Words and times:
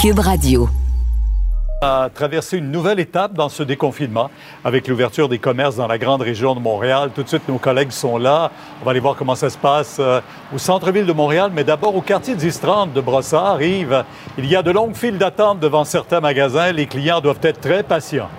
Cube 0.00 0.20
Radio 0.20 0.66
a 1.82 2.08
traversé 2.08 2.56
une 2.56 2.70
nouvelle 2.70 3.00
étape 3.00 3.34
dans 3.34 3.50
ce 3.50 3.62
déconfinement 3.62 4.30
avec 4.64 4.88
l'ouverture 4.88 5.28
des 5.28 5.38
commerces 5.38 5.76
dans 5.76 5.86
la 5.86 5.98
grande 5.98 6.22
région 6.22 6.54
de 6.54 6.60
Montréal. 6.60 7.10
Tout 7.14 7.22
de 7.22 7.28
suite, 7.28 7.46
nos 7.50 7.58
collègues 7.58 7.90
sont 7.90 8.16
là. 8.16 8.50
On 8.80 8.86
va 8.86 8.92
aller 8.92 9.00
voir 9.00 9.14
comment 9.14 9.34
ça 9.34 9.50
se 9.50 9.58
passe 9.58 9.98
euh, 10.00 10.22
au 10.54 10.58
centre-ville 10.58 11.04
de 11.04 11.12
Montréal, 11.12 11.50
mais 11.54 11.64
d'abord 11.64 11.94
au 11.94 12.00
quartier 12.00 12.34
1030 12.34 12.94
de 12.94 13.00
Brossard. 13.02 13.60
Yves, 13.60 14.04
il 14.38 14.46
y 14.46 14.56
a 14.56 14.62
de 14.62 14.70
longues 14.70 14.96
files 14.96 15.18
d'attente 15.18 15.60
devant 15.60 15.84
certains 15.84 16.20
magasins. 16.20 16.72
Les 16.72 16.86
clients 16.86 17.20
doivent 17.20 17.40
être 17.42 17.60
très 17.60 17.82
patients. 17.82 18.30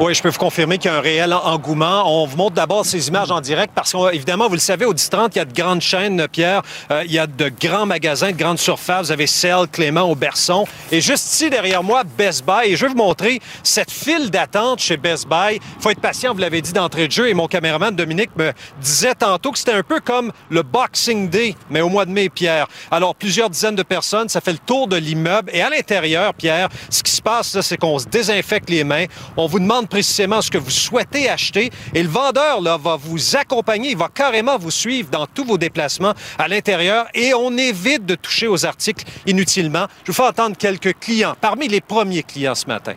Oui, 0.00 0.14
je 0.14 0.22
peux 0.22 0.28
vous 0.28 0.38
confirmer 0.38 0.78
qu'il 0.78 0.92
y 0.92 0.94
a 0.94 0.98
un 0.98 1.00
réel 1.00 1.34
engouement. 1.34 2.04
On 2.06 2.24
vous 2.24 2.36
montre 2.36 2.54
d'abord 2.54 2.86
ces 2.86 3.08
images 3.08 3.32
en 3.32 3.40
direct 3.40 3.72
parce 3.74 3.90
qu'évidemment, 3.90 4.46
vous 4.46 4.54
le 4.54 4.60
savez, 4.60 4.84
au 4.84 4.94
10-30, 4.94 5.30
il 5.32 5.38
y 5.38 5.40
a 5.40 5.44
de 5.44 5.52
grandes 5.52 5.80
chaînes, 5.80 6.28
Pierre. 6.30 6.62
Euh, 6.92 7.02
il 7.04 7.10
y 7.10 7.18
a 7.18 7.26
de 7.26 7.48
grands 7.48 7.84
magasins, 7.84 8.30
de 8.30 8.36
grandes 8.36 8.60
surfaces. 8.60 9.06
Vous 9.06 9.12
avez 9.12 9.26
Cell, 9.26 9.66
Clément, 9.72 10.08
Auberson. 10.08 10.66
Et 10.92 11.00
juste 11.00 11.26
ici, 11.32 11.50
derrière 11.50 11.82
moi, 11.82 12.04
Best 12.04 12.46
Buy. 12.46 12.70
Et 12.70 12.76
je 12.76 12.82
vais 12.86 12.92
vous 12.92 12.96
montrer 12.96 13.40
cette 13.64 13.90
file 13.90 14.30
d'attente 14.30 14.78
chez 14.78 14.96
Best 14.96 15.26
Buy. 15.28 15.56
Il 15.56 15.82
faut 15.82 15.90
être 15.90 16.00
patient, 16.00 16.32
vous 16.32 16.40
l'avez 16.40 16.62
dit 16.62 16.72
d'entrée 16.72 17.08
de 17.08 17.12
jeu. 17.12 17.28
Et 17.28 17.34
mon 17.34 17.48
caméraman, 17.48 17.92
Dominique, 17.92 18.30
me 18.36 18.52
disait 18.80 19.16
tantôt 19.16 19.50
que 19.50 19.58
c'était 19.58 19.72
un 19.72 19.82
peu 19.82 19.98
comme 19.98 20.30
le 20.48 20.62
Boxing 20.62 21.28
Day, 21.28 21.56
mais 21.70 21.80
au 21.80 21.88
mois 21.88 22.04
de 22.04 22.12
mai, 22.12 22.28
Pierre. 22.28 22.68
Alors, 22.92 23.16
plusieurs 23.16 23.50
dizaines 23.50 23.74
de 23.74 23.82
personnes, 23.82 24.28
ça 24.28 24.40
fait 24.40 24.52
le 24.52 24.58
tour 24.58 24.86
de 24.86 24.96
l'immeuble. 24.96 25.50
Et 25.52 25.60
à 25.60 25.70
l'intérieur, 25.70 26.34
Pierre, 26.34 26.68
ce 26.88 27.02
qui 27.02 27.10
se 27.10 27.20
passe, 27.20 27.60
c'est 27.62 27.76
qu'on 27.76 27.98
se 27.98 28.06
désinfecte 28.06 28.70
les 28.70 28.84
mains. 28.84 29.06
On 29.36 29.48
vous 29.48 29.58
demande 29.58 29.87
précisément 29.88 30.42
ce 30.42 30.50
que 30.50 30.58
vous 30.58 30.70
souhaitez 30.70 31.28
acheter 31.28 31.70
et 31.94 32.02
le 32.02 32.08
vendeur 32.08 32.60
là, 32.60 32.76
va 32.76 32.96
vous 32.96 33.36
accompagner, 33.36 33.90
il 33.90 33.96
va 33.96 34.08
carrément 34.08 34.58
vous 34.58 34.70
suivre 34.70 35.10
dans 35.10 35.26
tous 35.26 35.44
vos 35.44 35.58
déplacements 35.58 36.14
à 36.38 36.48
l'intérieur 36.48 37.06
et 37.14 37.34
on 37.34 37.56
évite 37.56 38.06
de 38.06 38.14
toucher 38.14 38.48
aux 38.48 38.64
articles 38.66 39.04
inutilement. 39.26 39.86
Je 40.04 40.12
vous 40.12 40.16
fais 40.16 40.28
entendre 40.28 40.56
quelques 40.56 40.98
clients, 40.98 41.34
parmi 41.40 41.68
les 41.68 41.80
premiers 41.80 42.22
clients 42.22 42.54
ce 42.54 42.66
matin. 42.66 42.94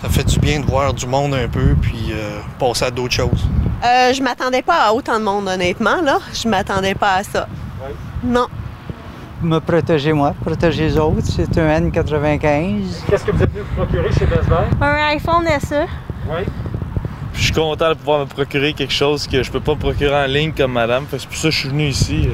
Ça 0.00 0.08
fait 0.08 0.24
du 0.24 0.38
bien 0.40 0.58
de 0.58 0.66
voir 0.66 0.92
du 0.92 1.06
monde 1.06 1.32
un 1.34 1.48
peu 1.48 1.76
puis 1.80 2.08
euh, 2.10 2.40
passer 2.58 2.86
à 2.86 2.90
d'autres 2.90 3.14
choses. 3.14 3.46
Euh, 3.84 4.12
je 4.12 4.22
m'attendais 4.22 4.62
pas 4.62 4.86
à 4.86 4.92
autant 4.92 5.18
de 5.18 5.24
monde, 5.24 5.46
honnêtement. 5.46 6.02
Là. 6.02 6.18
Je 6.32 6.48
m'attendais 6.48 6.94
pas 6.94 7.14
à 7.14 7.24
ça. 7.24 7.48
Non 8.24 8.48
me 9.42 9.58
protéger 9.60 10.12
moi, 10.12 10.34
protéger 10.44 10.84
les 10.84 10.98
autres. 10.98 11.22
C'est 11.22 11.58
un 11.58 11.80
N95. 11.80 13.04
Qu'est-ce 13.08 13.24
que 13.24 13.32
vous 13.32 13.42
êtes 13.42 13.52
venu 13.52 13.64
procurer 13.76 14.12
chez 14.12 14.26
Best 14.26 14.48
Buy? 14.48 14.64
Un 14.80 14.94
iPhone 15.16 15.46
SE. 15.60 15.86
Oui. 16.28 16.44
Je 17.34 17.42
suis 17.42 17.52
content 17.52 17.90
de 17.90 17.94
pouvoir 17.94 18.20
me 18.20 18.26
procurer 18.26 18.72
quelque 18.72 18.92
chose 18.92 19.26
que 19.26 19.42
je 19.42 19.50
peux 19.50 19.60
pas 19.60 19.74
me 19.74 19.80
procurer 19.80 20.14
en 20.14 20.26
ligne 20.26 20.52
comme 20.52 20.72
madame. 20.72 21.06
C'est 21.10 21.26
pour 21.26 21.36
ça 21.36 21.48
que 21.48 21.54
je 21.54 21.58
suis 21.58 21.68
venu 21.68 21.88
ici. 21.88 22.28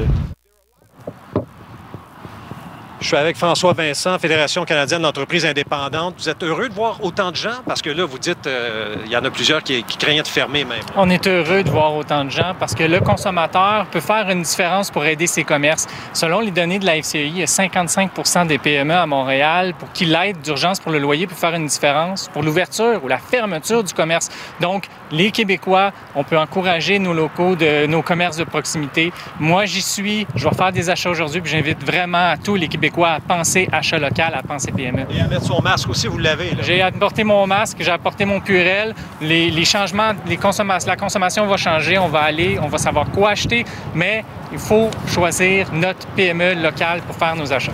Je 3.01 3.07
suis 3.07 3.17
avec 3.17 3.37
François 3.37 3.75
Vincent, 3.75 4.19
Fédération 4.19 4.65
canadienne 4.65 5.03
d'entreprises 5.03 5.47
indépendantes. 5.47 6.17
Vous 6.19 6.29
êtes 6.29 6.43
heureux 6.43 6.69
de 6.69 6.75
voir 6.75 6.99
autant 7.05 7.31
de 7.31 7.37
gens? 7.37 7.63
Parce 7.65 7.81
que 7.81 7.91
là, 7.91 8.05
vous 8.05 8.19
dites, 8.19 8.49
euh, 8.49 8.97
il 9.07 9.13
y 9.13 9.17
en 9.17 9.25
a 9.25 9.31
plusieurs 9.31 9.63
qui, 9.63 9.85
qui, 9.85 9.97
craignaient 9.97 10.23
de 10.23 10.27
fermer 10.27 10.65
même. 10.65 10.81
On 10.97 11.09
est 11.09 11.29
heureux 11.29 11.63
de 11.63 11.71
voir 11.71 11.95
autant 11.95 12.25
de 12.25 12.31
gens 12.31 12.57
parce 12.59 12.75
que 12.75 12.83
le 12.83 12.99
consommateur 12.99 13.87
peut 13.87 14.01
faire 14.01 14.29
une 14.31 14.43
différence 14.43 14.91
pour 14.91 15.05
aider 15.05 15.29
ses 15.29 15.45
commerces. 15.45 15.87
Selon 16.13 16.41
les 16.41 16.51
données 16.51 16.81
de 16.81 16.87
la 16.87 17.01
FCI, 17.01 17.29
il 17.29 17.39
y 17.39 17.43
a 17.43 17.47
55% 17.47 18.49
des 18.49 18.59
PME 18.59 18.95
à 18.95 19.07
Montréal 19.07 19.75
pour 19.79 19.93
qui 19.93 20.05
l'aide 20.05 20.41
d'urgence 20.41 20.81
pour 20.81 20.91
le 20.91 20.99
loyer 20.99 21.29
peut 21.29 21.37
faire 21.37 21.55
une 21.55 21.67
différence 21.67 22.29
pour 22.33 22.43
l'ouverture 22.43 23.05
ou 23.05 23.07
la 23.07 23.19
fermeture 23.19 23.85
du 23.85 23.95
commerce. 23.95 24.29
Donc, 24.61 24.89
les 25.13 25.31
Québécois, 25.31 25.93
on 26.17 26.25
peut 26.25 26.37
encourager 26.37 26.99
nos 26.99 27.15
locaux, 27.15 27.57
nos 27.89 28.03
commerces 28.03 28.37
de 28.37 28.45
proximité. 28.45 29.13
Moi, 29.39 29.67
j'y 29.67 29.83
suis. 29.83 30.27
Je 30.35 30.49
vais 30.49 30.55
faire 30.55 30.73
des 30.73 30.91
achats 30.91 31.11
aujourd'hui, 31.11 31.41
puis 31.41 31.53
j'invite 31.53 31.83
vraiment 31.85 32.31
à 32.31 32.37
tous 32.37 32.57
les 32.57 32.67
Québécois 32.67 32.88
quoi 32.91 33.11
à 33.11 33.21
penser 33.21 33.69
achat 33.73 33.99
local, 33.99 34.35
à 34.35 34.43
penser 34.43 34.73
PME. 34.73 35.07
Et 35.11 35.21
à 35.21 35.27
mettre 35.27 35.45
son 35.45 35.61
masque 35.61 35.89
aussi, 35.89 36.07
vous 36.07 36.19
l'avez. 36.19 36.57
J'ai 36.63 36.83
apporté 36.83 37.25
mon 37.25 37.47
masque, 37.47 37.79
j'ai 37.81 37.91
apporté 37.91 38.25
mon 38.25 38.41
purel. 38.41 38.95
Les, 39.21 39.65
changements, 39.65 40.13
les 40.27 40.39
la 40.87 40.97
consommation 40.97 41.47
va 41.47 41.57
changer, 41.57 41.99
on 41.99 42.09
va 42.09 42.21
aller, 42.21 42.59
on 42.63 42.69
va 42.69 42.79
savoir 42.79 43.11
quoi 43.11 43.31
acheter, 43.31 43.65
mais 43.95 44.25
il 44.53 44.59
faut 44.59 44.91
choisir 45.07 45.73
notre 45.73 46.07
PME 46.09 46.55
locale 46.55 47.01
pour 47.03 47.17
faire 47.17 47.37
nos 47.37 47.53
achats. 47.53 47.73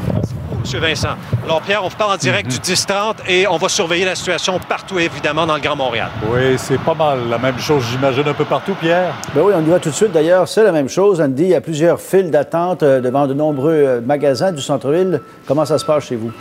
M. 0.64 0.80
Vincent. 0.80 1.16
Alors, 1.44 1.60
Pierre, 1.62 1.84
on 1.84 1.90
parle 1.90 2.14
en 2.14 2.16
direct 2.16 2.50
du 2.50 2.56
10-30 2.56 3.16
et 3.28 3.46
on 3.46 3.56
va 3.56 3.68
surveiller 3.68 4.04
la 4.04 4.14
situation 4.14 4.58
partout, 4.68 4.98
évidemment, 4.98 5.46
dans 5.46 5.54
le 5.56 5.60
Grand 5.60 5.76
Montréal. 5.76 6.08
Oui, 6.30 6.56
c'est 6.56 6.80
pas 6.80 6.94
mal 6.94 7.28
la 7.28 7.38
même 7.38 7.58
chose, 7.58 7.84
j'imagine, 7.90 8.26
un 8.26 8.34
peu 8.34 8.44
partout, 8.44 8.74
Pierre? 8.74 9.14
Ben 9.34 9.42
oui, 9.42 9.52
on 9.56 9.60
y 9.60 9.68
va 9.68 9.78
tout 9.78 9.90
de 9.90 9.94
suite. 9.94 10.12
D'ailleurs, 10.12 10.48
c'est 10.48 10.62
la 10.62 10.72
même 10.72 10.88
chose. 10.88 11.20
Andy, 11.20 11.42
il 11.42 11.48
y 11.50 11.54
a 11.54 11.60
plusieurs 11.60 12.00
files 12.00 12.30
d'attente 12.30 12.82
euh, 12.82 13.00
devant 13.00 13.26
de 13.26 13.34
nombreux 13.34 13.72
euh, 13.72 14.00
magasins 14.00 14.52
du 14.52 14.62
centre-ville. 14.62 15.20
Comment 15.46 15.64
ça 15.64 15.78
se 15.78 15.84
passe 15.84 16.04
chez 16.04 16.16
vous? 16.16 16.32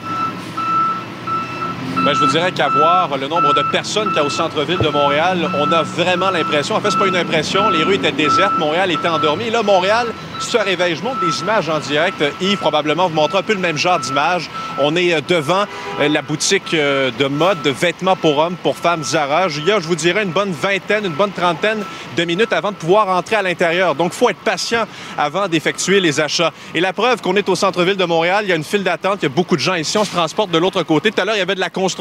Ben, 2.03 2.13
je 2.13 2.19
vous 2.19 2.27
dirais 2.27 2.51
qu'à 2.51 2.67
voir 2.67 3.17
le 3.17 3.29
nombre 3.29 3.53
de 3.53 3.61
personnes 3.61 4.09
qu'il 4.09 4.17
y 4.17 4.19
a 4.19 4.25
au 4.25 4.29
centre-ville 4.29 4.79
de 4.79 4.89
Montréal, 4.89 5.49
on 5.57 5.71
a 5.71 5.83
vraiment 5.83 6.31
l'impression, 6.31 6.75
en 6.75 6.81
fait, 6.81 6.91
c'est 6.91 6.99
pas 6.99 7.07
une 7.07 7.15
impression, 7.15 7.69
les 7.69 7.81
rues 7.81 7.95
étaient 7.95 8.11
désertes, 8.11 8.57
Montréal 8.57 8.91
était 8.91 9.07
endormi. 9.07 9.49
Là, 9.49 9.63
Montréal 9.63 10.07
se 10.39 10.57
réveille. 10.57 10.97
Je 10.97 11.01
montre 11.01 11.21
des 11.21 11.39
images 11.39 11.69
en 11.69 11.79
direct. 11.79 12.21
Yves, 12.41 12.57
probablement, 12.57 13.07
vous 13.07 13.15
montre 13.15 13.37
un 13.37 13.41
peu 13.41 13.53
le 13.53 13.59
même 13.59 13.77
genre 13.77 13.99
d'image. 13.99 14.49
On 14.79 14.97
est 14.97 15.13
euh, 15.13 15.21
devant 15.25 15.63
euh, 16.01 16.09
la 16.09 16.21
boutique 16.21 16.73
euh, 16.73 17.09
de 17.17 17.27
mode, 17.27 17.61
de 17.61 17.69
vêtements 17.69 18.17
pour 18.17 18.37
hommes, 18.37 18.57
pour 18.61 18.75
femmes 18.75 19.03
Zara. 19.03 19.47
Il 19.47 19.65
y 19.65 19.71
a, 19.71 19.79
je 19.79 19.87
vous 19.87 19.95
dirais, 19.95 20.23
une 20.23 20.31
bonne 20.31 20.51
vingtaine, 20.51 21.05
une 21.05 21.13
bonne 21.13 21.31
trentaine 21.31 21.85
de 22.17 22.25
minutes 22.25 22.51
avant 22.51 22.71
de 22.71 22.75
pouvoir 22.75 23.07
entrer 23.07 23.37
à 23.37 23.41
l'intérieur. 23.41 23.95
Donc, 23.95 24.11
il 24.13 24.17
faut 24.17 24.29
être 24.29 24.39
patient 24.39 24.85
avant 25.17 25.47
d'effectuer 25.47 26.01
les 26.01 26.19
achats. 26.19 26.51
Et 26.75 26.81
la 26.81 26.91
preuve 26.91 27.21
qu'on 27.21 27.37
est 27.37 27.47
au 27.47 27.55
centre-ville 27.55 27.95
de 27.95 28.05
Montréal, 28.05 28.43
il 28.43 28.49
y 28.49 28.51
a 28.51 28.57
une 28.57 28.63
file 28.65 28.83
d'attente, 28.83 29.19
il 29.21 29.23
y 29.23 29.27
a 29.27 29.29
beaucoup 29.29 29.55
de 29.55 29.61
gens 29.61 29.75
ici. 29.75 29.97
On 29.97 30.03
se 30.03 30.11
transporte 30.11 30.51
de 30.51 30.57
l'autre 30.57 30.83
côté. 30.83 31.11
Tout 31.11 31.21
à 31.21 31.25
l'heure, 31.25 31.35
il 31.35 31.39
y 31.39 31.41
avait 31.41 31.55
de 31.55 31.61
la 31.61 31.69
construction. 31.69 31.92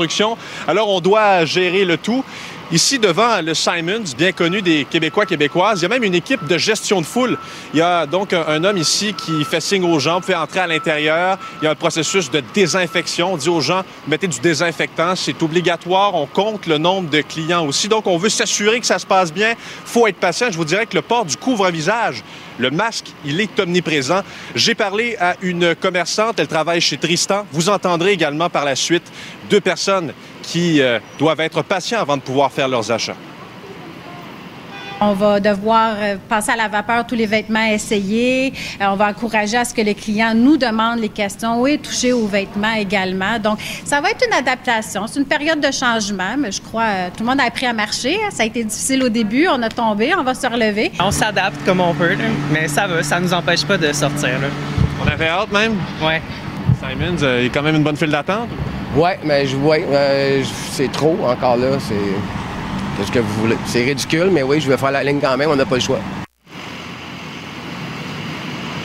Alors, 0.67 0.89
on 0.89 1.01
doit 1.01 1.45
gérer 1.45 1.85
le 1.85 1.97
tout. 1.97 2.25
Ici, 2.73 2.99
devant 2.99 3.43
le 3.43 3.53
Simons, 3.53 4.15
bien 4.17 4.33
connu 4.33 4.63
des 4.63 4.87
Québécois, 4.87 5.27
Québécoises, 5.27 5.81
il 5.81 5.83
y 5.83 5.85
a 5.85 5.89
même 5.91 6.05
une 6.05 6.15
équipe 6.15 6.47
de 6.47 6.57
gestion 6.57 7.03
de 7.03 7.07
foule. 7.07 7.37
Il 7.75 7.81
y 7.81 7.83
a 7.83 8.07
donc 8.07 8.33
un, 8.33 8.65
homme 8.65 8.79
ici 8.79 9.13
qui 9.13 9.45
fait 9.45 9.61
signe 9.61 9.85
aux 9.85 9.99
gens, 9.99 10.23
fait 10.23 10.35
entrer 10.35 10.61
à 10.61 10.67
l'intérieur. 10.67 11.39
Il 11.61 11.67
y 11.67 11.69
a 11.69 11.73
un 11.73 11.75
processus 11.75 12.31
de 12.31 12.43
désinfection. 12.55 13.35
On 13.35 13.37
dit 13.37 13.51
aux 13.51 13.61
gens, 13.61 13.83
mettez 14.09 14.27
du 14.27 14.41
désinfectant, 14.41 15.15
c'est 15.17 15.43
obligatoire. 15.43 16.15
On 16.15 16.25
compte 16.25 16.67
le 16.67 16.79
nombre 16.79 17.11
de 17.11 17.21
clients 17.21 17.67
aussi. 17.67 17.89
Donc, 17.89 18.07
on 18.07 18.17
veut 18.17 18.31
s'assurer 18.31 18.81
que 18.81 18.87
ça 18.87 18.99
se 18.99 19.05
passe 19.05 19.35
bien. 19.35 19.53
faut 19.85 20.07
être 20.07 20.17
patient. 20.17 20.47
Je 20.51 20.57
vous 20.57 20.65
dirais 20.65 20.87
que 20.87 20.97
le 20.97 21.03
port 21.03 21.27
du 21.27 21.37
couvre-visage, 21.37 22.25
le 22.59 22.71
masque, 22.71 23.09
il 23.27 23.39
est 23.43 23.61
omniprésent. 23.61 24.23
J'ai 24.55 24.75
parlé 24.75 25.15
à 25.21 25.37
une 25.43 25.75
commerçante, 25.75 26.41
elle 26.41 26.49
travaille 26.49 26.81
chez 26.81 26.97
Tristan. 26.97 27.45
Vous 27.53 27.69
entendrez 27.69 28.13
également 28.13 28.49
par 28.49 28.65
la 28.65 28.77
suite 28.77 29.13
deux 29.51 29.61
personnes 29.61 30.15
qui 30.43 30.81
euh, 30.81 30.99
doivent 31.19 31.41
être 31.41 31.63
patients 31.63 32.01
avant 32.01 32.17
de 32.17 32.23
pouvoir 32.23 32.51
faire 32.53 32.69
leurs 32.69 32.91
achats. 32.91 33.17
On 35.05 35.15
va 35.15 35.41
devoir 35.41 35.95
euh, 35.99 36.17
passer 36.29 36.53
à 36.53 36.57
la 36.57 36.69
vapeur 36.69 37.05
tous 37.05 37.17
les 37.17 37.27
vêtements 37.27 37.65
essayés. 37.65 38.53
Euh, 38.81 38.85
on 38.89 38.95
va 38.95 39.09
encourager 39.09 39.57
à 39.57 39.65
ce 39.65 39.75
que 39.75 39.81
les 39.81 39.97
clients 39.97 40.33
nous 40.33 40.57
demandent 40.57 41.01
les 41.01 41.09
questions 41.09 41.67
et 41.67 41.79
toucher 41.79 42.13
aux 42.13 42.29
vêtements 42.29 42.75
également. 42.75 43.37
Donc, 43.41 43.59
ça 43.85 44.01
va 44.01 44.11
être 44.11 44.25
une 44.25 44.33
adaptation. 44.33 45.09
C'est 45.09 45.19
une 45.19 45.27
période 45.27 45.59
de 45.59 45.73
changement, 45.73 46.37
mais 46.39 46.53
je 46.53 46.63
crois 46.63 46.87
que 46.87 47.17
tout 47.17 47.25
le 47.25 47.31
monde 47.31 47.41
a 47.41 47.47
appris 47.47 47.67
à 47.67 47.73
marcher. 47.73 48.17
Ça 48.31 48.45
a 48.45 48.47
été 48.47 48.63
difficile 48.63 49.03
au 49.03 49.09
début. 49.09 49.49
On 49.49 49.61
a 49.63 49.69
tombé, 49.69 50.15
on 50.17 50.23
va 50.23 50.35
se 50.35 50.47
relever. 50.47 50.93
On 51.01 51.11
s'adapte 51.11 51.65
comme 51.67 51.81
on 51.81 51.95
peut, 51.95 52.17
mais 52.53 52.69
ça 52.69 52.87
va, 52.87 53.03
ça 53.03 53.19
ne 53.19 53.25
nous 53.25 53.35
empêche 53.35 53.65
pas 53.65 53.79
de 53.79 53.93
sortir. 53.93 54.39
On 55.05 55.09
avait 55.09 55.29
hâte 55.29 55.51
même? 55.51 55.75
Oui. 56.01 56.15
Simons, 56.79 57.17
il 57.39 57.43
y 57.43 57.47
a 57.47 57.49
quand 57.49 57.63
même 57.63 57.75
une 57.75 57.83
bonne 57.83 57.97
file 57.97 58.11
d'attente? 58.11 58.49
Oui, 58.95 59.11
mais 59.25 59.47
je 59.47 59.57
vois, 59.57 59.77
euh, 59.77 60.43
c'est 60.71 60.93
trop 60.93 61.17
encore 61.27 61.57
là. 61.57 61.79
C'est 61.81 63.05
ce 63.07 63.11
que 63.11 63.21
vous 63.21 63.41
voulez. 63.41 63.57
C'est 63.65 63.85
ridicule, 63.85 64.29
mais 64.31 64.43
oui, 64.43 64.61
je 64.61 64.69
vais 64.69 64.77
faire 64.77 64.91
la 64.91 65.03
ligne 65.03 65.19
quand 65.19 65.35
même, 65.37 65.51
on 65.51 65.57
n'a 65.57 65.65
pas 65.65 65.77
le 65.77 65.81
choix. 65.81 65.99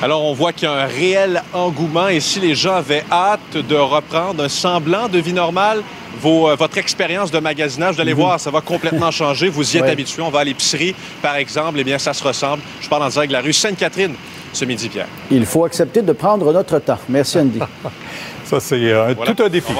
Alors, 0.01 0.23
on 0.23 0.33
voit 0.33 0.53
qu'il 0.53 0.69
y 0.69 0.71
a 0.71 0.75
un 0.75 0.85
réel 0.85 1.43
engouement 1.53 2.07
et 2.07 2.21
si 2.21 2.39
les 2.39 2.55
gens 2.55 2.75
avaient 2.75 3.03
hâte 3.11 3.57
de 3.57 3.75
reprendre 3.75 4.43
un 4.43 4.49
semblant 4.49 5.09
de 5.09 5.19
vie 5.19 5.33
normale, 5.33 5.83
vos, 6.21 6.49
euh, 6.49 6.55
votre 6.55 6.77
expérience 6.77 7.29
de 7.29 7.39
magasinage, 7.39 7.95
vous 7.95 8.01
allez 8.01 8.13
mhm. 8.13 8.19
voir, 8.19 8.39
ça 8.39 8.49
va 8.49 8.61
complètement 8.61 9.11
changer. 9.11 9.49
Vous 9.49 9.75
y 9.75 9.79
êtes 9.79 9.83
habitué. 9.89 10.21
On 10.21 10.29
va 10.29 10.39
à 10.39 10.43
l'épicerie, 10.45 10.95
par 11.21 11.35
exemple, 11.35 11.79
eh 11.79 11.83
bien, 11.83 11.97
ça 11.97 12.13
se 12.13 12.23
ressemble. 12.23 12.61
Je 12.79 12.87
parle 12.87 13.03
en 13.03 13.09
direct 13.09 13.29
de 13.29 13.37
la 13.37 13.41
rue 13.41 13.53
Sainte-Catherine 13.53 14.13
ce 14.57 14.65
midi, 14.65 14.89
Pierre. 14.89 15.07
Il 15.31 15.45
faut 15.45 15.63
accepter 15.63 16.01
de 16.01 16.11
prendre 16.11 16.51
notre 16.51 16.79
temps. 16.79 16.99
Merci, 17.09 17.39
Andy. 17.39 17.59
Ça, 18.43 18.59
c'est 18.59 18.91
euh, 18.91 19.13
tout 19.13 19.43
un 19.43 19.49
défi. 19.49 19.71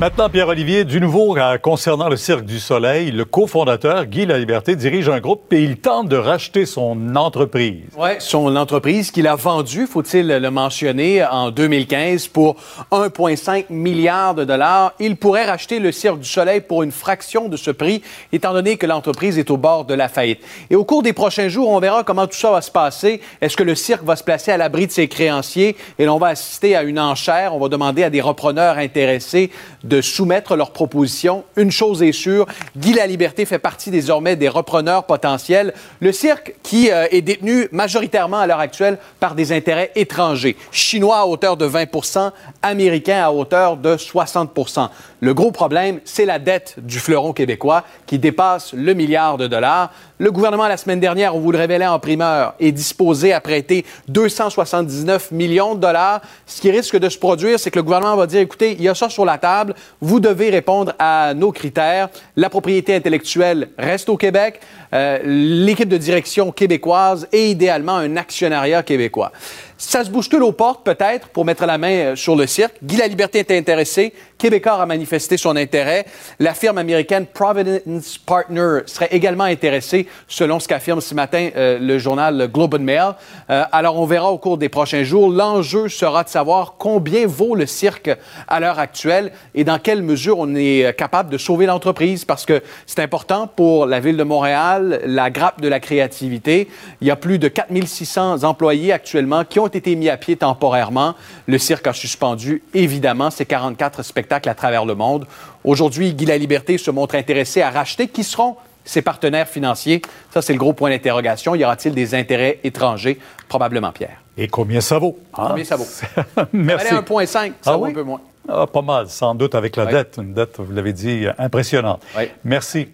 Maintenant, 0.00 0.28
Pierre-Olivier, 0.28 0.84
du 0.84 1.00
nouveau 1.00 1.36
concernant 1.60 2.08
le 2.08 2.16
Cirque 2.16 2.44
du 2.44 2.60
Soleil, 2.60 3.10
le 3.10 3.24
cofondateur 3.24 4.06
Guy 4.06 4.26
Laliberté 4.26 4.76
dirige 4.76 5.08
un 5.08 5.18
groupe 5.18 5.52
et 5.52 5.60
il 5.60 5.78
tente 5.78 6.08
de 6.08 6.16
racheter 6.16 6.66
son 6.66 7.16
entreprise. 7.16 7.82
Oui, 7.98 8.10
son 8.20 8.54
entreprise 8.54 9.10
qu'il 9.10 9.26
a 9.26 9.34
vendue, 9.34 9.88
faut-il 9.88 10.28
le 10.28 10.50
mentionner, 10.52 11.24
en 11.24 11.50
2015 11.50 12.28
pour 12.28 12.54
1,5 12.92 13.64
milliard 13.70 14.36
de 14.36 14.44
dollars. 14.44 14.92
Il 15.00 15.16
pourrait 15.16 15.46
racheter 15.46 15.80
le 15.80 15.90
Cirque 15.90 16.20
du 16.20 16.28
Soleil 16.28 16.60
pour 16.60 16.84
une 16.84 16.92
fraction 16.92 17.48
de 17.48 17.56
ce 17.56 17.72
prix, 17.72 18.00
étant 18.32 18.52
donné 18.52 18.76
que 18.76 18.86
l'entreprise 18.86 19.36
est 19.36 19.50
au 19.50 19.56
bord 19.56 19.84
de 19.84 19.94
la 19.94 20.08
faillite. 20.08 20.42
Et 20.70 20.76
au 20.76 20.84
cours 20.84 21.02
des 21.02 21.12
prochains 21.12 21.48
jours, 21.48 21.70
on 21.70 21.80
verra 21.80 22.04
comment 22.04 22.28
tout 22.28 22.38
ça 22.38 22.52
va 22.52 22.60
se 22.60 22.70
passer. 22.70 23.20
Est-ce 23.40 23.56
que 23.56 23.64
le 23.64 23.74
cirque 23.74 24.04
va 24.04 24.14
se 24.14 24.22
placer 24.22 24.52
à 24.52 24.58
l'abri 24.58 24.86
de 24.86 24.92
ses 24.92 25.08
créanciers? 25.08 25.74
Et 25.98 26.04
l'on 26.04 26.18
va 26.18 26.28
assister 26.28 26.76
à 26.76 26.84
une 26.84 27.00
enchère? 27.00 27.52
On 27.52 27.58
va 27.58 27.68
demander 27.68 28.04
à 28.04 28.10
des 28.10 28.20
repreneurs 28.20 28.78
intéressés 28.78 29.50
de 29.84 30.00
soumettre 30.00 30.56
leurs 30.56 30.72
propositions. 30.72 31.44
Une 31.56 31.70
chose 31.70 32.02
est 32.02 32.12
sûre, 32.12 32.46
Guy 32.76 32.92
Laliberté 32.92 33.44
fait 33.44 33.58
partie 33.58 33.90
désormais 33.90 34.36
des 34.36 34.48
repreneurs 34.48 35.04
potentiels. 35.04 35.74
Le 36.00 36.12
cirque 36.12 36.54
qui 36.62 36.90
euh, 36.90 37.06
est 37.10 37.22
détenu 37.22 37.68
majoritairement 37.72 38.38
à 38.38 38.46
l'heure 38.46 38.60
actuelle 38.60 38.98
par 39.20 39.34
des 39.34 39.52
intérêts 39.52 39.90
étrangers, 39.94 40.56
chinois 40.70 41.18
à 41.18 41.26
hauteur 41.26 41.56
de 41.56 41.68
20% 41.68 42.32
américains 42.62 43.22
à 43.22 43.30
hauteur 43.30 43.76
de 43.76 43.96
60% 43.96 44.88
Le 45.20 45.34
gros 45.34 45.50
problème, 45.50 46.00
c'est 46.04 46.24
la 46.24 46.38
dette 46.38 46.76
du 46.78 46.98
fleuron 46.98 47.32
québécois 47.32 47.84
qui 48.06 48.18
dépasse 48.18 48.72
le 48.72 48.94
milliard 48.94 49.36
de 49.36 49.46
dollars. 49.46 49.90
Le 50.18 50.32
gouvernement, 50.32 50.66
la 50.66 50.76
semaine 50.76 50.98
dernière, 50.98 51.36
on 51.36 51.40
vous 51.40 51.52
le 51.52 51.58
révélait 51.58 51.86
en 51.86 52.00
primeur, 52.00 52.54
est 52.58 52.72
disposé 52.72 53.32
à 53.32 53.40
prêter 53.40 53.84
279 54.08 55.30
millions 55.30 55.76
de 55.76 55.80
dollars. 55.80 56.20
Ce 56.46 56.60
qui 56.60 56.70
risque 56.70 56.96
de 56.96 57.08
se 57.08 57.18
produire, 57.18 57.60
c'est 57.60 57.70
que 57.70 57.78
le 57.78 57.84
gouvernement 57.84 58.16
va 58.16 58.26
dire, 58.26 58.40
écoutez, 58.40 58.72
il 58.72 58.82
y 58.82 58.88
a 58.88 58.94
ça 58.96 59.08
sur 59.08 59.24
la 59.24 59.38
table, 59.38 59.67
vous 60.00 60.20
devez 60.20 60.50
répondre 60.50 60.94
à 60.98 61.34
nos 61.34 61.52
critères. 61.52 62.08
La 62.36 62.50
propriété 62.50 62.94
intellectuelle 62.94 63.68
reste 63.78 64.08
au 64.08 64.16
Québec, 64.16 64.60
euh, 64.92 65.18
l'équipe 65.24 65.88
de 65.88 65.96
direction 65.96 66.52
québécoise 66.52 67.28
et 67.32 67.50
idéalement 67.50 67.96
un 67.96 68.16
actionnariat 68.16 68.82
québécois. 68.82 69.32
Ça 69.80 70.04
se 70.04 70.10
bouscule 70.10 70.42
aux 70.42 70.50
portes, 70.50 70.84
peut-être, 70.84 71.28
pour 71.28 71.44
mettre 71.44 71.64
la 71.64 71.78
main 71.78 71.92
euh, 71.92 72.16
sur 72.16 72.34
le 72.34 72.48
cirque. 72.48 72.74
Guy 72.82 72.96
La 72.96 73.06
Liberté 73.06 73.38
est 73.38 73.52
intéressé. 73.52 74.12
Québécois 74.36 74.82
a 74.82 74.86
manifesté 74.86 75.36
son 75.36 75.54
intérêt. 75.54 76.04
La 76.40 76.52
firme 76.52 76.78
américaine 76.78 77.26
Providence 77.26 78.18
Partner 78.18 78.80
serait 78.86 79.10
également 79.12 79.44
intéressée, 79.44 80.08
selon 80.26 80.58
ce 80.58 80.66
qu'affirme 80.66 81.00
ce 81.00 81.14
matin 81.14 81.50
euh, 81.54 81.78
le 81.78 81.96
journal 81.96 82.50
Globe 82.52 82.74
and 82.74 82.80
Mail. 82.80 83.12
Euh, 83.50 83.62
alors, 83.70 84.00
on 84.00 84.04
verra 84.04 84.32
au 84.32 84.38
cours 84.38 84.58
des 84.58 84.68
prochains 84.68 85.04
jours. 85.04 85.30
L'enjeu 85.30 85.88
sera 85.88 86.24
de 86.24 86.28
savoir 86.28 86.74
combien 86.76 87.28
vaut 87.28 87.54
le 87.54 87.66
cirque 87.66 88.10
à 88.48 88.58
l'heure 88.58 88.80
actuelle 88.80 89.30
et 89.54 89.62
dans 89.62 89.78
quelle 89.78 90.02
mesure 90.02 90.40
on 90.40 90.56
est 90.56 90.92
capable 90.96 91.30
de 91.30 91.38
sauver 91.38 91.66
l'entreprise, 91.66 92.24
parce 92.24 92.46
que 92.46 92.64
c'est 92.84 93.00
important 93.00 93.46
pour 93.46 93.86
la 93.86 94.00
ville 94.00 94.16
de 94.16 94.24
Montréal, 94.24 95.02
la 95.06 95.30
grappe 95.30 95.60
de 95.60 95.68
la 95.68 95.78
créativité. 95.78 96.66
Il 97.00 97.06
y 97.06 97.12
a 97.12 97.16
plus 97.16 97.38
de 97.38 97.46
4600 97.46 98.42
employés 98.42 98.92
actuellement 98.92 99.44
qui 99.44 99.60
ont 99.60 99.67
été 99.68 99.94
mis 99.96 100.08
à 100.08 100.16
pied 100.16 100.36
temporairement. 100.36 101.14
Le 101.46 101.58
cirque 101.58 101.86
a 101.86 101.92
suspendu, 101.92 102.62
évidemment, 102.74 103.30
ses 103.30 103.46
44 103.46 104.02
spectacles 104.02 104.48
à 104.48 104.54
travers 104.54 104.84
le 104.84 104.94
monde. 104.94 105.26
Aujourd'hui, 105.64 106.12
Guy 106.14 106.26
La 106.26 106.38
Liberté 106.38 106.78
se 106.78 106.90
montre 106.90 107.14
intéressé 107.14 107.62
à 107.62 107.70
racheter. 107.70 108.08
Qui 108.08 108.24
seront 108.24 108.56
ses 108.84 109.02
partenaires 109.02 109.48
financiers? 109.48 110.02
Ça, 110.32 110.42
c'est 110.42 110.52
le 110.52 110.58
gros 110.58 110.72
point 110.72 110.90
d'interrogation. 110.90 111.54
Y 111.54 111.64
aura-t-il 111.64 111.94
des 111.94 112.14
intérêts 112.14 112.58
étrangers? 112.64 113.18
Probablement, 113.48 113.92
Pierre. 113.92 114.22
Et 114.36 114.48
combien 114.48 114.80
ça 114.80 114.98
vaut? 114.98 115.18
Combien 115.32 115.64
ça 115.64 115.76
vaut? 115.76 115.86
Merci. 116.52 116.94
1,5, 116.94 117.26
ça 117.26 117.52
ah 117.66 117.76
vaut 117.76 117.84
oui? 117.84 117.90
un 117.90 117.94
peu 117.94 118.02
moins. 118.02 118.20
Ah, 118.48 118.66
pas 118.66 118.82
mal, 118.82 119.08
sans 119.08 119.34
doute 119.34 119.54
avec 119.54 119.76
la 119.76 119.84
Oui. 119.84 119.92
dette. 119.92 120.18
Une 120.22 120.32
dette, 120.32 120.56
vous 120.58 120.72
l'avez 120.72 120.92
dit, 120.94 121.26
euh, 121.26 121.32
impressionnante. 121.38 122.02
Oui. 122.16 122.24
Merci. 122.44 122.88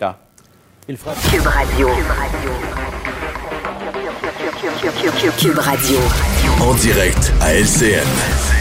Il 0.88 0.96
fera... 0.96 1.14
Cube 1.30 1.46
Radio. 1.46 1.88
Cube 5.38 5.58
Radio. 5.58 5.98
En 6.60 6.74
direct 6.74 7.32
à 7.40 7.54
LCN. 7.54 8.53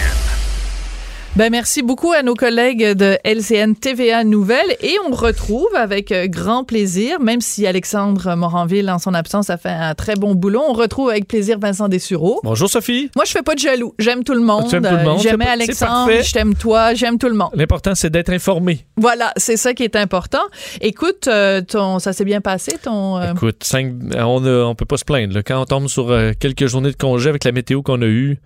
Ben 1.36 1.50
merci 1.50 1.82
beaucoup 1.82 2.12
à 2.12 2.22
nos 2.22 2.36
collègues 2.36 2.92
de 2.92 3.18
LCN 3.24 3.74
TVA 3.74 4.24
Nouvelles 4.24 4.78
et 4.82 4.96
on 5.10 5.16
retrouve 5.16 5.74
avec 5.76 6.12
euh, 6.12 6.28
grand 6.28 6.64
plaisir, 6.64 7.20
même 7.20 7.42
si 7.42 7.66
Alexandre 7.66 8.36
Moranville 8.36 8.88
en 8.92 9.00
son 9.00 9.16
absence 9.16 9.50
a 9.50 9.58
fait 9.58 9.70
un 9.70 9.96
très 9.96 10.14
bon 10.14 10.36
boulot, 10.36 10.62
on 10.70 10.74
retrouve 10.74 11.10
avec 11.10 11.28
plaisir 11.28 11.58
Vincent 11.58 11.90
Dessureau. 11.90 12.40
Bonjour 12.44 12.70
Sophie. 12.70 13.10
Moi 13.16 13.26
je 13.26 13.32
fais 13.32 13.42
pas 13.42 13.56
de 13.56 13.60
jaloux, 13.60 13.96
j'aime 13.98 14.24
tout 14.24 14.36
le 14.36 14.42
monde. 14.42 14.68
Tu 14.70 14.76
aimes 14.76 14.84
tout 14.88 14.96
le 14.96 15.04
monde, 15.04 15.22
J'aimais 15.22 15.48
Alexandre, 15.48 16.12
je 16.22 16.32
t'aime 16.32 16.54
toi, 16.54 16.94
j'aime 16.94 17.18
tout 17.18 17.30
le 17.30 17.36
monde. 17.36 17.50
L'important, 17.56 17.96
c'est 17.96 18.12
d'être 18.12 18.30
informé. 18.30 18.86
Voilà, 18.98 19.34
c'est 19.36 19.58
ça 19.58 19.74
qui 19.74 19.82
est 19.82 19.96
important. 19.96 20.44
Écoute, 20.82 21.28
euh, 21.28 21.62
ton 21.62 21.98
ça 21.98 22.14
s'est 22.14 22.26
bien 22.26 22.42
passé 22.42 22.74
ton 22.84 23.18
euh, 23.18 23.34
Écoute, 23.34 23.64
cinq, 23.64 23.92
on, 24.20 24.46
on 24.46 24.76
peut 24.76 24.86
pas 24.86 24.98
se 24.98 25.06
plaindre. 25.06 25.34
là. 25.34 25.42
Quand 25.42 25.60
on 25.60 25.66
tombe 25.66 25.88
sur 25.88 26.12
euh, 26.12 26.34
quelques 26.40 26.68
journées 26.68 26.92
de 26.92 26.96
congé 26.96 27.30
avec 27.30 27.44
la 27.44 27.52
météo 27.52 27.82
qu'on 27.82 28.04
a 28.04 28.06
eue, 28.06 28.38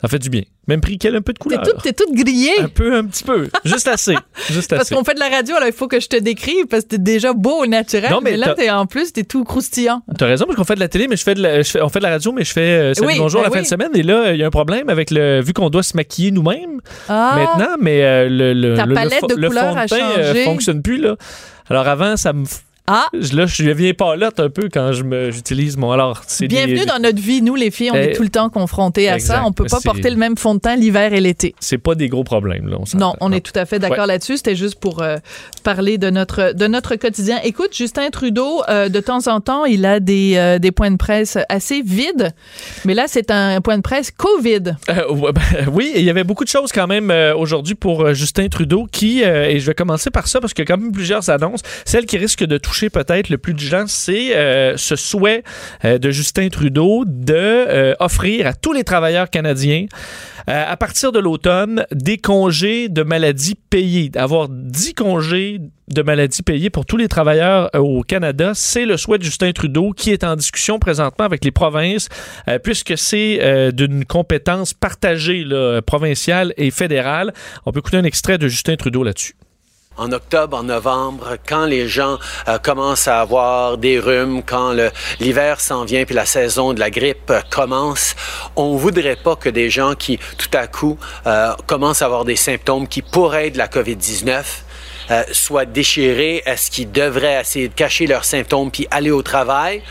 ça 0.00 0.08
fait 0.08 0.18
du 0.18 0.30
bien. 0.30 0.42
Même 0.68 0.80
pris 0.80 0.98
qu'elle 0.98 1.14
a 1.14 1.18
un 1.18 1.22
peu 1.22 1.32
de 1.32 1.38
T'es 1.38 1.42
couleur. 1.42 1.62
toute, 1.62 1.82
t'es 1.82 1.92
toute 1.92 2.14
grillée. 2.14 2.52
Un 2.60 2.68
peu, 2.68 2.94
un 2.94 3.04
petit 3.04 3.24
peu. 3.24 3.48
Juste 3.64 3.88
assez. 3.88 4.14
Juste 4.50 4.70
Parce 4.70 4.88
qu'on 4.88 5.02
fait 5.04 5.14
de 5.14 5.18
la 5.20 5.28
radio, 5.28 5.56
alors 5.56 5.68
il 5.68 5.74
faut 5.74 5.88
que 5.88 5.98
je 6.00 6.06
te 6.06 6.16
décrive 6.16 6.66
parce 6.66 6.84
que 6.84 6.88
t'es 6.90 6.98
déjà 6.98 7.32
beau 7.32 7.62
au 7.62 7.66
naturel. 7.66 8.10
Non, 8.10 8.20
mais 8.22 8.32
mais, 8.32 8.36
là, 8.36 8.54
t'es 8.54 8.70
en 8.70 8.86
plus, 8.86 9.12
t'es 9.12 9.24
tout 9.24 9.42
croustillant. 9.44 10.02
T'as 10.16 10.26
raison, 10.26 10.44
parce 10.44 10.56
qu'on 10.56 10.64
fait 10.64 10.76
de 10.76 10.80
la 10.80 10.88
télé, 10.88 11.08
mais 11.08 11.16
je 11.16 11.24
fais 11.24 11.34
de 11.34 11.42
la, 11.42 11.62
je 11.62 11.70
fais- 11.70 11.82
on 11.82 11.88
fait 11.88 11.98
de 11.98 12.04
la 12.04 12.10
radio, 12.10 12.30
mais 12.32 12.44
je 12.44 12.52
fais 12.52 12.60
euh, 12.60 12.94
Salut 12.94 13.08
Oui, 13.08 13.14
bonjour 13.18 13.40
ben 13.42 13.48
la 13.48 13.54
fin 13.56 13.62
de 13.62 13.66
semaine. 13.66 13.90
Et 13.94 14.02
là, 14.04 14.32
il 14.32 14.38
y 14.38 14.42
a 14.44 14.46
un 14.46 14.50
problème 14.50 14.88
avec 14.90 15.10
le. 15.10 15.40
Vu 15.42 15.52
qu'on 15.52 15.70
doit 15.70 15.82
se 15.82 15.96
maquiller 15.96 16.30
nous-mêmes 16.30 16.80
Ah. 17.08 17.34
maintenant, 17.36 17.76
mais 17.80 18.02
euh, 18.04 18.28
le, 18.28 18.52
le, 18.54 18.76
Ta 18.76 18.84
le- 18.84 18.90
le 18.90 18.94
palette 18.94 19.22
fo- 19.22 19.28
de 19.28 19.34
le 19.40 19.48
couleurs 19.48 19.72
fond 19.72 19.76
a 19.80 19.84
de 19.86 19.90
teint 19.90 20.10
euh, 20.18 20.26
changé. 20.28 20.44
fonctionne 20.44 20.82
plus. 20.82 20.98
Là. 20.98 21.16
Alors 21.68 21.88
avant, 21.88 22.16
ça 22.16 22.32
me. 22.32 22.44
Ah. 22.92 23.06
Je- 23.18 23.36
Là, 23.36 23.46
je 23.46 23.62
deviens 23.62 23.92
palotte 23.94 24.40
un 24.40 24.50
peu 24.50 24.68
quand 24.72 24.90
j'utilise 24.92 25.76
mon. 25.76 25.92
Alors, 25.92 26.22
c'est 26.26 26.48
Bienvenue 26.48 26.80
des- 26.80 26.86
dans 26.86 26.98
notre 26.98 27.20
vie, 27.20 27.40
nous 27.42 27.54
les 27.54 27.70
filles, 27.70 27.90
on 27.92 27.96
Eh, 27.96 28.06
est 28.06 28.12
tout 28.12 28.22
le 28.24 28.28
temps 28.28 28.50
confrontés 28.50 29.08
à 29.08 29.14
exact. 29.14 29.34
ça. 29.36 29.42
On 29.46 29.52
peut 29.52 29.64
pas 29.66 29.78
porter 29.82 30.10
le 30.10 30.16
même 30.16 30.36
fond 30.36 30.54
de 30.54 30.60
teint 30.60 30.74
l'hiver 30.76 31.12
et 31.12 31.20
l'été. 31.20 31.54
C'est 31.60 31.78
pas 31.78 31.94
des 31.94 32.08
gros 32.08 32.24
problèmes, 32.24 32.68
là. 32.68 32.76
on. 32.80 32.98
Non, 32.98 33.14
on 33.20 33.30
est 33.32 33.40
tout 33.40 33.52
à 33.58 33.64
fait 33.66 33.78
d'accord 33.78 33.98
Ouais. 34.00 34.06
là-dessus. 34.08 34.38
C'était 34.38 34.56
juste 34.56 34.80
pour 34.80 35.02
euh, 35.02 35.16
parler 35.62 35.98
de 35.98 36.10
notre 36.10 36.52
de 36.54 36.66
notre 36.66 36.96
quotidien. 36.96 37.38
Écoute, 37.44 37.74
Justin 37.76 38.10
Trudeau, 38.10 38.62
euh, 38.68 38.88
de 38.88 38.98
temps 39.00 39.26
en 39.28 39.40
temps, 39.40 39.64
il 39.64 39.84
a 39.86 40.00
des, 40.00 40.34
euh, 40.36 40.58
des 40.58 40.72
points 40.72 40.90
de 40.90 40.96
presse 40.96 41.38
assez 41.48 41.82
vides, 41.82 42.30
mais 42.84 42.94
là, 42.94 43.04
c'est 43.06 43.30
un 43.30 43.60
point 43.60 43.76
de 43.76 43.82
presse 43.82 44.10
COVID. 44.10 44.74
Ouais, 45.10 45.32
ben, 45.32 45.42
oui, 45.72 45.92
il 45.94 46.02
y 46.02 46.10
avait 46.10 46.24
beaucoup 46.24 46.44
de 46.44 46.48
choses 46.48 46.72
quand 46.72 46.86
même 46.86 47.12
aujourd'hui 47.36 47.74
pour 47.74 48.12
Justin 48.14 48.48
Trudeau 48.48 48.86
qui, 48.90 49.22
et 49.22 49.60
je 49.60 49.66
vais 49.66 49.74
commencer 49.74 50.10
par 50.10 50.26
ça 50.26 50.40
parce 50.40 50.52
qu'il 50.54 50.64
y 50.64 50.66
a 50.66 50.74
quand 50.74 50.80
même 50.80 50.92
plusieurs 50.92 51.28
annonces. 51.30 51.60
Celle 51.84 52.06
qui 52.06 52.16
risque 52.18 52.44
de 52.44 52.58
toucher 52.58 52.79
peut-être 52.88 53.28
le 53.28 53.38
plus 53.38 53.52
de 53.54 53.58
gens, 53.58 53.84
c'est 53.86 54.36
euh, 54.36 54.76
ce 54.76 54.96
souhait 54.96 55.42
euh, 55.84 55.98
de 55.98 56.10
Justin 56.10 56.48
Trudeau 56.48 57.04
de 57.06 57.34
euh, 57.34 57.94
offrir 58.00 58.46
à 58.46 58.54
tous 58.54 58.72
les 58.72 58.84
travailleurs 58.84 59.28
canadiens 59.28 59.86
à 60.46 60.76
partir 60.76 61.12
de 61.12 61.20
l'automne, 61.20 61.84
des 61.92 62.18
congés 62.18 62.88
de 62.88 63.04
maladie 63.04 63.54
payés. 63.54 64.08
D'avoir 64.08 64.48
10 64.48 64.94
congés 64.94 65.60
de 65.86 66.02
maladie 66.02 66.42
payés 66.42 66.70
pour 66.70 66.86
tous 66.86 66.96
les 66.96 67.06
travailleurs 67.06 67.70
au 67.74 68.02
Canada, 68.02 68.50
c'est 68.54 68.84
le 68.84 68.96
souhait 68.96 69.18
de 69.18 69.22
Justin 69.22 69.52
Trudeau 69.52 69.92
qui 69.92 70.10
est 70.10 70.24
en 70.24 70.34
discussion 70.34 70.80
présentement 70.80 71.24
avec 71.24 71.44
les 71.44 71.52
provinces, 71.52 72.08
puisque 72.64 72.98
c'est 72.98 73.70
d'une 73.72 74.04
compétence 74.04 74.74
partagée 74.74 75.44
provinciale 75.86 76.52
et 76.56 76.72
fédérale. 76.72 77.32
On 77.64 77.70
peut 77.70 77.78
écouter 77.78 77.98
un 77.98 78.04
extrait 78.04 78.36
de 78.36 78.48
Justin 78.48 78.74
Trudeau 78.74 79.04
là-dessus. 79.04 79.36
En 80.00 80.12
octobre, 80.12 80.56
en 80.56 80.62
novembre, 80.62 81.36
quand 81.46 81.66
les 81.66 81.86
gens 81.86 82.18
euh, 82.48 82.58
commencent 82.58 83.06
à 83.06 83.20
avoir 83.20 83.76
des 83.76 83.98
rhumes, 83.98 84.42
quand 84.42 84.74
l'hiver 85.20 85.60
s'en 85.60 85.84
vient 85.84 86.04
puis 86.04 86.14
la 86.14 86.24
saison 86.24 86.72
de 86.72 86.80
la 86.80 86.90
grippe 86.90 87.30
euh, 87.30 87.40
commence, 87.50 88.16
on 88.56 88.76
voudrait 88.76 89.16
pas 89.16 89.36
que 89.36 89.50
des 89.50 89.68
gens 89.68 89.94
qui, 89.94 90.18
tout 90.38 90.56
à 90.56 90.66
coup, 90.66 90.98
euh, 91.26 91.52
commencent 91.66 92.00
à 92.00 92.06
avoir 92.06 92.24
des 92.24 92.36
symptômes 92.36 92.88
qui 92.88 93.02
pourraient 93.02 93.48
être 93.48 93.58
la 93.58 93.68
COVID-19 93.68 94.42
euh, 95.10 95.22
soient 95.32 95.66
déchirés. 95.66 96.42
Est-ce 96.46 96.70
qu'ils 96.70 96.90
devraient 96.90 97.38
essayer 97.38 97.68
de 97.68 97.74
cacher 97.74 98.06
leurs 98.06 98.24
symptômes 98.24 98.70
puis 98.70 98.88
aller 98.90 99.10
au 99.10 99.22
travail? 99.22 99.82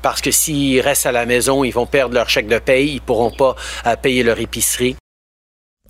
Parce 0.00 0.20
que 0.20 0.30
s'ils 0.30 0.80
restent 0.80 1.06
à 1.06 1.12
la 1.12 1.26
maison, 1.26 1.64
ils 1.64 1.72
vont 1.72 1.86
perdre 1.86 2.14
leur 2.14 2.28
chèque 2.28 2.46
de 2.46 2.58
paye, 2.60 2.92
ils 2.94 3.00
pourront 3.00 3.32
pas 3.32 3.56
payer 4.00 4.22
leur 4.22 4.38
épicerie. 4.38 4.94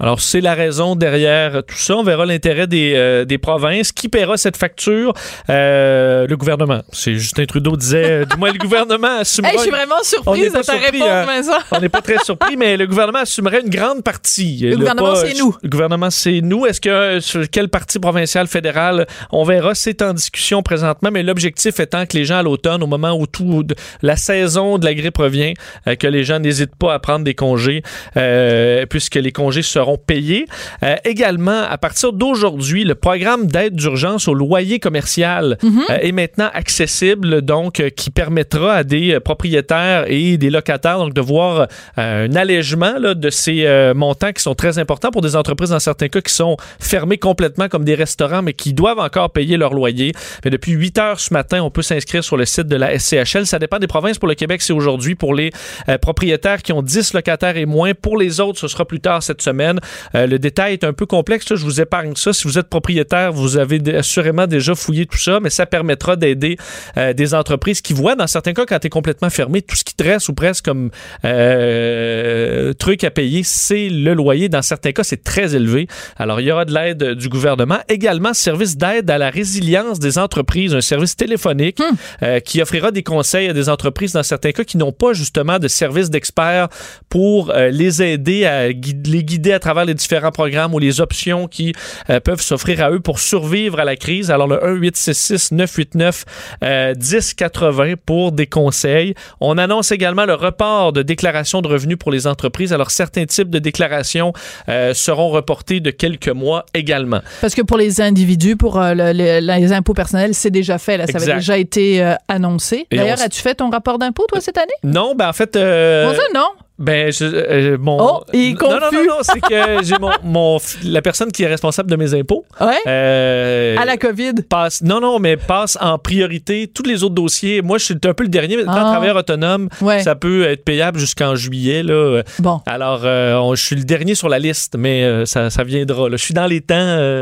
Alors, 0.00 0.20
c'est 0.20 0.40
la 0.40 0.54
raison 0.54 0.94
derrière 0.96 1.62
tout 1.66 1.76
ça. 1.76 1.96
On 1.96 2.02
verra 2.04 2.24
l'intérêt 2.26 2.66
des, 2.66 2.92
euh, 2.94 3.24
des 3.24 3.38
provinces. 3.38 3.92
Qui 3.92 4.08
paiera 4.08 4.36
cette 4.36 4.56
facture? 4.56 5.12
Euh, 5.50 6.26
le 6.26 6.36
gouvernement. 6.36 6.82
C'est 6.92 7.14
Justin 7.14 7.44
Trudeau 7.46 7.76
disait, 7.76 8.22
euh, 8.22 8.24
du 8.24 8.36
moins 8.36 8.52
le 8.52 8.58
gouvernement 8.58 9.18
assumera... 9.20 9.50
Hey, 9.52 9.58
je 9.58 9.62
suis 9.62 9.70
vraiment 9.70 10.02
surprise 10.02 10.52
de 10.52 10.58
ta 10.58 10.62
surpris, 10.62 11.02
réponse, 11.02 11.08
hein. 11.08 11.24
Vincent. 11.26 11.58
On 11.72 11.80
n'est 11.80 11.88
pas 11.88 12.00
très 12.02 12.18
surpris, 12.24 12.56
mais 12.56 12.76
le 12.76 12.86
gouvernement 12.86 13.20
assumerait 13.20 13.60
une 13.60 13.70
grande 13.70 14.02
partie. 14.04 14.58
Le 14.60 14.76
gouvernement, 14.76 15.14
c'est 15.16 15.34
nous. 15.38 15.56
Le 15.62 15.68
gouvernement, 15.68 16.10
c'est 16.10 16.40
nous. 16.42 16.66
Est-ce 16.66 16.80
que 16.80 16.88
euh, 16.88 17.20
sur 17.20 17.48
quelle 17.50 17.68
partie 17.68 17.98
provinciale, 17.98 18.46
fédérale, 18.46 19.06
on 19.32 19.44
verra, 19.44 19.74
c'est 19.74 20.00
en 20.02 20.12
discussion 20.12 20.62
présentement, 20.62 21.10
mais 21.12 21.22
l'objectif 21.22 21.80
étant 21.80 22.06
que 22.06 22.16
les 22.16 22.24
gens 22.24 22.38
à 22.38 22.42
l'automne, 22.42 22.82
au 22.82 22.86
moment 22.86 23.12
où 23.18 23.26
tout 23.26 23.62
de- 23.62 23.74
la 24.02 24.16
saison 24.16 24.78
de 24.78 24.84
la 24.84 24.94
grippe 24.94 25.18
revient, 25.18 25.54
euh, 25.86 25.94
que 25.96 26.06
les 26.06 26.24
gens 26.24 26.38
n'hésitent 26.38 26.76
pas 26.76 26.94
à 26.94 26.98
prendre 26.98 27.24
des 27.24 27.34
congés, 27.34 27.82
euh, 28.16 28.86
puisque 28.86 29.16
les 29.16 29.32
congés 29.32 29.62
seront 29.62 29.87
seront 29.88 29.98
payés. 29.98 30.46
Euh, 30.82 30.96
également, 31.04 31.62
à 31.62 31.78
partir 31.78 32.12
d'aujourd'hui, 32.12 32.84
le 32.84 32.94
programme 32.94 33.46
d'aide 33.46 33.74
d'urgence 33.74 34.28
au 34.28 34.34
loyer 34.34 34.78
commercial 34.78 35.58
euh, 35.64 35.98
est 36.00 36.12
maintenant 36.12 36.50
accessible, 36.52 37.42
donc 37.42 37.80
euh, 37.80 37.88
qui 37.90 38.10
permettra 38.10 38.74
à 38.74 38.84
des 38.84 39.18
propriétaires 39.20 40.04
et 40.08 40.36
des 40.36 40.50
locataires 40.50 40.98
donc 40.98 41.14
de 41.14 41.20
voir 41.20 41.68
un 41.96 42.34
allègement 42.34 42.98
là, 42.98 43.14
de 43.14 43.30
ces 43.30 43.66
montants 43.94 44.32
qui 44.32 44.42
sont 44.42 44.54
très 44.54 44.78
importants 44.78 45.10
pour 45.10 45.22
des 45.22 45.36
entreprises 45.36 45.70
dans 45.70 45.78
certains 45.78 46.08
cas 46.08 46.20
qui 46.20 46.32
sont 46.32 46.56
fermées 46.80 47.18
complètement 47.18 47.68
comme 47.68 47.84
des 47.84 47.94
restaurants 47.94 48.42
mais 48.42 48.52
qui 48.52 48.72
doivent 48.72 48.98
encore 48.98 49.30
payer 49.30 49.56
leur 49.56 49.74
loyer. 49.74 50.12
Mais 50.44 50.50
depuis 50.50 50.72
8 50.72 50.98
heures 50.98 51.20
ce 51.20 51.32
matin, 51.32 51.62
on 51.62 51.70
peut 51.70 51.82
s'inscrire 51.82 52.24
sur 52.24 52.36
le 52.36 52.44
site 52.44 52.66
de 52.66 52.76
la 52.76 52.98
SCHL. 52.98 53.46
Ça 53.46 53.58
dépend 53.58 53.78
des 53.78 53.86
provinces. 53.86 54.18
Pour 54.18 54.28
le 54.28 54.34
Québec, 54.34 54.62
c'est 54.62 54.72
aujourd'hui 54.72 55.14
pour 55.14 55.34
les 55.34 55.50
euh, 55.88 55.98
propriétaires 55.98 56.62
qui 56.62 56.72
ont 56.72 56.82
10 56.82 57.14
locataires 57.14 57.56
et 57.56 57.66
moins. 57.66 57.94
Pour 57.94 58.16
les 58.16 58.40
autres, 58.40 58.58
ce 58.58 58.68
sera 58.68 58.84
plus 58.84 59.00
tard 59.00 59.22
cette 59.22 59.42
semaine. 59.42 59.77
Euh, 60.14 60.26
le 60.26 60.38
détail 60.38 60.74
est 60.74 60.84
un 60.84 60.92
peu 60.92 61.06
complexe. 61.06 61.48
là. 61.50 61.56
je 61.56 61.64
vous 61.64 61.80
épargne 61.80 62.14
ça. 62.16 62.32
Si 62.32 62.46
vous 62.46 62.58
êtes 62.58 62.68
propriétaire, 62.68 63.32
vous 63.32 63.56
avez 63.56 63.80
assurément 63.96 64.46
déjà 64.46 64.74
fouillé 64.74 65.06
tout 65.06 65.18
ça, 65.18 65.40
mais 65.40 65.50
ça 65.50 65.66
permettra 65.66 66.16
d'aider 66.16 66.56
euh, 66.96 67.12
des 67.12 67.34
entreprises 67.34 67.80
qui 67.80 67.92
voient, 67.92 68.16
dans 68.16 68.26
certains 68.26 68.52
cas, 68.52 68.66
quand 68.66 68.78
tu 68.78 68.86
es 68.86 68.90
complètement 68.90 69.30
fermé, 69.30 69.62
tout 69.62 69.76
ce 69.76 69.84
qui 69.84 69.94
te 69.94 70.04
reste 70.04 70.28
ou 70.28 70.34
presque 70.34 70.64
comme 70.64 70.90
euh, 71.24 72.72
truc 72.74 73.04
à 73.04 73.10
payer, 73.10 73.42
c'est 73.44 73.88
le 73.88 74.14
loyer. 74.14 74.48
Dans 74.48 74.62
certains 74.62 74.92
cas, 74.92 75.04
c'est 75.04 75.22
très 75.22 75.54
élevé. 75.54 75.86
Alors, 76.16 76.40
il 76.40 76.46
y 76.46 76.52
aura 76.52 76.64
de 76.64 76.74
l'aide 76.74 77.14
du 77.14 77.28
gouvernement. 77.28 77.78
Également, 77.88 78.34
service 78.34 78.76
d'aide 78.76 79.10
à 79.10 79.18
la 79.18 79.30
résilience 79.30 79.98
des 79.98 80.18
entreprises, 80.18 80.74
un 80.74 80.80
service 80.80 81.16
téléphonique 81.16 81.80
euh, 82.22 82.40
qui 82.40 82.60
offrira 82.60 82.90
des 82.90 83.02
conseils 83.02 83.48
à 83.48 83.52
des 83.52 83.68
entreprises, 83.68 84.12
dans 84.12 84.22
certains 84.22 84.52
cas, 84.52 84.64
qui 84.64 84.76
n'ont 84.76 84.92
pas 84.92 85.12
justement 85.12 85.58
de 85.58 85.68
service 85.68 86.10
d'experts 86.10 86.68
pour 87.08 87.52
les 87.52 88.02
aider 88.02 88.44
à 88.44 88.68
les 88.68 89.24
guider 89.24 89.52
à 89.52 89.58
travers 89.58 89.67
les 89.84 89.94
différents 89.94 90.30
programmes 90.30 90.74
ou 90.74 90.78
les 90.78 91.00
options 91.00 91.48
qui 91.48 91.72
euh, 92.10 92.20
peuvent 92.20 92.40
s'offrir 92.40 92.82
à 92.84 92.90
eux 92.90 93.00
pour 93.00 93.18
survivre 93.18 93.80
à 93.80 93.84
la 93.84 93.96
crise. 93.96 94.30
Alors, 94.30 94.46
le 94.48 94.56
1-866-989 94.56 96.24
euh, 96.64 96.94
1080 96.94 97.94
pour 98.04 98.32
des 98.32 98.46
conseils. 98.46 99.14
On 99.40 99.58
annonce 99.58 99.92
également 99.92 100.24
le 100.26 100.34
report 100.34 100.92
de 100.92 101.02
déclaration 101.02 101.62
de 101.62 101.68
revenus 101.68 101.98
pour 101.98 102.10
les 102.10 102.26
entreprises. 102.26 102.72
Alors, 102.72 102.90
certains 102.90 103.24
types 103.26 103.50
de 103.50 103.58
déclarations 103.58 104.32
euh, 104.68 104.94
seront 104.94 105.28
reportés 105.28 105.80
de 105.80 105.90
quelques 105.90 106.28
mois 106.28 106.64
également. 106.74 107.20
Parce 107.40 107.54
que 107.54 107.62
pour 107.62 107.76
les 107.78 108.00
individus, 108.00 108.56
pour 108.56 108.80
euh, 108.80 108.94
le- 108.94 109.12
le- 109.12 109.40
les 109.58 109.72
impôts 109.72 109.94
personnels, 109.94 110.34
c'est 110.34 110.50
déjà 110.50 110.78
fait. 110.78 110.96
Là, 110.96 111.06
ça 111.06 111.12
Exact. 111.12 111.28
avait 111.30 111.38
déjà 111.40 111.58
été 111.58 112.14
annoncé. 112.28 112.86
D'ailleurs, 112.90 113.18
on 113.20 113.24
as-tu 113.24 113.40
fait 113.40 113.54
ton 113.54 113.70
rapport 113.70 113.98
d'impôt, 113.98 114.26
toi, 114.28 114.40
cette 114.40 114.58
année? 114.58 114.72
Non, 114.84 115.14
ben 115.14 115.28
en 115.28 115.32
fait... 115.32 115.54
Bon, 115.54 116.14
ça, 116.14 116.22
non. 116.34 116.46
Ben, 116.78 117.10
je, 117.12 117.24
euh, 117.24 117.76
mon... 117.78 117.98
Oh, 118.00 118.20
il 118.32 118.50
est 118.50 118.62
non, 118.62 118.70
non, 118.70 118.78
non, 118.92 119.04
non, 119.04 119.16
c'est 119.22 119.40
que 119.40 119.82
j'ai 119.84 119.98
mon, 119.98 120.10
mon- 120.22 120.58
la 120.84 121.02
personne 121.02 121.32
qui 121.32 121.42
est 121.42 121.48
responsable 121.48 121.90
de 121.90 121.96
mes 121.96 122.14
impôts. 122.14 122.44
Ouais. 122.60 122.76
euh, 122.86 123.76
À 123.78 123.84
la 123.84 123.96
COVID. 123.96 124.34
Passe, 124.48 124.82
non, 124.82 125.00
non, 125.00 125.18
mais 125.18 125.36
passe 125.36 125.76
en 125.80 125.98
priorité 125.98 126.68
tous 126.72 126.84
les 126.84 127.02
autres 127.02 127.16
dossiers. 127.16 127.62
Moi, 127.62 127.78
je 127.78 127.84
suis 127.86 127.94
un 128.04 128.14
peu 128.14 128.22
le 128.22 128.28
dernier, 128.28 128.56
mais 128.56 128.64
quand 128.64 128.72
Ah. 128.76 128.90
travailleur 128.92 129.16
autonome, 129.16 129.68
Ouais. 129.80 130.02
ça 130.02 130.14
peut 130.14 130.44
être 130.44 130.64
payable 130.64 130.98
jusqu'en 131.00 131.34
juillet. 131.34 131.82
Là. 131.82 132.22
Bon. 132.38 132.60
Alors, 132.66 133.00
euh, 133.04 133.34
on- 133.34 133.54
je 133.56 133.64
suis 133.64 133.76
le 133.76 133.84
dernier 133.84 134.14
sur 134.14 134.28
la 134.28 134.38
liste, 134.38 134.76
mais 134.78 135.26
ça, 135.26 135.50
ça 135.50 135.64
viendra. 135.64 136.08
là. 136.08 136.16
Je 136.16 136.22
suis 136.22 136.34
dans 136.34 136.46
les 136.46 136.60
temps. 136.60 137.20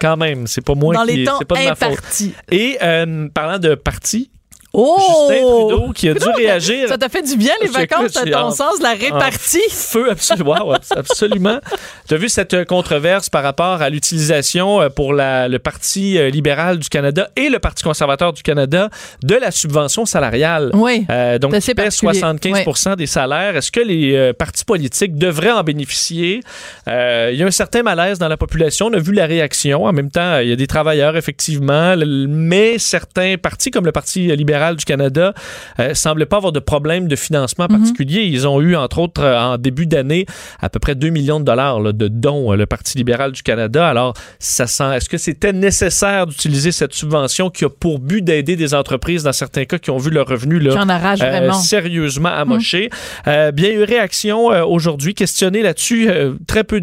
quand 0.00 0.16
même, 0.18 0.46
c'est 0.46 0.60
pas 0.64 0.74
moi 0.74 0.94
Dans 0.94 1.06
qui 1.06 1.16
les 1.16 1.24
temps 1.24 1.36
c'est 1.38 1.44
pas 1.46 1.54
de 1.54 1.64
ma 1.68 1.74
faute. 1.74 1.98
Et 2.50 2.76
parlant 3.32 3.58
de 3.58 3.74
parti, 3.76 4.30
Oh! 4.76 5.28
Justin 5.30 5.42
Trudeau 5.46 5.92
qui 5.92 6.08
a 6.08 6.14
dû 6.14 6.28
réagir. 6.36 6.88
Ça 6.88 6.98
t'a 6.98 7.08
fait 7.08 7.22
du 7.22 7.36
bien, 7.36 7.52
les 7.62 7.68
vacances, 7.68 8.12
j'ai 8.24 8.30
ton 8.32 8.38
en- 8.38 8.50
sens, 8.50 8.80
la 8.82 8.94
répartie. 8.94 9.60
Feu, 9.70 10.10
absolument. 10.10 10.66
wow, 10.66 10.74
absolument. 10.96 11.58
Tu 12.08 12.14
as 12.14 12.16
vu 12.16 12.28
cette 12.28 12.54
euh, 12.54 12.64
controverse 12.64 13.30
par 13.30 13.42
rapport 13.44 13.80
à 13.82 13.88
l'utilisation 13.90 14.80
euh, 14.82 14.88
pour 14.88 15.12
la- 15.12 15.46
le 15.48 15.58
Parti 15.60 16.18
euh, 16.18 16.28
libéral 16.28 16.78
du 16.78 16.88
Canada 16.88 17.28
et 17.36 17.48
le 17.50 17.58
Parti 17.60 17.84
conservateur 17.84 18.32
du 18.32 18.42
Canada 18.42 18.90
de 19.22 19.36
la 19.36 19.50
subvention 19.52 20.06
salariale. 20.06 20.70
Oui. 20.74 21.06
Euh, 21.08 21.38
donc, 21.38 21.52
qui 21.52 21.74
pèse 21.74 22.00
particulier. 22.00 22.18
75 22.18 22.96
des 22.96 23.06
salaires. 23.06 23.56
Est-ce 23.56 23.70
que 23.70 23.80
les 23.80 24.14
euh, 24.16 24.32
partis 24.32 24.64
politiques 24.64 25.16
devraient 25.16 25.52
en 25.52 25.62
bénéficier? 25.62 26.40
Euh, 26.88 27.30
il 27.32 27.38
y 27.38 27.42
a 27.42 27.46
un 27.46 27.50
certain 27.52 27.82
malaise 27.84 28.18
dans 28.18 28.28
la 28.28 28.36
population. 28.36 28.86
On 28.86 28.92
a 28.94 28.98
vu 28.98 29.12
la 29.12 29.26
réaction. 29.26 29.84
En 29.84 29.92
même 29.92 30.10
temps, 30.10 30.38
il 30.40 30.48
y 30.48 30.52
a 30.52 30.56
des 30.56 30.66
travailleurs, 30.66 31.16
effectivement, 31.16 31.94
mais 32.28 32.78
certains 32.78 33.36
partis, 33.40 33.70
comme 33.70 33.84
le 33.86 33.92
Parti 33.92 34.34
libéral 34.34 34.63
du 34.72 34.84
Canada, 34.84 35.34
euh, 35.78 35.92
semblent 35.94 36.26
pas 36.26 36.38
avoir 36.38 36.52
de 36.52 36.60
problème 36.60 37.06
de 37.08 37.16
financement 37.16 37.66
Mhm. 37.68 37.78
particulier. 37.78 38.22
Ils 38.22 38.46
ont 38.48 38.60
eu, 38.60 38.74
entre 38.76 38.98
autres, 38.98 39.22
euh, 39.22 39.38
en 39.38 39.58
début 39.58 39.86
d'année, 39.86 40.26
à 40.60 40.68
peu 40.70 40.78
près 40.78 40.94
2 40.94 41.10
millions 41.10 41.40
de 41.40 41.44
dollars 41.44 41.80
là, 41.80 41.92
de 41.92 42.08
dons, 42.08 42.52
euh, 42.52 42.56
le 42.56 42.66
Parti 42.66 42.96
libéral 42.96 43.32
du 43.32 43.42
Canada. 43.42 43.86
Alors, 43.86 44.14
ça 44.38 44.66
sent, 44.66 44.96
est-ce 44.96 45.08
que 45.08 45.18
c'était 45.18 45.52
nécessaire 45.52 46.26
d'utiliser 46.26 46.72
cette 46.72 46.94
subvention 46.94 47.50
qui 47.50 47.64
a 47.64 47.68
pour 47.68 47.98
but 47.98 48.22
d'aider 48.22 48.56
des 48.56 48.72
entreprises, 48.74 49.22
dans 49.24 49.32
certains 49.32 49.64
cas, 49.66 49.78
qui 49.78 49.90
ont 49.90 49.98
vu 49.98 50.10
leur 50.10 50.26
revenu 50.26 50.58
là, 50.58 50.72
Qui 50.72 50.78
en 50.78 50.88
arrachent 50.88 51.18
vraiment. 51.20 51.52
sérieusement 51.54 52.30
amoché? 52.30 52.88
Euh, 53.26 53.50
bien, 53.52 53.70
eu 53.72 53.82
réaction 53.82 54.50
euh, 54.52 54.64
aujourd'hui, 54.64 55.14
questionné 55.14 55.62
là-dessus, 55.62 56.08
euh, 56.08 56.34
très 56.46 56.64
peu 56.64 56.80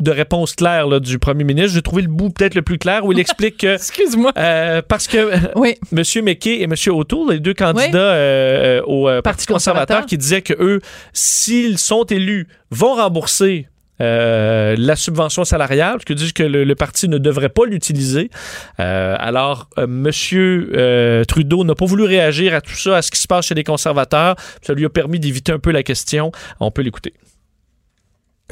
de 0.00 0.10
réponses 0.10 0.54
claires 0.54 0.86
là, 0.86 1.00
du 1.00 1.18
premier 1.18 1.44
ministre. 1.44 1.74
J'ai 1.74 1.82
trouvé 1.82 2.02
le 2.02 2.08
bout 2.08 2.30
peut-être 2.30 2.54
le 2.54 2.62
plus 2.62 2.78
clair 2.78 3.04
où 3.04 3.12
il 3.12 3.18
explique 3.26 3.58
que... 3.58 3.74
Excuse-moi. 3.74 4.32
parce 4.88 5.08
que 5.08 5.30
oui. 5.56 5.74
M. 5.92 6.24
McKay 6.24 6.60
et 6.60 6.64
M. 6.64 6.74
O'Toole, 6.88 7.32
les 7.32 7.40
deux 7.40 7.54
candidats 7.54 7.98
euh, 7.98 8.80
euh, 8.80 8.82
au 8.86 9.08
euh, 9.08 9.22
Parti 9.22 9.46
conservateur, 9.46 9.96
conservateur. 9.98 10.06
qui 10.06 10.18
disaient 10.18 10.42
que 10.42 10.54
eux, 10.58 10.80
s'ils 11.12 11.78
sont 11.78 12.04
élus, 12.04 12.48
vont 12.70 12.94
rembourser 12.94 13.68
euh, 14.00 14.76
la 14.78 14.96
subvention 14.96 15.44
salariale, 15.44 15.94
parce 15.94 16.04
que 16.04 16.12
disent 16.12 16.32
que 16.32 16.42
le, 16.42 16.64
le 16.64 16.74
parti 16.74 17.08
ne 17.08 17.18
devrait 17.18 17.48
pas 17.48 17.64
l'utiliser. 17.64 18.30
Euh, 18.80 19.16
alors, 19.18 19.68
euh, 19.78 19.86
Monsieur 19.86 20.70
euh, 20.74 21.24
Trudeau 21.24 21.64
n'a 21.64 21.74
pas 21.74 21.86
voulu 21.86 22.04
réagir 22.04 22.54
à 22.54 22.60
tout 22.60 22.74
ça, 22.74 22.96
à 22.96 23.02
ce 23.02 23.10
qui 23.10 23.20
se 23.20 23.26
passe 23.26 23.46
chez 23.46 23.54
les 23.54 23.64
conservateurs. 23.64 24.36
Ça 24.62 24.74
lui 24.74 24.84
a 24.84 24.90
permis 24.90 25.18
d'éviter 25.18 25.52
un 25.52 25.58
peu 25.58 25.70
la 25.70 25.82
question. 25.82 26.30
On 26.60 26.70
peut 26.70 26.82
l'écouter. 26.82 27.14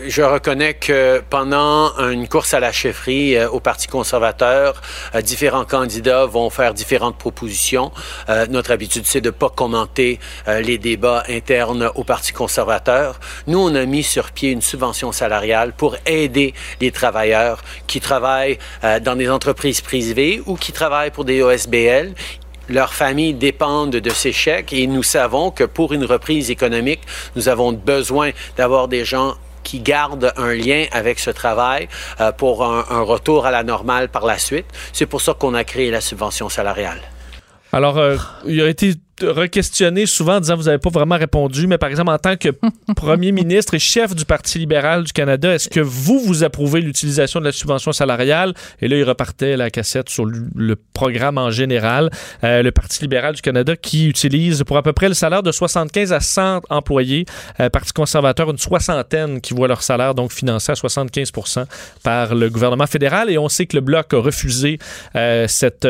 Je 0.03 0.23
reconnais 0.23 0.75
que 0.75 1.23
pendant 1.31 1.97
une 1.99 2.27
course 2.27 2.53
à 2.53 2.59
la 2.59 2.73
chefferie 2.73 3.37
euh, 3.37 3.49
au 3.49 3.61
Parti 3.61 3.87
conservateur, 3.87 4.83
euh, 5.15 5.23
différents 5.23 5.65
candidats 5.65 6.27
vont 6.27 6.51
faire 6.51 6.75
différentes 6.75 7.17
propositions. 7.17 7.93
Euh, 8.29 8.47
notre 8.51 8.73
habitude, 8.73 9.05
c'est 9.07 9.21
de 9.21 9.31
pas 9.31 9.51
commenter 9.51 10.19
euh, 10.49 10.61
les 10.61 10.79
débats 10.79 11.23
internes 11.29 11.93
au 11.95 12.03
Parti 12.03 12.33
conservateur. 12.33 13.21
Nous, 13.47 13.59
on 13.59 13.73
a 13.77 13.85
mis 13.87 14.03
sur 14.03 14.33
pied 14.33 14.51
une 14.51 14.63
subvention 14.63 15.13
salariale 15.13 15.73
pour 15.73 15.97
aider 16.07 16.55
les 16.81 16.91
travailleurs 16.91 17.63
qui 17.87 18.01
travaillent 18.01 18.59
dans 18.83 19.17
des 19.17 19.31
entreprises 19.31 19.81
privées 19.81 20.43
ou 20.45 20.57
qui 20.57 20.73
travaillent 20.73 21.13
pour 21.13 21.25
des 21.25 21.41
OSBL 21.41 22.15
leurs 22.69 22.95
familles 22.95 23.35
dépendent 23.35 23.97
de 23.97 24.11
ces 24.11 24.33
chèques 24.33 24.73
et 24.73 24.87
nous 24.87 25.03
savons 25.03 25.51
que 25.51 25.65
pour 25.65 25.93
une 25.93 26.05
reprise 26.05 26.51
économique, 26.51 27.01
nous 27.37 27.49
avons 27.49 27.73
besoin 27.73 28.31
d'avoir 28.57 28.89
des 28.89 29.05
gens 29.05 29.35
qui 29.64 29.80
gardent 29.80 30.33
un 30.37 30.54
lien 30.54 30.85
avec 30.92 31.18
ce 31.18 31.30
travail 31.30 31.88
euh, 32.21 32.30
pour 32.30 32.64
un, 32.64 32.85
un 32.90 33.00
retour 33.00 33.47
à 33.47 33.50
la 33.50 33.64
normale 33.64 34.09
par 34.09 34.26
la 34.26 34.38
suite. 34.38 34.66
C'est 34.92 35.06
pour 35.06 35.21
ça 35.21 35.35
qu'on 35.35 35.54
a 35.54 35.64
créé 35.64 35.90
la 35.90 36.00
subvention 36.00 36.49
salariale. 36.49 37.00
Alors, 37.73 37.99
euh, 37.99 38.16
il 38.47 38.61
a 38.62 38.68
été 38.68 38.94
re-questionné 39.23 40.06
souvent 40.06 40.37
en 40.37 40.40
disant 40.40 40.56
vous 40.56 40.64
n'avez 40.64 40.78
pas 40.78 40.90
vraiment 40.90 41.16
répondu, 41.16 41.66
mais 41.66 41.78
par 41.78 41.88
exemple, 41.88 42.11
en 42.11 42.18
tant 42.18 42.37
que 42.37 42.49
premier 42.97 43.33
ministre 43.33 43.75
et 43.75 43.78
chef 43.78 44.14
du 44.14 44.25
Parti 44.25 44.59
libéral 44.59 45.04
du 45.04 45.12
Canada, 45.12 45.54
est-ce 45.54 45.68
que 45.68 45.80
vous, 45.80 46.18
vous 46.18 46.44
approuvez 46.44 46.80
l'utilisation 46.80 47.40
de 47.40 47.44
la 47.44 47.52
subvention 47.52 47.92
salariale? 47.92 48.54
Et 48.80 48.88
là, 48.88 48.97
il 48.97 49.04
repartait 49.04 49.56
la 49.56 49.71
cassette 49.71 50.09
sur 50.09 50.25
le, 50.25 50.76
programme 50.92 51.38
en 51.38 51.50
général. 51.50 52.11
Euh, 52.44 52.62
le 52.62 52.71
Parti 52.71 53.00
libéral 53.02 53.35
du 53.35 53.42
Canada 53.42 53.76
qui 53.76 54.09
utilise 54.09 54.62
pour 54.64 54.76
à 54.76 54.83
peu 54.83 54.92
près 54.92 55.09
le 55.09 55.14
salaire 55.14 55.42
de 55.42 55.50
75 55.50 56.12
à 56.12 56.21
100 56.21 56.62
employés, 56.71 57.26
euh, 57.61 57.68
Parti 57.68 57.92
conservateur, 57.92 58.50
une 58.50 58.59
soixantaine 58.59 59.40
qui 59.40 59.54
voient 59.54 59.68
leur 59.68 59.83
salaire 59.83 60.14
donc 60.14 60.33
financé 60.33 60.73
à 60.73 60.75
75% 60.75 61.66
par 62.02 62.35
le 62.35 62.49
gouvernement 62.50 62.87
fédéral. 62.87 63.30
Et 63.30 63.38
on 63.38 63.49
sait 63.49 63.66
que 63.66 63.76
le 63.76 63.80
Bloc 63.80 64.12
a 64.14 64.18
refusé 64.18 64.78
euh, 65.16 65.47
cette, 65.49 65.87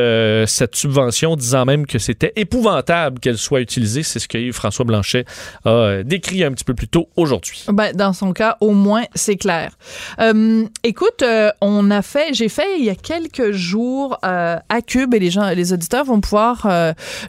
cette 0.48 0.76
subvention, 0.76 1.36
disant 1.36 1.64
même 1.64 1.86
que 1.86 1.98
c'était 1.98 2.32
épouvantable 2.36 3.13
qu'elle 3.20 3.38
soit 3.38 3.60
utilisée. 3.60 4.02
C'est 4.02 4.18
ce 4.18 4.28
que 4.28 4.38
Yves-François 4.38 4.84
Blanchet 4.84 5.24
a 5.64 5.70
euh, 5.70 6.02
décrit 6.02 6.44
un 6.44 6.52
petit 6.52 6.64
peu 6.64 6.74
plus 6.74 6.88
tôt 6.88 7.08
aujourd'hui. 7.16 7.64
Ben, 7.68 7.92
dans 7.94 8.12
son 8.12 8.32
cas, 8.32 8.56
au 8.60 8.72
moins, 8.72 9.04
c'est 9.14 9.36
clair. 9.36 9.72
Euh, 10.20 10.66
écoute, 10.82 11.22
euh, 11.22 11.50
on 11.60 11.90
a 11.90 12.02
fait, 12.02 12.34
j'ai 12.34 12.48
fait 12.48 12.78
il 12.78 12.84
y 12.84 12.90
a 12.90 12.94
quelques 12.94 13.52
jours 13.52 14.18
euh, 14.24 14.56
à 14.68 14.82
Cube 14.82 15.14
et 15.14 15.18
les 15.18 15.30
gens, 15.30 15.48
les 15.50 15.72
auditeurs 15.72 16.04
vont 16.04 16.20
pouvoir 16.20 16.66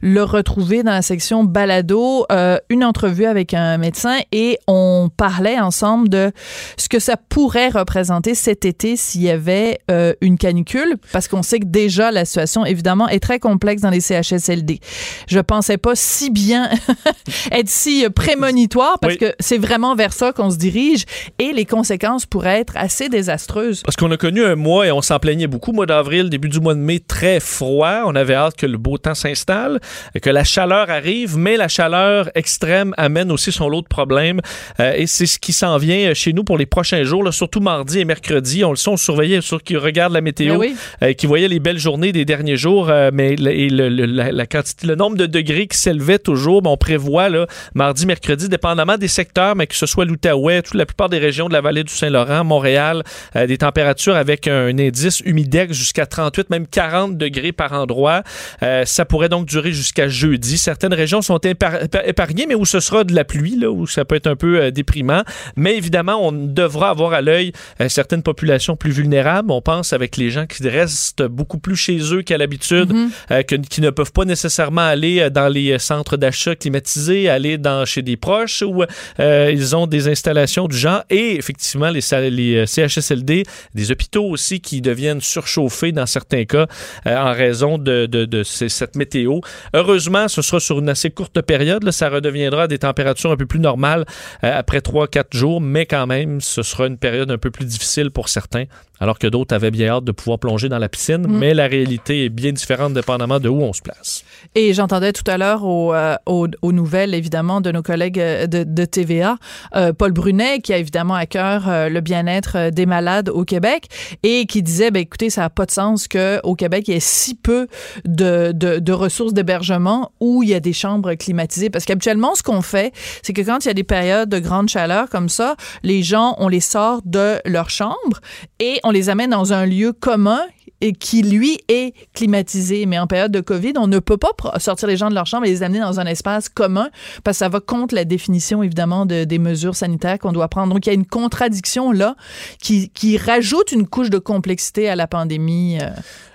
le 0.01 0.23
retrouver 0.23 0.83
dans 0.83 0.91
la 0.91 1.01
section 1.01 1.43
balado, 1.43 2.25
une 2.69 2.83
entrevue 2.83 3.25
avec 3.25 3.53
un 3.53 3.77
médecin 3.77 4.17
et 4.31 4.57
on 4.67 5.09
parlait 5.15 5.59
ensemble 5.59 6.09
de 6.09 6.31
ce 6.77 6.89
que 6.89 6.99
ça 6.99 7.17
pourrait 7.17 7.69
représenter 7.69 8.35
cet 8.35 8.65
été 8.65 8.95
s'il 8.95 9.23
y 9.23 9.29
avait 9.29 9.79
une 10.21 10.37
canicule, 10.37 10.95
parce 11.11 11.27
qu'on 11.27 11.43
sait 11.43 11.59
que 11.59 11.65
déjà 11.65 12.11
la 12.11 12.25
situation 12.25 12.65
évidemment 12.65 13.07
est 13.07 13.19
très 13.19 13.39
complexe 13.39 13.81
dans 13.81 13.89
les 13.89 14.01
CHSLD. 14.01 14.79
Je 15.27 15.39
pensais 15.39 15.75
pas 15.77 15.96
si 15.96 16.29
bien 16.29 16.70
être 17.51 17.70
si 17.70 18.05
prémonitoire 18.15 19.00
parce 19.00 19.15
que 19.17 19.34
c'est 19.39 19.58
vraiment 19.58 19.96
vers 19.96 20.13
ça 20.13 20.32
qu'on 20.34 20.50
se 20.51 20.58
dirige 20.58 21.05
et 21.39 21.53
les 21.53 21.65
conséquences 21.65 22.25
pourraient 22.25 22.60
être 22.60 22.74
assez 22.75 23.10
désastreuses. 23.10 23.82
Parce 23.84 23.96
qu'on 23.96 24.12
a 24.12 24.17
connu 24.17 24.44
un 24.44 24.55
mois 24.55 24.88
et 24.88 24.91
on 24.91 25.01
s'en 25.01 25.20
plaignait 25.20 25.48
beaucoup, 25.48 25.72
mois 25.72 25.86
d'avril, 25.86 26.29
début 26.29 26.50
du 26.50 26.60
mois 26.60 26.74
de 26.74 26.79
mai, 26.79 27.00
très 27.00 27.39
froid. 27.39 28.01
On 28.05 28.15
avait 28.15 28.34
hâte 28.36 28.55
que 28.58 28.65
le 28.65 28.77
beau 28.77 28.98
temps 28.98 29.15
s'installe, 29.15 29.79
que 30.22 30.29
la 30.29 30.44
chaleur 30.44 30.89
arrive, 30.89 31.38
mais 31.38 31.58
la 31.58 31.67
chaleur 31.67 32.29
extrême 32.36 32.94
amène 32.98 33.32
aussi 33.32 33.51
son 33.51 33.70
lot 33.70 33.82
de 33.82 33.88
problèmes. 33.88 34.41
Euh, 34.79 34.94
et 34.96 35.08
c'est 35.08 35.25
ce 35.25 35.39
qui 35.39 35.53
s'en 35.53 35.77
vient 35.77 36.13
chez 36.13 36.34
nous 36.34 36.44
pour 36.44 36.58
les 36.58 36.65
prochains 36.65 37.03
jours, 37.03 37.24
là, 37.24 37.32
surtout 37.32 37.60
mardi 37.60 38.00
et 38.00 38.05
mercredi. 38.05 38.63
On 38.63 38.72
le 38.72 38.75
sait, 38.75 38.89
on 38.89 38.98
surveillait 38.98 39.41
sur 39.41 39.63
qui 39.63 39.77
regarde 39.77 40.13
la 40.13 40.22
météo, 40.22 40.53
Ben 40.53 40.60
oui. 40.60 40.75
euh, 41.03 41.13
qui 41.13 41.27
voyait 41.27 41.48
les 41.48 41.60
belles 41.60 41.79
journées 41.79 42.12
des 42.12 42.25
derniers 42.25 42.58
jours, 42.58 42.89
euh, 42.89 43.10
mais 43.13 43.34
et 43.34 43.70
le, 43.70 43.89
le- 43.89 44.05
la, 44.05 44.32
la 44.32 44.46
quantité, 44.46 44.88
le 44.88 44.96
nombre 44.96 45.17
de 45.17 45.25
degrés 45.25 45.64
qui 45.67 45.77
s'élevait 45.77 46.19
toujours, 46.19 46.62
on 46.65 46.77
prévoit 46.77 47.29
là, 47.29 47.48
mardi, 47.74 48.05
mercredi, 48.05 48.50
dépendamment 48.50 48.98
des 48.98 49.07
secteurs, 49.07 49.55
mais 49.55 49.67
que 49.67 49.75
ce 49.75 49.86
soit 49.86 50.05
l'Outaouais, 50.05 50.62
toute 50.62 50.75
la 50.75 50.86
plupart 50.86 51.10
des 51.10 51.17
régions 51.17 51.48
de 51.48 51.53
la 51.53 51.62
vallée 51.62 51.84
du 51.84 51.93
Saint-Laurent, 51.93 52.43
Montréal, 52.43 53.03
euh, 53.36 53.48
des 53.48 53.57
températures 53.57 54.15
avec 54.15 54.48
un 54.48 54.77
indice 54.77 55.22
humidex 55.22 55.74
jusqu'à 55.74 56.05
38, 56.05 56.50
même 56.50 56.67
40 56.67 57.17
degrés 57.17 57.51
par 57.51 57.74
endroit. 57.74 58.24
Euh, 58.63 58.86
ça 58.86 59.05
pourrait 59.05 59.29
donc 59.29 59.45
durer 59.48 59.72
jusqu'à 59.72 60.07
jeudi. 60.07 60.57
Certaines 60.57 60.93
régions 60.93 61.22
sont 61.22 61.38
épar- 61.38 61.84
épar- 61.86 62.03
épargnées, 62.07 62.45
mais 62.48 62.55
où 62.55 62.65
ce 62.65 62.79
sera 62.79 63.03
de 63.03 63.13
la 63.13 63.24
pluie, 63.24 63.57
là, 63.60 63.69
où 63.72 63.88
ça 63.88 64.05
peut 64.05 64.15
être 64.15 64.27
un 64.27 64.36
peu 64.36 64.62
euh, 64.62 64.72
déprimant. 64.72 65.24
Mais 65.55 65.75
évidemment, 65.77 66.17
on 66.25 66.31
devra 66.31 66.89
avoir 66.89 67.13
à 67.13 67.22
l'œil 67.22 67.51
certaines 67.88 68.24
populations 68.24 68.75
plus 68.75 68.91
vulnérables. 68.91 69.51
On 69.51 69.62
pense 69.62 69.93
avec 69.93 70.17
les 70.17 70.29
gens 70.29 70.45
qui 70.45 70.67
restent 70.67 71.24
beaucoup 71.24 71.57
plus 71.60 71.75
chez 71.75 72.00
eux 72.13 72.22
qu'à 72.22 72.38
l'habitude, 72.38 72.91
que- 73.29 73.55
qui 73.55 73.81
ne 73.81 73.89
peuvent 73.89 74.12
pas 74.12 74.25
nécessairement 74.25 74.81
aller 74.81 75.29
dans 75.29 75.48
les 75.55 75.79
centres 75.79 76.17
d'achat 76.17 76.55
climatisés, 76.55 77.29
aller 77.29 77.57
dans, 77.57 77.85
chez 77.85 78.01
des 78.01 78.17
proches 78.17 78.62
où 78.62 78.83
euh, 79.19 79.51
ils 79.51 79.75
ont 79.75 79.88
des 79.88 80.07
installations 80.07 80.67
du 80.67 80.77
genre. 80.77 81.03
Et 81.09 81.35
effectivement, 81.35 81.89
les, 81.89 82.03
euh, 82.13 82.65
CHSLD, 82.65 83.43
des 83.74 83.91
hôpitaux 83.91 84.25
aussi 84.25 84.59
qui 84.59 84.81
deviennent 84.81 85.21
surchauffés 85.21 85.91
dans 85.91 86.05
certains 86.05 86.45
cas 86.45 86.67
euh, 87.07 87.17
en 87.17 87.33
raison 87.33 87.77
de, 87.77 88.43
cette 88.43 88.95
météo. 88.95 89.39
Heureusement, 89.74 90.27
ce 90.27 90.41
sera 90.41 90.59
sur 90.59 90.79
une 90.79 90.89
assez 90.89 91.09
courte 91.09 91.41
période. 91.41 91.89
ça 91.91 92.09
redeviendra 92.09 92.63
à 92.63 92.67
des 92.67 92.79
températures 92.79 93.31
un 93.31 93.38
peu 93.38 93.45
plus 93.45 93.59
normales 93.59 94.05
après 94.41 94.79
3-4 94.79 95.35
jours, 95.35 95.62
mais 95.62 95.85
quand 95.85 96.07
même, 96.07 96.41
ce 96.41 96.63
sera 96.63 96.88
une 96.88 96.97
période 96.97 97.31
un 97.31 97.38
peu 97.38 97.51
plus 97.51 97.65
difficile 97.65 98.12
pour 98.12 98.29
certains, 98.29 98.65
alors 99.05 99.19
que 99.19 99.27
d'autres 99.27 99.53
avaient 99.53 99.69
bien 99.69 99.89
hâte 99.89 100.03
de 100.03 100.12
pouvoir 100.12 100.39
plonger 100.39 100.67
dans 100.67 100.79
la 100.79 100.89
piscine. 100.89 101.27
Mm. 101.27 101.38
Mais 101.38 101.53
la 101.53 101.67
réalité 101.67 102.25
est 102.25 102.29
bien 102.29 102.51
différente 102.51 102.93
dépendamment 102.93 103.39
de 103.39 103.50
où 103.50 103.62
on 103.62 103.71
se 103.71 103.83
place. 103.83 104.24
Et 104.55 104.74
j'entendais 104.74 105.13
tout 105.13 105.29
à 105.29 105.38
l'heure 105.38 105.62
euh, 105.63 106.15
aux, 106.25 106.47
aux 106.63 106.71
nouvelles, 106.71 107.13
évidemment, 107.13 107.62
de 107.62 107.71
nos 107.71 107.83
collègues 107.83 108.19
euh, 108.19 108.47
de, 108.47 108.63
de 108.63 108.85
TVA, 108.85 109.38
euh, 109.75 109.93
Paul 109.93 110.12
Brunet, 110.12 110.59
qui 110.59 110.74
a 110.74 110.79
évidemment 110.79 111.13
à 111.13 111.27
cœur 111.27 111.69
euh, 111.69 111.88
le 111.88 112.01
bien-être 112.01 112.71
des 112.71 112.88
malades 112.88 113.29
au 113.29 113.45
Québec 113.45 113.89
et 114.24 114.47
qui 114.47 114.63
disait, 114.63 114.89
ben, 114.89 115.01
écoutez, 115.01 115.29
ça 115.29 115.41
n'a 115.41 115.51
pas 115.51 115.67
de 115.67 115.71
sens 115.71 116.07
qu'au 116.07 116.55
Québec, 116.55 116.85
il 116.88 116.95
y 116.95 116.97
ait 116.97 117.00
si 117.00 117.35
peu 117.35 117.67
de, 118.05 118.53
de, 118.53 118.79
de 118.79 118.91
ressources 118.91 119.33
d'hébergement 119.33 120.13
où 120.19 120.41
il 120.41 120.50
y 120.50 120.55
a 120.55 120.59
des 120.59 120.74
chambres 120.74 121.13
climatisées. 121.13 121.69
Parce 121.69 121.85
qu'habituellement, 121.85 122.33
ce 122.33 122.41
qu'on 122.41 122.63
fait, 122.63 122.91
c'est 123.21 123.33
que 123.33 123.41
quand 123.43 123.63
il 123.65 123.67
y 123.67 123.71
a 123.71 123.75
des 123.75 123.83
périodes 123.83 124.29
de 124.29 124.39
grande 124.39 124.67
chaleur 124.67 125.09
comme 125.12 125.29
ça, 125.29 125.55
les 125.83 126.01
gens, 126.01 126.35
on 126.39 126.47
les 126.47 126.59
sort 126.59 127.01
de 127.05 127.39
leur 127.45 127.69
chambre 127.69 128.19
et 128.59 128.79
on 128.83 128.94
les 128.94 128.94
amène 129.09 129.29
dans 129.31 129.53
un 129.53 129.65
lieu 129.65 129.93
commun 129.93 130.41
et 130.81 130.91
qui, 130.91 131.21
lui, 131.23 131.57
est 131.69 131.93
climatisé. 132.13 132.85
Mais 132.85 132.99
en 132.99 133.07
période 133.07 133.31
de 133.31 133.39
COVID, 133.39 133.73
on 133.77 133.87
ne 133.87 133.99
peut 133.99 134.17
pas 134.17 134.31
sortir 134.59 134.87
les 134.89 134.97
gens 134.97 135.09
de 135.09 135.15
leur 135.15 135.25
chambre 135.25 135.45
et 135.45 135.49
les 135.49 135.63
amener 135.63 135.79
dans 135.79 135.99
un 136.01 136.05
espace 136.05 136.49
commun 136.49 136.89
parce 137.23 137.37
que 137.37 137.39
ça 137.39 137.49
va 137.49 137.59
contre 137.61 137.95
la 137.95 138.03
définition, 138.03 138.61
évidemment, 138.61 139.05
de- 139.05 139.23
des 139.23 139.39
mesures 139.39 139.75
sanitaires 139.75 140.19
qu'on 140.19 140.33
doit 140.33 140.49
prendre. 140.49 140.73
Donc, 140.73 140.85
il 140.85 140.89
y 140.89 140.91
a 140.91 140.93
une 140.95 141.05
contradiction 141.05 141.91
là 141.93 142.15
qui, 142.61 142.89
qui 142.89 143.17
rajoute 143.17 143.71
une 143.71 143.87
couche 143.87 144.09
de 144.09 144.17
complexité 144.17 144.89
à 144.89 144.95
la 144.97 145.07
pandémie. 145.07 145.77
euh. 145.81 145.87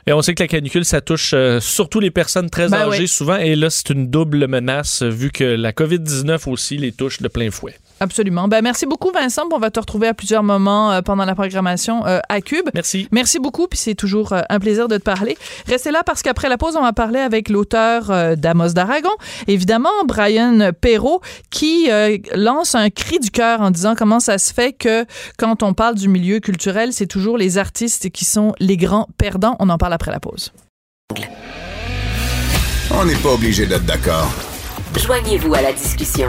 Et 0.07 0.13
on 0.15 0.23
sait 0.23 0.35
que 0.35 0.43
la 0.43 0.49
canicule, 0.49 0.87
ça 0.87 1.03
touche 1.03 1.33
euh, 1.35 1.61
surtout 1.61 2.01
les 2.01 2.11
personnes 2.11 2.49
très 2.49 2.69
Ben 2.71 2.89
âgées 2.89 3.03
oui. 3.03 3.09
souvent. 3.09 3.37
Et 3.37 3.55
là, 3.57 3.69
c'est 3.69 3.91
une 3.91 4.09
double 4.09 4.47
menace 4.49 5.03
vu 5.03 5.31
que 5.31 5.45
la 5.45 5.73
COVID-19 5.73 6.49
aussi 6.49 6.79
les 6.79 6.93
touche 6.93 7.21
de 7.21 7.29
plein 7.29 7.51
fouet. 7.51 7.75
Absolument. 8.03 8.49
Ben, 8.49 8.63
merci 8.63 8.87
beaucoup, 8.87 9.11
Vincent. 9.13 9.43
On 9.53 9.59
va 9.59 9.71
te 9.71 9.79
retrouver 9.79 10.09
à 10.09 10.15
plusieurs 10.15 10.43
moments 10.43 10.91
euh, 10.91 11.03
pendant 11.03 11.27
la 11.27 11.35
programmation 11.35 12.07
euh, 12.07 12.19
à 12.31 12.41
Cube. 12.41 12.69
Merci. 12.73 13.07
Merci 13.13 13.39
beaucoup, 13.39 13.67
puis 13.67 13.79
c'est 13.79 13.95
toujours 13.95 14.33
euh, 14.33 14.41
un 14.49 14.59
plaisir 14.59 14.89
de 14.89 14.97
te 14.97 15.03
parler. 15.03 15.37
Restez 15.67 15.91
là 15.91 16.03
parce 16.05 16.23
qu'après 16.23 16.49
la 16.49 16.57
pause, 16.57 16.77
on 16.77 16.83
va 16.83 16.95
parler 16.95 17.21
avec 17.21 17.51
l'auteur 17.51 18.11
euh, 18.11 18.37
d'Amos 18.37 18.71
d'Aragon, 18.71 19.11
évidemment, 19.49 19.91
Brian 20.07 20.71
Perrault, 20.81 21.21
qui 21.51 21.91
euh, 21.91 22.17
lance 22.35 22.75
un 22.75 22.89
cri 22.89 23.19
du 23.19 23.31
cœur 23.31 23.61
en 23.61 23.71
disant 23.71 23.95
comment 23.95 24.19
ça 24.19 24.39
se 24.39 24.55
fait 24.55 24.73
que 24.73 25.05
quand 25.37 25.63
on 25.63 25.75
parle 25.75 25.95
du 25.95 26.09
milieu 26.09 26.41
culturel, 26.41 26.95
c'est 26.95 27.07
toujours 27.07 27.37
les 27.37 27.59
artistes 27.59 28.09
qui 28.09 28.25
sont 28.25 28.55
les 28.61 28.79
grands 28.79 29.09
perdants. 29.19 29.57
On 29.59 29.69
en 29.69 29.77
parle 29.77 29.93
après 29.93 30.11
la 30.11 30.21
pause. 30.21 30.53
On 32.93 33.05
n'est 33.05 33.15
pas 33.17 33.35
obligé 33.35 33.67
d'être 33.67 33.85
d'accord. 33.85 34.33
Joignez-vous 34.97 35.55
à 35.55 35.61
la 35.61 35.73
discussion. 35.75 36.29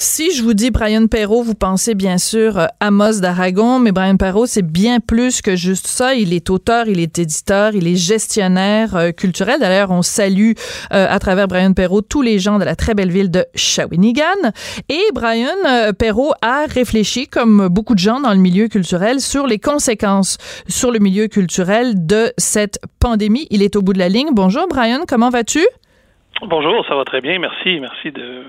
Si 0.00 0.30
je 0.30 0.44
vous 0.44 0.54
dis 0.54 0.70
Brian 0.70 1.08
Perrault, 1.08 1.42
vous 1.42 1.56
pensez 1.56 1.96
bien 1.96 2.18
sûr 2.18 2.56
euh, 2.56 2.66
Amos 2.78 3.18
d'Aragon, 3.20 3.80
mais 3.80 3.90
Brian 3.90 4.16
Perrault, 4.16 4.46
c'est 4.46 4.64
bien 4.64 5.00
plus 5.00 5.42
que 5.42 5.56
juste 5.56 5.88
ça. 5.88 6.14
Il 6.14 6.32
est 6.32 6.50
auteur, 6.50 6.86
il 6.86 7.00
est 7.00 7.18
éditeur, 7.18 7.74
il 7.74 7.88
est 7.88 7.96
gestionnaire 7.96 8.94
euh, 8.94 9.10
culturel. 9.10 9.58
D'ailleurs, 9.58 9.90
on 9.90 10.02
salue 10.02 10.52
euh, 10.92 11.06
à 11.10 11.18
travers 11.18 11.48
Brian 11.48 11.72
Perrault 11.72 12.02
tous 12.02 12.22
les 12.22 12.38
gens 12.38 12.60
de 12.60 12.64
la 12.64 12.76
très 12.76 12.94
belle 12.94 13.10
ville 13.10 13.28
de 13.28 13.44
Shawinigan. 13.56 14.52
Et 14.88 15.02
Brian 15.12 15.48
Perrault 15.98 16.32
a 16.42 16.66
réfléchi, 16.66 17.26
comme 17.26 17.66
beaucoup 17.66 17.94
de 17.94 17.98
gens 17.98 18.20
dans 18.20 18.32
le 18.32 18.38
milieu 18.38 18.68
culturel, 18.68 19.18
sur 19.18 19.48
les 19.48 19.58
conséquences 19.58 20.38
sur 20.68 20.92
le 20.92 21.00
milieu 21.00 21.26
culturel 21.26 22.06
de 22.06 22.32
cette 22.38 22.78
pandémie. 23.00 23.48
Il 23.50 23.62
est 23.62 23.74
au 23.74 23.82
bout 23.82 23.94
de 23.94 23.98
la 23.98 24.08
ligne. 24.08 24.28
Bonjour 24.30 24.68
Brian, 24.68 25.00
comment 25.08 25.30
vas-tu? 25.30 25.66
Bonjour, 26.42 26.86
ça 26.86 26.94
va 26.94 27.02
très 27.02 27.20
bien, 27.20 27.40
merci. 27.40 27.80
Merci 27.80 28.12
de 28.12 28.44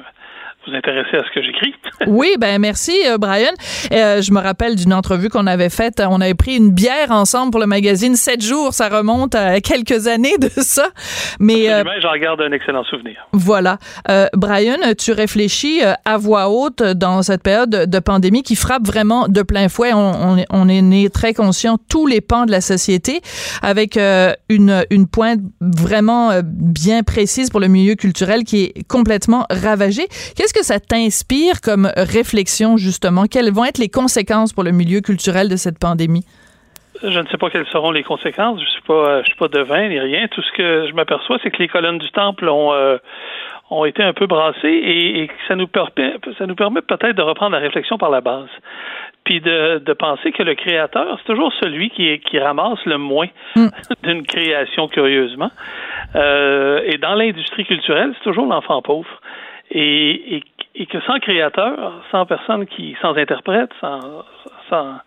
vous 0.69 0.75
intéresser 0.75 1.17
à 1.17 1.23
ce 1.23 1.31
que 1.33 1.41
j'écris. 1.41 1.73
Oui, 2.07 2.35
ben 2.39 2.59
merci 2.59 2.93
euh, 3.07 3.17
Brian. 3.17 3.51
Euh, 3.91 4.21
je 4.21 4.31
me 4.31 4.39
rappelle 4.39 4.75
d'une 4.75 4.93
entrevue 4.93 5.27
qu'on 5.29 5.47
avait 5.47 5.69
faite. 5.69 6.01
On 6.07 6.21
avait 6.21 6.33
pris 6.33 6.55
une 6.55 6.71
bière 6.71 7.11
ensemble 7.11 7.51
pour 7.51 7.59
le 7.59 7.67
magazine. 7.67 8.15
Sept 8.15 8.41
jours, 8.41 8.73
ça 8.73 8.87
remonte 8.87 9.35
à 9.35 9.59
quelques 9.59 10.07
années 10.07 10.37
de 10.37 10.49
ça. 10.49 10.87
Mais 11.39 11.69
euh, 11.69 11.83
j'en 12.01 12.15
garde 12.17 12.41
un 12.41 12.51
excellent 12.53 12.83
souvenir. 12.85 13.17
voilà. 13.33 13.77
Euh, 14.09 14.27
Brian, 14.33 14.77
tu 14.97 15.11
réfléchis 15.11 15.81
à 16.05 16.17
voix 16.17 16.49
haute 16.49 16.81
dans 16.81 17.21
cette 17.21 17.43
période 17.43 17.69
de, 17.69 17.99
pandémie 17.99 18.43
qui 18.43 18.55
frappe 18.55 18.85
vraiment 18.87 19.27
de 19.27 19.41
plein 19.41 19.67
fouet. 19.67 19.91
On, 19.93 20.11
on 20.29 20.37
est- 20.37 20.47
on 20.51 20.69
est 20.69 20.81
né 20.81 21.09
très 21.09 21.33
conscient, 21.33 21.77
tous 21.89 22.07
les 22.07 22.21
pans 22.21 22.45
de 22.45 22.51
la 22.51 22.61
société, 22.61 23.19
avec 23.61 23.97
une, 23.97 24.85
une 24.89 25.07
pointe 25.07 25.41
vraiment 25.59 26.31
bien 26.43 27.03
précise 27.03 27.49
pour 27.49 27.59
le 27.59 27.67
milieu 27.67 27.95
culturel 27.95 28.43
qui 28.45 28.63
est 28.63 28.87
complètement 28.87 29.45
ravagé. 29.49 30.07
Qu'est-ce 30.35 30.53
que 30.53 30.58
ça 30.63 30.79
t'inspire 30.79 31.61
comme 31.61 31.89
réflexion, 31.95 32.77
justement? 32.77 33.25
Quelles 33.31 33.51
vont 33.51 33.65
être 33.65 33.77
les 33.77 33.89
conséquences 33.89 34.53
pour 34.53 34.63
le 34.63 34.71
milieu 34.71 35.01
culturel 35.01 35.49
de 35.49 35.55
cette 35.55 35.79
pandémie? 35.79 36.25
Je 37.01 37.17
ne 37.19 37.25
sais 37.27 37.37
pas 37.37 37.49
quelles 37.49 37.67
seront 37.67 37.91
les 37.91 38.03
conséquences. 38.03 38.59
Je 38.61 38.69
suis 38.69 38.81
pas, 38.81 39.21
je 39.21 39.27
suis 39.27 39.37
pas 39.37 39.47
devin 39.47 39.87
ni 39.87 39.99
rien. 39.99 40.27
Tout 40.27 40.41
ce 40.41 40.51
que 40.51 40.87
je 40.89 40.93
m'aperçois, 40.93 41.37
c'est 41.41 41.49
que 41.51 41.57
les 41.59 41.69
colonnes 41.69 41.97
du 41.99 42.09
temple 42.11 42.49
ont 42.49 42.73
euh, 42.73 42.97
ont 43.71 43.85
été 43.85 44.01
un 44.03 44.13
peu 44.13 44.25
brassées 44.27 44.67
et, 44.67 45.21
et 45.21 45.27
que 45.27 45.33
ça 45.47 45.55
nous 45.55 45.67
permet, 45.67 46.15
ça 46.39 46.45
nous 46.47 46.55
permet 46.55 46.81
peut-être 46.81 47.15
de 47.15 47.21
reprendre 47.21 47.51
la 47.53 47.59
réflexion 47.59 47.97
par 47.99 48.09
la 48.09 48.19
base, 48.19 48.49
puis 49.23 49.39
de, 49.41 49.77
de 49.77 49.93
penser 49.93 50.31
que 50.31 50.41
le 50.41 50.55
créateur, 50.55 51.19
c'est 51.19 51.31
toujours 51.31 51.53
celui 51.61 51.91
qui, 51.91 52.07
est- 52.09 52.17
qui 52.19 52.39
ramasse 52.39 52.83
le 52.85 52.97
moins 52.97 53.27
d'une 54.03 54.25
création, 54.25 54.87
curieusement. 54.87 55.51
Euh, 56.15 56.81
et 56.85 56.97
dans 56.97 57.13
l'industrie 57.13 57.63
culturelle, 57.65 58.11
c'est 58.17 58.23
toujours 58.23 58.47
l'enfant 58.47 58.81
pauvre. 58.81 59.21
Et, 59.71 60.43
que 60.89 61.01
sans 61.01 61.19
créateur, 61.19 62.03
sans 62.11 62.25
personne 62.25 62.65
qui, 62.65 62.95
sans 63.01 63.15
interprète, 63.15 63.69
sans, 63.81 64.23
sans, 64.69 64.99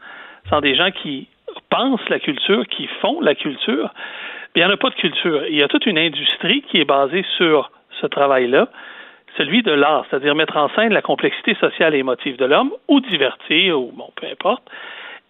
sans 0.49 0.61
des 0.61 0.75
gens 0.75 0.91
qui 0.91 1.29
pensent 1.71 2.09
la 2.09 2.21
culture, 2.21 2.67
qui 2.69 2.87
font 3.01 3.21
la 3.21 3.35
culture, 3.35 3.91
bien, 4.55 4.67
il 4.67 4.69
n'y 4.69 4.73
en 4.73 4.75
a 4.75 4.77
pas 4.77 4.91
de 4.91 4.95
culture. 4.95 5.47
Il 5.47 5.57
y 5.57 5.63
a 5.63 5.69
toute 5.69 5.87
une 5.87 5.99
industrie 5.99 6.63
qui 6.63 6.79
est 6.79 6.85
basée 6.85 7.25
sur 7.37 7.71
ce 8.01 8.07
travail-là, 8.07 8.69
celui 9.37 9.63
de 9.63 9.73
l'art, 9.73 10.05
c'est-à-dire 10.11 10.35
mettre 10.35 10.57
en 10.57 10.69
scène 10.71 10.93
la 10.93 11.03
complexité 11.03 11.55
sociale 11.55 11.95
et 11.95 11.99
émotive 11.99 12.37
de 12.37 12.45
l'homme, 12.45 12.73
ou 12.89 13.01
divertir, 13.01 13.81
ou 13.81 13.91
bon, 13.93 14.11
peu 14.15 14.27
importe. 14.27 14.63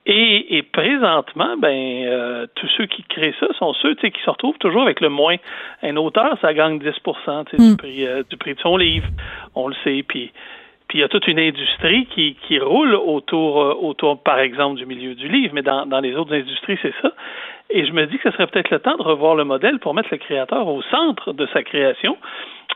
Et, 0.05 0.57
et 0.57 0.63
présentement, 0.63 1.57
ben, 1.59 2.05
euh, 2.07 2.47
tous 2.57 2.67
ceux 2.77 2.87
qui 2.87 3.05
créent 3.05 3.35
ça 3.39 3.47
sont 3.59 3.73
ceux 3.75 3.95
qui 3.95 4.11
se 4.25 4.31
retrouvent 4.31 4.59
toujours 4.59 4.83
avec 4.83 5.01
le 5.01 5.09
moins. 5.09 5.37
Un 5.83 5.97
auteur, 5.97 6.37
ça 6.41 6.53
gagne 6.55 6.81
10 6.81 6.87
tu 6.91 7.57
sais, 7.57 7.71
du, 7.71 7.77
prix, 7.77 8.07
euh, 8.07 8.23
du 8.29 8.37
prix 8.37 8.55
de 8.55 8.61
son 8.61 8.77
livre, 8.77 9.07
on 9.55 9.69
le 9.69 9.75
sait. 9.85 10.03
Puis, 10.03 10.33
Puis 10.89 10.99
il 10.99 11.01
y 11.03 11.05
a 11.05 11.09
toute 11.09 11.29
une 11.29 11.39
industrie 11.39 12.07
qui, 12.07 12.37
qui 12.49 12.59
roule 12.59 12.97
autour, 12.97 13.63
euh, 13.63 13.75
autour, 13.81 14.21
par 14.21 14.41
exemple, 14.41 14.77
du 14.79 14.87
milieu 14.87 15.15
du 15.15 15.29
livre, 15.29 15.55
mais 15.55 15.63
dans, 15.63 15.87
dans 15.87 16.01
les 16.01 16.17
autres 16.17 16.35
industries, 16.35 16.79
c'est 16.83 16.95
ça. 17.01 17.13
Et 17.71 17.87
je 17.87 17.93
me 17.93 18.07
dis 18.07 18.19
que 18.19 18.29
ce 18.29 18.33
serait 18.33 18.49
peut-être 18.49 18.71
le 18.71 18.81
temps 18.81 18.97
de 18.97 19.03
revoir 19.03 19.37
le 19.37 19.45
modèle 19.45 19.79
pour 19.79 19.95
mettre 19.95 20.09
le 20.11 20.19
créateur 20.19 20.67
au 20.67 20.83
centre 20.83 21.33
de 21.33 21.47
sa 21.53 21.63
création, 21.63 22.19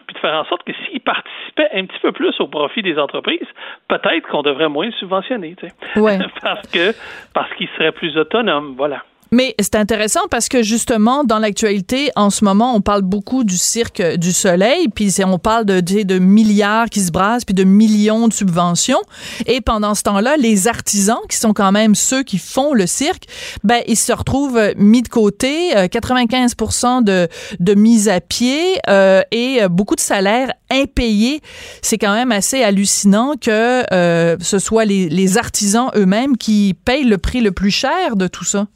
puis 0.06 0.14
de 0.14 0.18
faire 0.20 0.34
en 0.34 0.44
sorte 0.44 0.62
que 0.64 0.72
s'il 0.84 1.00
participait 1.00 1.68
un 1.74 1.86
petit 1.86 1.98
peu 2.00 2.12
plus 2.12 2.34
au 2.40 2.46
profit 2.46 2.82
des 2.82 2.98
entreprises, 2.98 3.48
peut-être 3.88 4.28
qu'on 4.28 4.42
devrait 4.42 4.68
moins 4.68 4.90
subventionner, 4.92 5.56
tu 5.56 5.68
sais. 5.68 6.00
Ouais. 6.00 6.18
parce 6.42 6.66
que 6.68 6.92
parce 7.34 7.52
qu'il 7.54 7.68
serait 7.76 7.92
plus 7.92 8.16
autonome, 8.16 8.74
voilà. 8.76 9.02
Mais 9.32 9.54
c'est 9.58 9.74
intéressant 9.74 10.20
parce 10.30 10.48
que 10.48 10.62
justement, 10.62 11.24
dans 11.24 11.38
l'actualité, 11.38 12.10
en 12.16 12.30
ce 12.30 12.44
moment, 12.44 12.74
on 12.74 12.80
parle 12.80 13.02
beaucoup 13.02 13.44
du 13.44 13.56
cirque 13.56 14.02
du 14.16 14.32
soleil, 14.32 14.88
puis 14.88 15.12
on 15.24 15.38
parle 15.38 15.64
de, 15.64 15.80
de, 15.80 16.18
milliards 16.18 16.88
qui 16.88 17.00
se 17.00 17.10
brassent, 17.10 17.44
puis 17.44 17.54
de 17.54 17.64
millions 17.64 18.28
de 18.28 18.32
subventions. 18.32 19.00
Et 19.46 19.60
pendant 19.60 19.94
ce 19.94 20.02
temps-là, 20.04 20.36
les 20.36 20.68
artisans, 20.68 21.18
qui 21.28 21.36
sont 21.36 21.52
quand 21.52 21.72
même 21.72 21.94
ceux 21.94 22.22
qui 22.22 22.38
font 22.38 22.72
le 22.72 22.86
cirque, 22.86 23.24
ben 23.64 23.82
ils 23.86 23.96
se 23.96 24.12
retrouvent 24.12 24.56
euh, 24.56 24.72
mis 24.76 25.02
de 25.02 25.08
côté, 25.08 25.76
euh, 25.76 25.86
95% 25.86 27.02
de, 27.02 27.28
de 27.58 27.74
mise 27.74 28.08
à 28.08 28.20
pied 28.20 28.78
euh, 28.88 29.22
et 29.32 29.62
euh, 29.62 29.68
beaucoup 29.68 29.96
de 29.96 30.00
salaires 30.00 30.52
impayés. 30.70 31.40
C'est 31.82 31.98
quand 31.98 32.14
même 32.14 32.32
assez 32.32 32.62
hallucinant 32.62 33.34
que 33.40 33.82
euh, 33.92 34.36
ce 34.40 34.58
soit 34.58 34.84
les, 34.84 35.08
les 35.08 35.38
artisans 35.38 35.90
eux-mêmes 35.96 36.36
qui 36.36 36.74
payent 36.84 37.04
le 37.04 37.18
prix 37.18 37.40
le 37.40 37.52
plus 37.52 37.70
cher 37.70 38.16
de 38.16 38.26
tout 38.26 38.44
ça. 38.44 38.66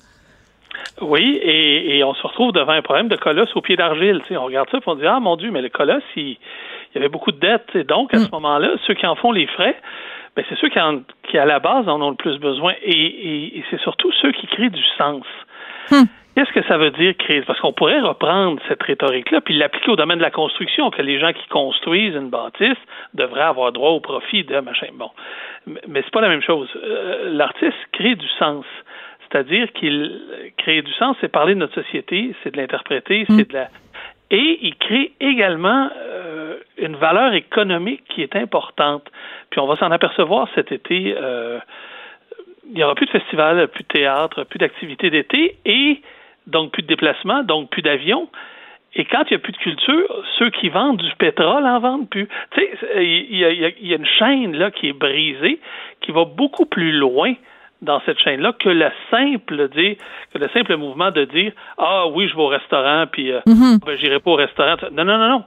Oui, 1.01 1.38
et, 1.43 1.99
et 1.99 2.05
on 2.05 2.14
se 2.14 2.27
retrouve 2.27 2.53
devant 2.53 2.73
un 2.73 2.83
problème 2.83 3.09
de 3.09 3.16
colosse 3.16 3.55
au 3.57 3.61
pied 3.61 3.77
d'argile. 3.77 4.21
On 4.31 4.45
regarde 4.45 4.69
ça 4.71 4.79
et 4.79 4.81
on 4.87 4.95
dit 4.95 5.07
Ah 5.07 5.21
mon 5.21 5.37
Dieu, 5.37 5.51
mais 5.51 5.62
le 5.62 5.69
colosse, 5.69 6.03
il, 6.16 6.31
il 6.31 6.37
y 6.95 6.99
avait 6.99 7.09
beaucoup 7.09 7.33
de 7.33 7.38
dettes. 7.40 7.71
Et 7.75 7.85
donc, 7.85 8.12
à 8.14 8.19
ce 8.19 8.31
moment-là, 8.33 8.71
ceux 8.87 8.95
qui 8.95 9.07
en 9.07 9.14
font 9.16 9.33
les 9.33 9.47
frais, 9.47 9.77
ben, 10.37 10.45
c'est 10.49 10.59
ceux 10.59 10.69
qui, 10.69 10.81
en- 10.81 11.01
qui, 11.29 11.38
à 11.38 11.45
la 11.47 11.59
base, 11.59 11.88
en 11.88 12.01
ont 12.03 12.11
le 12.11 12.16
plus 12.16 12.38
besoin. 12.38 12.75
Et, 12.83 12.90
et- 12.93 13.59
et 13.59 13.64
c'est 13.71 13.81
surtout 13.81 14.11
ceux 14.21 14.33
qui 14.33 14.47
créent 14.47 14.71
du 14.71 14.85
sens. 14.99 15.25
Qu'est-ce 16.37 16.53
que 16.53 16.62
ça 16.69 16.79
veut 16.79 16.93
dire 16.93 17.16
créer? 17.19 17.43
Parce 17.43 17.59
qu'on 17.61 17.73
pourrait 17.73 18.01
reprendre 18.01 18.61
cette 18.69 18.81
rhétorique-là 18.83 19.40
puis 19.40 19.59
l'appliquer 19.59 19.90
au 19.90 19.97
domaine 19.97 20.19
de 20.19 20.23
la 20.23 20.31
construction, 20.31 20.88
que 20.90 21.03
les 21.03 21.19
gens 21.19 21.33
qui 21.33 21.47
construisent 21.49 22.14
une 22.14 22.31
bâtisse 22.31 22.79
devraient 23.14 23.43
avoir 23.43 23.73
droit 23.73 23.90
au 23.90 24.01
profit 24.01 24.45
de 24.45 24.61
machin. 24.61 24.87
Bon. 24.95 25.11
Mais- 25.66 25.81
Mais 25.88 26.03
c'est 26.05 26.12
pas 26.12 26.21
la 26.21 26.29
même 26.29 26.40
chose. 26.43 26.69
Euh, 26.77 27.31
L'artiste 27.33 27.77
crée 27.93 28.14
du 28.14 28.29
sens. 28.38 28.64
C'est-à-dire 29.31 29.73
qu'il 29.73 30.21
crée 30.57 30.83
du 30.83 30.93
sens, 30.95 31.16
c'est 31.21 31.31
parler 31.31 31.55
de 31.55 31.61
notre 31.61 31.75
société, 31.83 32.35
c'est 32.43 32.53
de 32.53 32.57
l'interpréter, 32.57 33.25
c'est 33.29 33.49
de 33.49 33.55
la. 33.55 33.69
Et 34.33 34.59
il 34.62 34.77
crée 34.77 35.12
également 35.21 35.88
euh, 35.97 36.57
une 36.79 36.97
valeur 36.97 37.33
économique 37.35 38.03
qui 38.09 38.23
est 38.23 38.37
importante. 38.37 39.05
Puis 39.51 39.61
on 39.61 39.66
va 39.66 39.77
s'en 39.77 39.90
apercevoir 39.90 40.49
cet 40.55 40.73
été. 40.73 41.14
euh, 41.16 41.59
il 42.69 42.75
n'y 42.77 42.85
aura 42.85 42.95
plus 42.95 43.07
de 43.07 43.11
festivals, 43.11 43.66
plus 43.69 43.83
de 43.83 43.88
théâtre, 43.88 44.45
plus 44.45 44.59
d'activités 44.59 45.11
d'été 45.11 45.57
et 45.64 46.01
donc 46.47 46.71
plus 46.73 46.83
de 46.83 46.87
déplacements, 46.88 47.43
donc 47.43 47.71
plus 47.71 47.83
d'avions. 47.83 48.29
Et 48.95 49.05
quand 49.05 49.23
il 49.31 49.35
n'y 49.35 49.37
a 49.37 49.38
plus 49.40 49.53
de 49.53 49.57
culture, 49.59 50.25
ceux 50.38 50.51
qui 50.51 50.69
vendent 50.69 51.03
du 51.03 51.14
pétrole 51.16 51.64
en 51.66 51.79
vendent 51.81 52.09
plus. 52.09 52.29
Tu 52.53 52.61
sais, 52.61 52.71
il 53.05 53.37
y 53.37 53.45
a, 53.45 53.51
il 53.51 53.61
y 53.61 53.64
a- 53.64 53.71
il 53.81 53.87
y 53.88 53.93
a 53.93 53.97
une 53.97 54.07
chaîne 54.07 54.57
là 54.57 54.71
qui 54.71 54.88
est 54.88 54.93
brisée, 54.93 55.59
qui 56.01 56.11
va 56.12 56.25
beaucoup 56.25 56.66
plus 56.66 56.93
loin 56.93 57.35
dans 57.83 58.01
cette 58.07 58.19
chaîne-là 58.19 58.53
que 58.59 58.69
le 58.69 58.90
simple 59.11 59.69
dire, 59.69 59.97
que 60.33 60.38
le 60.38 60.49
simple 60.51 60.77
mouvement 60.77 61.11
de 61.11 61.25
dire 61.25 61.53
ah 61.79 62.07
oui 62.09 62.29
je 62.29 62.35
vais 62.37 62.43
au 62.43 62.49
restaurant 62.49 63.07
puis 63.11 63.33
euh, 63.33 63.40
Mhm. 63.47 63.79
ben, 63.85 63.97
j'irai 63.97 64.21
pas 64.21 64.31
au 64.33 64.37
restaurant. 64.37 64.77
Non 64.93 65.05
non 65.05 65.19
non 65.19 65.29
non. 65.29 65.45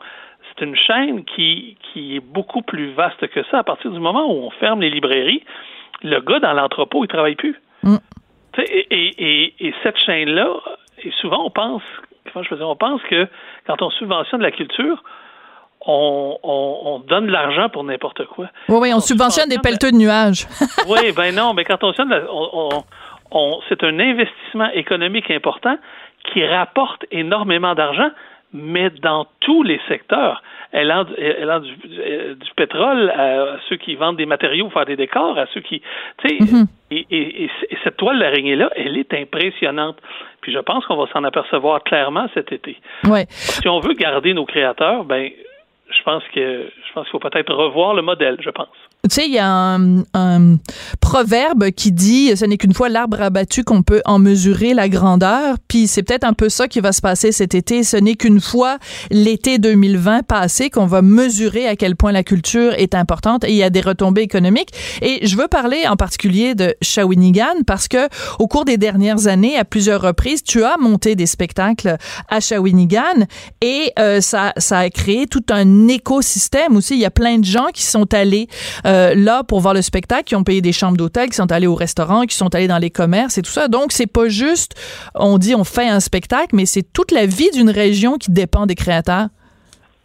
C'est 0.55 0.65
une 0.65 0.75
chaîne 0.75 1.23
qui 1.25 1.77
qui 1.91 2.15
est 2.15 2.19
beaucoup 2.19 2.61
plus 2.61 2.91
vaste 2.93 3.27
que 3.27 3.43
ça. 3.51 3.59
À 3.59 3.63
partir 3.63 3.91
du 3.91 3.99
moment 3.99 4.25
où 4.31 4.45
on 4.47 4.49
ferme 4.51 4.81
les 4.81 4.89
librairies, 4.89 5.43
le 6.03 6.19
gars 6.21 6.39
dans 6.39 6.53
l'entrepôt 6.53 7.03
il 7.03 7.07
travaille 7.07 7.35
plus. 7.35 7.55
Mm. 7.83 7.97
Et, 8.59 8.87
et, 8.91 9.07
et, 9.17 9.67
et 9.67 9.73
cette 9.81 9.97
chaîne-là, 9.97 10.47
et 11.03 11.11
souvent 11.21 11.43
on 11.45 11.49
pense, 11.49 11.81
comment 12.31 12.43
je 12.43 12.53
dire, 12.55 12.69
on 12.69 12.75
pense 12.75 13.01
que 13.03 13.27
quand 13.65 13.81
on 13.81 13.89
subventionne 13.91 14.41
la 14.41 14.51
culture, 14.51 15.03
on, 15.85 16.37
on, 16.43 16.79
on 16.85 16.99
donne 16.99 17.27
de 17.27 17.31
l'argent 17.31 17.69
pour 17.69 17.83
n'importe 17.83 18.25
quoi. 18.25 18.47
Oui, 18.69 18.77
oui, 18.81 18.93
on 18.93 18.99
subventionne 18.99 19.49
des 19.49 19.59
pelleteux 19.59 19.91
de 19.91 19.97
nuages. 19.97 20.47
oui, 20.87 21.11
ben 21.15 21.33
non, 21.35 21.53
mais 21.53 21.63
quand 21.65 21.83
on 21.83 21.93
sonne, 21.93 22.13
on, 22.31 22.69
on- 23.31 23.59
c'est 23.69 23.83
un 23.83 23.99
investissement 23.99 24.69
économique 24.73 25.29
important 25.31 25.77
qui 26.31 26.45
rapporte 26.45 27.03
énormément 27.11 27.75
d'argent, 27.75 28.09
mais 28.53 28.89
dans 29.01 29.25
tous 29.39 29.63
les 29.63 29.79
secteurs. 29.87 30.41
Allant, 30.75 31.03
du- 31.03 31.15
allant 31.15 31.59
du, 31.59 31.75
du- 31.75 32.35
du 32.35 32.51
pétrole 32.55 33.09
à 33.11 33.57
ceux 33.69 33.75
qui 33.75 33.95
vendent 33.95 34.17
des 34.17 34.25
matériaux 34.25 34.65
pour 34.65 34.73
faire 34.73 34.85
des 34.85 34.95
décors, 34.95 35.37
à 35.37 35.45
ceux 35.53 35.61
qui... 35.61 35.81
Tu 36.19 36.29
sais, 36.29 36.37
et, 36.91 37.05
et- 37.11 37.43
et 37.45 37.49
cette 37.83 37.97
toile 37.97 38.19
d'araignée-là, 38.19 38.69
elle 38.75 38.97
est 38.97 39.13
impressionnante. 39.13 39.97
Puis 40.41 40.51
je 40.53 40.59
pense 40.59 40.85
qu'on 40.85 40.95
va 40.95 41.11
s'en 41.11 41.23
apercevoir 41.23 41.83
clairement 41.83 42.27
cet 42.33 42.51
été. 42.51 42.77
Ouais. 43.05 43.25
Si 43.29 43.67
on 43.67 43.79
veut 43.79 43.93
garder 43.93 44.33
nos 44.33 44.45
créateurs, 44.45 45.03
ben 45.03 45.29
je 45.97 46.03
pense 46.03 46.23
que 46.33 46.71
je 46.87 46.93
pense 46.93 47.05
qu'il 47.05 47.11
faut 47.11 47.19
peut-être 47.19 47.53
revoir 47.53 47.93
le 47.93 48.01
modèle, 48.01 48.37
je 48.39 48.49
pense. 48.49 48.67
Tu 49.09 49.15
sais, 49.15 49.25
il 49.27 49.33
y 49.33 49.39
a 49.39 49.77
un, 50.13 50.57
proverbe 51.01 51.71
qui 51.71 51.91
dit 51.91 52.37
ce 52.37 52.45
n'est 52.45 52.55
qu'une 52.55 52.73
fois 52.73 52.87
l'arbre 52.87 53.21
abattu 53.21 53.65
qu'on 53.65 53.83
peut 53.83 54.01
en 54.05 54.17
mesurer 54.17 54.73
la 54.73 54.87
grandeur. 54.87 55.57
Puis 55.67 55.87
c'est 55.87 56.03
peut-être 56.03 56.23
un 56.23 56.31
peu 56.31 56.47
ça 56.47 56.69
qui 56.69 56.79
va 56.79 56.93
se 56.93 57.01
passer 57.01 57.33
cet 57.33 57.53
été. 57.53 57.83
Ce 57.83 57.97
n'est 57.97 58.15
qu'une 58.15 58.39
fois 58.39 58.77
l'été 59.11 59.57
2020 59.57 60.23
passé 60.23 60.69
qu'on 60.69 60.85
va 60.85 61.01
mesurer 61.01 61.67
à 61.67 61.75
quel 61.75 61.97
point 61.97 62.13
la 62.13 62.23
culture 62.23 62.71
est 62.75 62.95
importante 62.95 63.43
et 63.43 63.49
il 63.49 63.57
y 63.57 63.63
a 63.63 63.69
des 63.69 63.81
retombées 63.81 64.21
économiques. 64.21 64.69
Et 65.01 65.27
je 65.27 65.35
veux 65.35 65.49
parler 65.49 65.85
en 65.85 65.97
particulier 65.97 66.55
de 66.55 66.73
Shawinigan 66.81 67.63
parce 67.67 67.89
que 67.89 68.07
au 68.39 68.47
cours 68.47 68.63
des 68.63 68.77
dernières 68.77 69.27
années, 69.27 69.57
à 69.57 69.65
plusieurs 69.65 69.99
reprises, 69.99 70.43
tu 70.43 70.63
as 70.63 70.77
monté 70.77 71.15
des 71.15 71.25
spectacles 71.25 71.97
à 72.29 72.39
Shawinigan 72.39 73.27
et 73.59 73.91
euh, 73.99 74.21
ça, 74.21 74.53
ça 74.55 74.79
a 74.79 74.89
créé 74.89 75.27
tout 75.27 75.43
un 75.49 75.89
écosystème 75.89 76.77
aussi. 76.77 76.93
Il 76.93 77.01
y 77.01 77.05
a 77.05 77.11
plein 77.11 77.39
de 77.39 77.45
gens 77.45 77.67
qui 77.73 77.83
sont 77.83 78.13
allés 78.13 78.47
euh, 78.85 78.92
là 79.15 79.43
pour 79.43 79.59
voir 79.59 79.73
le 79.73 79.81
spectacle, 79.81 80.23
qui 80.23 80.35
ont 80.35 80.43
payé 80.43 80.61
des 80.61 80.71
chambres 80.71 80.97
d'hôtel, 80.97 81.29
qui 81.29 81.35
sont 81.35 81.51
allés 81.51 81.67
au 81.67 81.75
restaurant, 81.75 82.23
qui 82.23 82.35
sont 82.35 82.53
allés 82.53 82.67
dans 82.67 82.77
les 82.77 82.89
commerces 82.89 83.37
et 83.37 83.41
tout 83.41 83.51
ça. 83.51 83.67
Donc, 83.67 83.91
c'est 83.91 84.11
pas 84.11 84.27
juste, 84.27 84.73
on 85.15 85.37
dit 85.37 85.55
on 85.55 85.63
fait 85.63 85.87
un 85.87 85.99
spectacle, 85.99 86.55
mais 86.55 86.65
c'est 86.65 86.83
toute 86.93 87.11
la 87.11 87.25
vie 87.25 87.49
d'une 87.51 87.69
région 87.69 88.17
qui 88.17 88.31
dépend 88.31 88.65
des 88.65 88.75
créateurs. 88.75 89.27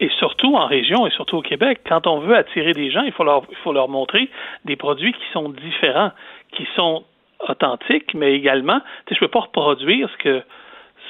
Et 0.00 0.10
surtout 0.18 0.54
en 0.54 0.66
région 0.66 1.06
et 1.06 1.10
surtout 1.10 1.38
au 1.38 1.42
Québec, 1.42 1.80
quand 1.88 2.06
on 2.06 2.20
veut 2.20 2.36
attirer 2.36 2.72
des 2.72 2.90
gens, 2.90 3.02
il 3.02 3.12
faut 3.12 3.24
leur, 3.24 3.88
montrer 3.88 4.30
des 4.64 4.76
produits 4.76 5.12
qui 5.12 5.32
sont 5.32 5.48
différents, 5.48 6.12
qui 6.56 6.66
sont 6.76 7.04
authentiques, 7.48 8.14
mais 8.14 8.34
également, 8.34 8.80
je 9.10 9.18
peux 9.18 9.28
pas 9.28 9.40
reproduire 9.40 10.08
ce 10.10 10.22
que 10.22 10.42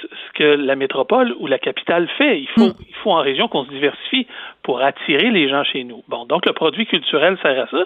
ce 0.02 0.32
que 0.34 0.44
la 0.44 0.76
métropole 0.76 1.34
ou 1.38 1.46
la 1.46 1.58
capitale 1.58 2.08
fait. 2.18 2.40
Il 2.40 2.48
faut, 2.48 2.72
il 2.86 2.94
faut 3.02 3.10
en 3.10 3.20
région 3.20 3.48
qu'on 3.48 3.64
se 3.64 3.70
diversifie 3.70 4.26
pour 4.62 4.80
attirer 4.80 5.30
les 5.30 5.48
gens 5.48 5.64
chez 5.64 5.84
nous. 5.84 6.02
Bon, 6.08 6.24
donc 6.26 6.46
le 6.46 6.52
produit 6.52 6.86
culturel 6.86 7.38
sert 7.42 7.62
à 7.62 7.66
ça, 7.68 7.84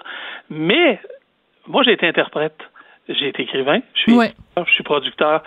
mais 0.49 0.99
moi 1.67 1.83
j'ai 1.83 1.93
été 1.93 2.07
interprète, 2.07 2.57
j'ai 3.09 3.29
été 3.29 3.43
écrivain, 3.43 3.79
je 3.93 4.01
suis, 4.01 4.13
je 4.57 4.71
suis 4.71 4.83
producteur, 4.83 5.43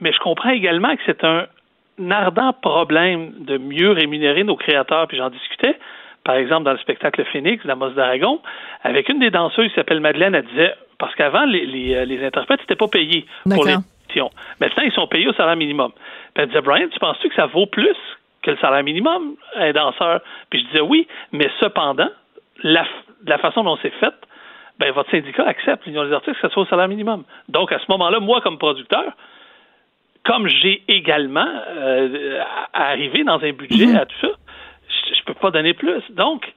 mais 0.00 0.12
je 0.12 0.18
comprends 0.18 0.50
également 0.50 0.94
que 0.96 1.02
c'est 1.06 1.24
un 1.24 1.46
ardent 2.10 2.52
problème 2.52 3.32
de 3.40 3.58
mieux 3.58 3.90
rémunérer 3.90 4.44
nos 4.44 4.56
créateurs, 4.56 5.06
puis 5.08 5.16
j'en 5.16 5.30
discutais, 5.30 5.78
par 6.24 6.34
exemple, 6.34 6.64
dans 6.64 6.72
le 6.72 6.78
spectacle 6.78 7.24
Phoenix 7.32 7.64
d'Amos 7.64 7.90
d'Aragon, 7.90 8.40
avec 8.82 9.08
une 9.08 9.20
des 9.20 9.30
danseuses 9.30 9.68
qui 9.68 9.74
s'appelle 9.74 10.00
Madeleine, 10.00 10.34
elle 10.34 10.44
disait, 10.46 10.74
parce 10.98 11.14
qu'avant, 11.14 11.44
les, 11.44 11.64
les, 11.66 11.94
euh, 11.94 12.04
les 12.04 12.24
interprètes 12.24 12.60
n'étaient 12.60 12.74
pas 12.74 12.88
payés 12.88 13.26
pour 13.44 13.64
les 13.64 13.76
Maintenant, 14.60 14.82
ils 14.82 14.92
sont 14.92 15.06
payés 15.06 15.28
au 15.28 15.32
salaire 15.34 15.56
minimum. 15.56 15.92
Puis 16.34 16.42
elle 16.42 16.46
disait, 16.48 16.60
Brian, 16.60 16.88
tu 16.88 16.98
penses-tu 16.98 17.28
que 17.28 17.34
ça 17.34 17.46
vaut 17.46 17.66
plus 17.66 17.96
que 18.42 18.50
le 18.52 18.56
salaire 18.58 18.82
minimum, 18.82 19.36
un 19.54 19.72
danseur? 19.72 20.20
Puis 20.50 20.60
je 20.60 20.66
disais 20.66 20.80
oui, 20.80 21.06
mais 21.32 21.50
cependant, 21.60 22.10
la, 22.62 22.84
la 23.26 23.38
façon 23.38 23.64
dont 23.64 23.78
c'est 23.82 23.94
fait, 23.94 24.14
ben, 24.78 24.92
votre 24.92 25.10
syndicat 25.10 25.44
accepte, 25.46 25.86
l'Union 25.86 26.04
des 26.04 26.12
artistes, 26.12 26.36
que 26.36 26.48
ça 26.48 26.52
soit 26.52 26.62
au 26.62 26.66
salaire 26.66 26.88
minimum. 26.88 27.24
Donc, 27.48 27.72
à 27.72 27.78
ce 27.78 27.84
moment-là, 27.88 28.20
moi, 28.20 28.40
comme 28.42 28.58
producteur, 28.58 29.12
comme 30.24 30.48
j'ai 30.48 30.82
également 30.88 31.48
euh, 31.68 32.42
arrivé 32.72 33.24
dans 33.24 33.42
un 33.42 33.52
budget 33.52 33.96
à 33.96 34.06
tout 34.06 34.16
ça, 34.20 34.28
je, 34.88 35.14
je 35.14 35.24
peux 35.24 35.34
pas 35.34 35.50
donner 35.50 35.72
plus. 35.72 36.02
Donc, 36.10 36.52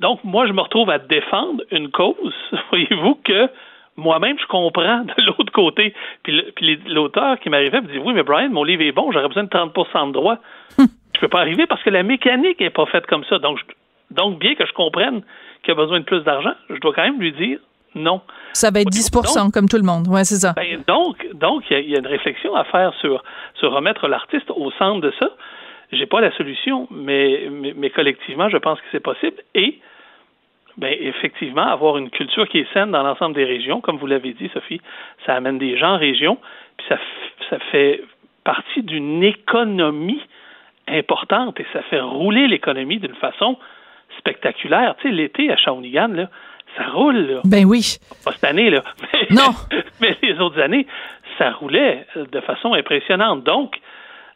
donc 0.00 0.22
moi, 0.22 0.46
je 0.46 0.52
me 0.52 0.60
retrouve 0.60 0.90
à 0.90 0.98
défendre 0.98 1.62
une 1.70 1.90
cause, 1.90 2.34
voyez-vous, 2.70 3.16
que 3.24 3.48
moi-même, 3.96 4.38
je 4.38 4.46
comprends 4.46 5.00
de 5.04 5.12
l'autre 5.26 5.52
côté. 5.52 5.94
Puis 6.22 6.78
l'auteur 6.86 7.38
qui 7.40 7.50
m'arrivait 7.50 7.80
me 7.80 7.88
dit 7.88 7.98
Oui, 7.98 8.12
mais 8.14 8.22
Brian, 8.22 8.50
mon 8.50 8.64
livre 8.64 8.82
est 8.82 8.92
bon, 8.92 9.12
j'aurais 9.12 9.28
besoin 9.28 9.44
de 9.44 9.48
30 9.48 9.72
de 10.08 10.12
droit. 10.12 10.36
je 10.78 11.20
peux 11.20 11.28
pas 11.28 11.40
arriver 11.40 11.66
parce 11.66 11.82
que 11.82 11.90
la 11.90 12.02
mécanique 12.02 12.60
est 12.60 12.70
pas 12.70 12.86
faite 12.86 13.06
comme 13.06 13.24
ça. 13.24 13.38
Donc, 13.38 13.58
je- 13.58 14.14
donc 14.14 14.38
bien 14.38 14.54
que 14.54 14.66
je 14.66 14.72
comprenne 14.72 15.22
qu'il 15.62 15.72
a 15.72 15.74
besoin 15.76 16.00
de 16.00 16.04
plus 16.04 16.20
d'argent, 16.22 16.52
je 16.70 16.78
dois 16.80 16.92
quand 16.92 17.02
même 17.04 17.18
lui 17.20 17.32
dire 17.32 17.58
non. 17.94 18.20
Ça 18.54 18.70
va 18.72 18.80
être 18.80 18.90
10% 18.90 19.52
comme 19.52 19.68
tout 19.68 19.76
le 19.76 19.84
monde. 19.84 20.08
Ouais, 20.08 20.24
c'est 20.24 20.34
ça. 20.36 20.52
Ben, 20.56 20.82
donc, 20.86 21.16
donc 21.34 21.62
il 21.70 21.74
y 21.74 21.76
a- 21.76 21.80
il 21.80 21.90
y, 21.90 21.96
a 21.96 22.00
une 22.00 22.06
réflexion 22.08 22.54
à 22.56 22.64
faire 22.64 22.92
sur, 23.00 23.22
sur 23.54 23.72
remettre 23.72 24.08
l'artiste 24.08 24.50
au 24.50 24.70
centre 24.72 25.00
de 25.00 25.12
ça. 25.20 25.30
J'ai 25.92 26.06
pas 26.06 26.20
la 26.20 26.32
solution, 26.36 26.88
mais, 26.90 27.48
mais, 27.52 27.72
mais 27.76 27.90
collectivement, 27.90 28.48
je 28.48 28.56
pense 28.56 28.80
que 28.80 28.86
c'est 28.90 28.98
possible. 29.00 29.36
Et 29.54 29.78
ben 30.76 30.94
effectivement, 31.00 31.66
avoir 31.66 31.98
une 31.98 32.10
culture 32.10 32.48
qui 32.48 32.58
est 32.58 32.72
saine 32.72 32.90
dans 32.90 33.02
l'ensemble 33.02 33.34
des 33.34 33.44
régions, 33.44 33.80
comme 33.80 33.96
vous 33.96 34.06
l'avez 34.06 34.32
dit, 34.32 34.50
Sophie, 34.52 34.80
ça 35.24 35.34
amène 35.34 35.58
des 35.58 35.76
gens 35.76 35.94
en 35.94 35.98
région, 35.98 36.38
puis 36.76 36.86
ça, 36.88 36.98
ça 37.50 37.58
fait 37.70 38.02
partie 38.42 38.82
d'une 38.82 39.22
économie 39.22 40.20
importante 40.88 41.58
et 41.60 41.66
ça 41.72 41.82
fait 41.82 42.00
rouler 42.00 42.46
l'économie 42.46 42.98
d'une 42.98 43.14
façon 43.14 43.56
spectaculaire. 44.18 44.94
Tu 45.00 45.08
sais, 45.08 45.14
l'été 45.14 45.50
à 45.50 45.56
Shawinigan, 45.56 46.08
là, 46.08 46.28
ça 46.76 46.88
roule. 46.88 47.16
Là. 47.16 47.40
Ben 47.44 47.64
oui. 47.64 47.98
Pas 48.24 48.32
cette 48.32 48.44
année, 48.44 48.70
là. 48.70 48.82
Mais, 49.12 49.26
non. 49.30 49.50
mais 50.00 50.16
les 50.22 50.38
autres 50.40 50.60
années, 50.60 50.86
ça 51.38 51.52
roulait 51.52 52.06
de 52.16 52.40
façon 52.40 52.74
impressionnante. 52.74 53.42
Donc, 53.44 53.76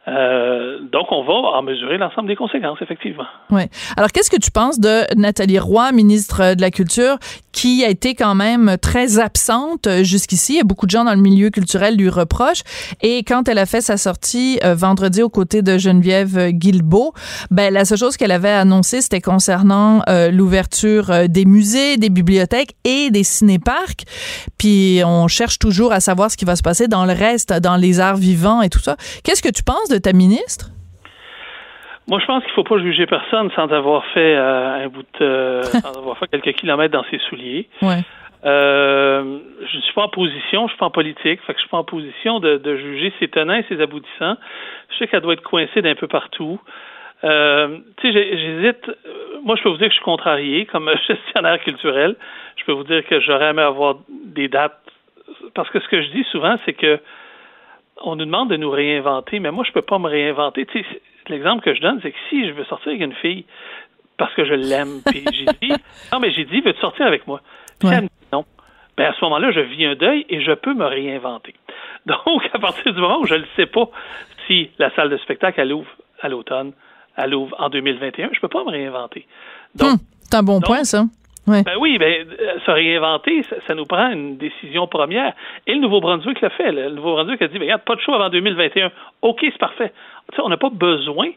euh, 0.09 0.79
donc, 0.91 1.11
on 1.11 1.23
va 1.23 1.33
en 1.33 1.61
mesurer 1.61 1.97
l'ensemble 1.97 2.27
des 2.27 2.35
conséquences, 2.35 2.79
effectivement. 2.81 3.25
Oui. 3.51 3.63
Alors, 3.95 4.11
qu'est-ce 4.11 4.31
que 4.31 4.39
tu 4.39 4.51
penses 4.51 4.79
de 4.79 5.03
Nathalie 5.15 5.59
Roy, 5.59 5.91
ministre 5.91 6.55
de 6.55 6.61
la 6.61 6.71
Culture, 6.71 7.17
qui 7.51 7.83
a 7.83 7.89
été 7.89 8.15
quand 8.15 8.35
même 8.35 8.77
très 8.81 9.19
absente 9.19 9.87
jusqu'ici? 10.01 10.61
Beaucoup 10.63 10.85
de 10.85 10.91
gens 10.91 11.03
dans 11.03 11.13
le 11.13 11.21
milieu 11.21 11.49
culturel 11.49 11.95
lui 11.95 12.09
reprochent. 12.09 12.63
Et 13.01 13.23
quand 13.23 13.47
elle 13.47 13.57
a 13.57 13.65
fait 13.65 13.81
sa 13.81 13.97
sortie 13.97 14.59
euh, 14.63 14.73
vendredi 14.73 15.21
aux 15.21 15.29
côtés 15.29 15.61
de 15.61 15.77
Geneviève 15.77 16.49
Guilbeault, 16.49 17.13
ben, 17.51 17.73
la 17.73 17.85
seule 17.85 17.97
chose 17.97 18.17
qu'elle 18.17 18.31
avait 18.31 18.49
annoncée, 18.49 19.01
c'était 19.01 19.21
concernant 19.21 20.01
euh, 20.09 20.31
l'ouverture 20.31 21.11
euh, 21.11 21.27
des 21.27 21.45
musées, 21.45 21.97
des 21.97 22.09
bibliothèques 22.09 22.75
et 22.83 23.11
des 23.11 23.23
cinéparcs. 23.23 24.05
Puis, 24.57 25.01
on 25.05 25.27
cherche 25.27 25.59
toujours 25.59 25.91
à 25.93 25.99
savoir 25.99 26.31
ce 26.31 26.37
qui 26.37 26.45
va 26.45 26.55
se 26.55 26.63
passer 26.63 26.87
dans 26.87 27.05
le 27.05 27.13
reste, 27.13 27.53
dans 27.53 27.75
les 27.75 27.99
arts 27.99 28.17
vivants 28.17 28.61
et 28.61 28.69
tout 28.69 28.79
ça. 28.79 28.95
Qu'est-ce 29.23 29.43
que 29.43 29.49
tu 29.49 29.63
penses 29.63 29.89
de 29.89 29.98
ta 29.99 30.13
ministre? 30.13 30.71
Moi, 32.07 32.19
je 32.19 32.25
pense 32.25 32.43
qu'il 32.43 32.51
ne 32.51 32.55
faut 32.55 32.63
pas 32.63 32.79
juger 32.79 33.05
personne 33.05 33.51
sans 33.55 33.71
avoir 33.71 34.03
fait 34.07 34.35
euh, 34.35 34.85
un 34.85 34.87
bout 34.87 35.05
de, 35.19 35.25
euh, 35.25 35.63
sans 35.63 35.97
avoir 35.97 36.17
fait 36.17 36.27
quelques 36.27 36.57
kilomètres 36.57 36.93
dans 36.93 37.05
ses 37.11 37.19
souliers. 37.29 37.69
Ouais. 37.83 38.01
Euh, 38.45 39.39
je 39.69 39.77
ne 39.77 39.81
suis 39.81 39.93
pas 39.93 40.03
en 40.03 40.09
position, 40.09 40.67
je 40.67 40.71
suis 40.71 40.79
pas 40.79 40.87
en 40.87 40.91
politique, 40.91 41.41
fait 41.45 41.53
que 41.53 41.59
je 41.59 41.61
suis 41.61 41.69
pas 41.69 41.77
en 41.77 41.83
position 41.83 42.39
de, 42.39 42.57
de 42.57 42.77
juger 42.77 43.13
ses 43.19 43.27
tenants 43.27 43.55
et 43.55 43.65
ses 43.69 43.79
aboutissants. 43.79 44.37
Je 44.91 44.97
sais 44.97 45.07
qu'elle 45.07 45.21
doit 45.21 45.33
être 45.33 45.43
coincée 45.43 45.81
d'un 45.81 45.95
peu 45.95 46.07
partout. 46.07 46.59
Euh, 47.23 47.77
tu 47.97 48.11
sais, 48.11 48.37
j'hésite. 48.37 48.89
Moi, 49.43 49.55
je 49.57 49.63
peux 49.63 49.69
vous 49.69 49.77
dire 49.77 49.87
que 49.87 49.93
je 49.93 49.97
suis 49.97 50.05
contrarié 50.05 50.65
comme 50.65 50.89
gestionnaire 51.07 51.59
culturel. 51.59 52.15
Je 52.55 52.63
peux 52.63 52.71
vous 52.71 52.85
dire 52.85 53.05
que 53.05 53.19
j'aurais 53.19 53.49
aimé 53.49 53.61
avoir 53.61 53.97
des 54.25 54.47
dates. 54.47 54.79
Parce 55.53 55.69
que 55.69 55.79
ce 55.79 55.87
que 55.87 56.01
je 56.01 56.07
dis 56.09 56.23
souvent, 56.31 56.57
c'est 56.65 56.73
que 56.73 56.99
on 58.01 58.15
nous 58.15 58.25
demande 58.25 58.49
de 58.49 58.57
nous 58.57 58.69
réinventer, 58.69 59.39
mais 59.39 59.51
moi, 59.51 59.63
je 59.67 59.71
peux 59.71 59.81
pas 59.81 59.99
me 59.99 60.07
réinventer. 60.07 60.65
Tu 60.65 60.81
sais, 60.81 61.01
l'exemple 61.27 61.63
que 61.63 61.73
je 61.73 61.81
donne, 61.81 61.99
c'est 62.01 62.11
que 62.11 62.17
si 62.29 62.47
je 62.47 62.53
veux 62.53 62.65
sortir 62.65 62.89
avec 62.89 63.01
une 63.01 63.13
fille 63.13 63.45
parce 64.17 64.33
que 64.33 64.45
je 64.45 64.53
l'aime, 64.53 65.01
puis 65.05 65.23
j'ai 65.31 65.45
dit, 65.61 65.73
non, 66.11 66.19
mais 66.19 66.31
j'ai 66.31 66.45
dit, 66.45 66.61
veux-tu 66.61 66.79
sortir 66.79 67.05
avec 67.05 67.27
moi? 67.27 67.41
Puis 67.79 67.89
elle 67.89 68.03
me 68.03 68.07
dit 68.07 68.27
non. 68.33 68.45
Ben, 68.97 69.05
à 69.05 69.13
ce 69.13 69.23
moment-là, 69.25 69.51
je 69.51 69.61
vis 69.61 69.85
un 69.85 69.95
deuil 69.95 70.25
et 70.29 70.41
je 70.41 70.51
peux 70.51 70.73
me 70.73 70.85
réinventer. 70.85 71.55
Donc, 72.05 72.49
à 72.53 72.59
partir 72.59 72.93
du 72.93 72.99
moment 72.99 73.19
où 73.19 73.25
je 73.25 73.35
ne 73.35 73.45
sais 73.55 73.65
pas 73.65 73.89
si 74.47 74.71
la 74.77 74.93
salle 74.95 75.09
de 75.09 75.17
spectacle, 75.17 75.59
elle 75.61 75.73
ouvre 75.73 75.89
à 76.21 76.27
l'automne, 76.27 76.73
elle 77.15 77.33
ouvre 77.33 77.55
en 77.59 77.69
2021, 77.69 78.29
je 78.33 78.39
peux 78.39 78.47
pas 78.47 78.63
me 78.63 78.71
réinventer. 78.71 79.25
Donc, 79.75 79.99
c'est 80.21 80.35
un 80.35 80.43
bon 80.43 80.59
point, 80.59 80.83
ça. 80.83 81.05
Ben 81.63 81.75
oui, 81.79 81.97
ben, 81.97 82.27
se 82.65 82.71
réinventer, 82.71 83.43
ça, 83.67 83.75
nous 83.75 83.85
prend 83.85 84.11
une 84.11 84.37
décision 84.37 84.87
première. 84.87 85.33
Et 85.67 85.73
le 85.73 85.81
Nouveau-Brunswick 85.81 86.41
l'a 86.41 86.49
fait. 86.51 86.71
Le 86.71 86.89
Nouveau-Brunswick 86.91 87.41
a 87.41 87.47
dit, 87.47 87.59
ben, 87.59 87.65
regarde, 87.65 87.83
pas 87.83 87.95
de 87.95 88.01
choix 88.01 88.15
avant 88.15 88.29
2021. 88.29 88.91
OK, 89.21 89.39
c'est 89.41 89.57
parfait. 89.57 89.91
on 90.37 90.49
n'a 90.49 90.57
pas 90.57 90.69
besoin 90.69 91.29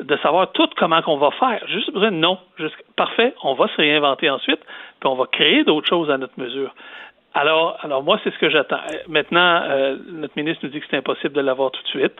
de 0.00 0.16
savoir 0.18 0.50
tout 0.52 0.68
comment 0.76 1.02
qu'on 1.02 1.18
va 1.18 1.30
faire. 1.32 1.66
Juste 1.68 1.92
besoin 1.92 2.10
de 2.10 2.16
non. 2.16 2.38
Parfait, 2.96 3.34
on 3.42 3.54
va 3.54 3.68
se 3.68 3.76
réinventer 3.76 4.28
ensuite, 4.28 4.60
puis 5.00 5.08
on 5.08 5.14
va 5.14 5.26
créer 5.26 5.64
d'autres 5.64 5.88
choses 5.88 6.10
à 6.10 6.18
notre 6.18 6.38
mesure. 6.38 6.74
Alors, 7.34 7.78
alors 7.82 8.02
moi, 8.02 8.20
c'est 8.22 8.32
ce 8.32 8.38
que 8.38 8.50
j'attends. 8.50 8.80
Maintenant, 9.08 9.62
euh, 9.64 9.96
notre 10.12 10.34
ministre 10.36 10.64
nous 10.64 10.70
dit 10.70 10.80
que 10.80 10.86
c'est 10.90 10.96
impossible 10.96 11.34
de 11.34 11.40
l'avoir 11.40 11.70
tout 11.72 11.82
de 11.82 11.88
suite. 11.88 12.14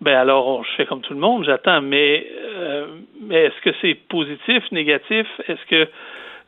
Ben 0.00 0.16
alors, 0.16 0.64
je 0.64 0.70
fais 0.76 0.86
comme 0.86 1.02
tout 1.02 1.12
le 1.12 1.20
monde, 1.20 1.44
j'attends. 1.44 1.82
Mais, 1.82 2.26
euh, 2.54 2.86
mais 3.20 3.44
est-ce 3.44 3.60
que 3.60 3.70
c'est 3.82 3.94
positif, 3.94 4.62
négatif? 4.72 5.26
Est-ce 5.46 5.64
que 5.66 5.90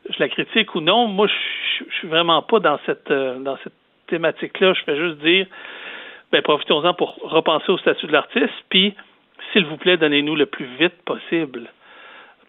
je 0.09 0.19
la 0.19 0.29
critique 0.29 0.75
ou 0.75 0.81
non, 0.81 1.07
moi, 1.07 1.27
je, 1.27 1.83
suis 1.95 2.07
vraiment 2.07 2.41
pas 2.41 2.59
dans 2.59 2.79
cette 2.85 3.09
euh, 3.11 3.39
dans 3.39 3.57
cette 3.63 3.73
thématique-là. 4.07 4.73
Je 4.73 4.83
fais 4.83 4.97
juste 4.97 5.19
dire, 5.19 5.47
ben 6.31 6.41
profitons-en 6.41 6.93
pour 6.93 7.15
repenser 7.23 7.71
au 7.71 7.77
statut 7.77 8.07
de 8.07 8.11
l'artiste, 8.11 8.53
puis 8.69 8.93
s'il 9.51 9.65
vous 9.65 9.77
plaît, 9.77 9.97
donnez-nous 9.97 10.35
le 10.35 10.45
plus 10.45 10.67
vite 10.79 11.01
possible 11.05 11.69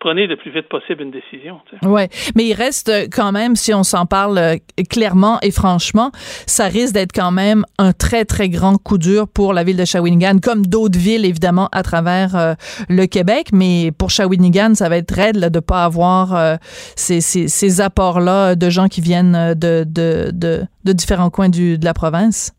prenez 0.04 0.26
le 0.26 0.36
plus 0.36 0.50
vite 0.50 0.68
possible 0.68 1.02
une 1.02 1.10
décision. 1.10 1.60
Ouais, 1.82 2.10
mais 2.36 2.44
il 2.44 2.52
reste 2.52 2.92
quand 3.10 3.32
même, 3.32 3.56
si 3.56 3.72
on 3.72 3.82
s'en 3.82 4.04
parle 4.04 4.36
euh, 4.36 4.56
clairement 4.90 5.38
et 5.40 5.50
franchement, 5.50 6.10
ça 6.46 6.66
risque 6.66 6.92
d'être 6.92 7.12
quand 7.12 7.30
même 7.32 7.64
un 7.78 7.92
très 7.92 8.26
très 8.26 8.50
grand 8.50 8.76
coup 8.76 8.98
dur 8.98 9.26
pour 9.26 9.54
la 9.54 9.64
ville 9.64 9.78
de 9.78 9.86
Shawinigan, 9.86 10.40
comme 10.42 10.66
d'autres 10.66 10.98
villes 10.98 11.24
évidemment 11.24 11.70
à 11.72 11.82
travers 11.82 12.36
euh, 12.36 12.52
le 12.90 13.06
Québec. 13.06 13.48
Mais 13.54 13.92
pour 13.98 14.10
Shawinigan, 14.10 14.74
ça 14.74 14.90
va 14.90 14.98
être 14.98 15.14
raide 15.14 15.36
là, 15.36 15.48
de 15.48 15.60
pas 15.60 15.84
avoir 15.84 16.34
euh, 16.34 16.56
ces, 16.96 17.22
ces, 17.22 17.48
ces 17.48 17.80
apports 17.80 18.20
là 18.20 18.54
de 18.56 18.68
gens 18.68 18.88
qui 18.88 19.00
viennent 19.00 19.54
de 19.54 19.84
de, 19.86 20.30
de, 20.32 20.60
de 20.84 20.92
différents 20.92 21.30
coins 21.30 21.48
du, 21.48 21.78
de 21.78 21.84
la 21.86 21.94
province. 21.94 22.52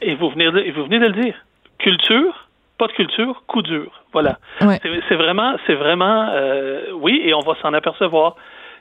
Et 0.00 0.14
vous 0.14 0.30
venez 0.30 0.50
de, 0.50 0.60
et 0.60 0.70
vous 0.72 0.84
venez 0.84 1.00
de 1.00 1.06
le 1.06 1.22
dire. 1.22 1.34
Culture, 1.78 2.48
pas 2.78 2.86
de 2.86 2.92
culture, 2.92 3.42
coup 3.46 3.60
dur. 3.60 3.97
Voilà. 4.12 4.38
Ouais. 4.60 4.78
C'est 5.08 5.14
vraiment, 5.14 5.56
c'est 5.66 5.74
vraiment, 5.74 6.28
euh, 6.32 6.92
oui, 6.94 7.20
et 7.24 7.34
on 7.34 7.40
va 7.40 7.54
s'en 7.62 7.72
apercevoir. 7.74 8.36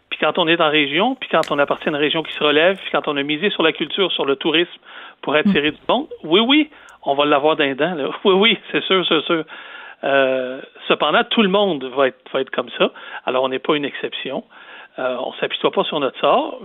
Puis 0.09 0.19
quand 0.19 0.37
on 0.37 0.47
est 0.47 0.61
en 0.61 0.69
région, 0.69 1.15
puis 1.15 1.29
quand 1.29 1.51
on 1.51 1.59
appartient 1.59 1.89
à 1.89 1.91
une 1.91 1.97
région 1.97 2.23
qui 2.23 2.31
se 2.33 2.43
relève, 2.43 2.77
puis 2.77 2.89
quand 2.91 3.07
on 3.07 3.17
a 3.17 3.23
misé 3.23 3.49
sur 3.49 3.63
la 3.63 3.73
culture, 3.73 4.11
sur 4.13 4.25
le 4.25 4.37
tourisme 4.37 4.71
pour 5.21 5.35
attirer 5.35 5.71
mm. 5.71 5.73
du 5.73 5.81
monde, 5.89 6.07
oui, 6.23 6.39
oui, 6.39 6.69
on 7.03 7.13
va 7.15 7.25
l'avoir 7.25 7.55
d'un 7.55 7.75
dent. 7.75 7.95
Là. 7.95 8.09
Oui, 8.23 8.33
oui, 8.33 8.59
c'est 8.71 8.83
sûr, 8.83 9.05
c'est 9.07 9.21
sûr. 9.25 9.43
Euh, 10.03 10.61
cependant, 10.87 11.23
tout 11.23 11.41
le 11.41 11.49
monde 11.49 11.83
va 11.83 12.07
être, 12.07 12.19
va 12.31 12.41
être 12.41 12.51
comme 12.51 12.69
ça. 12.77 12.91
Alors, 13.25 13.43
on 13.43 13.49
n'est 13.49 13.59
pas 13.59 13.75
une 13.75 13.85
exception. 13.85 14.43
Euh, 14.99 15.17
on 15.19 15.31
ne 15.31 15.35
s'apitoie 15.37 15.71
pas 15.71 15.83
sur 15.83 15.99
notre 15.99 16.19
sort, 16.19 16.59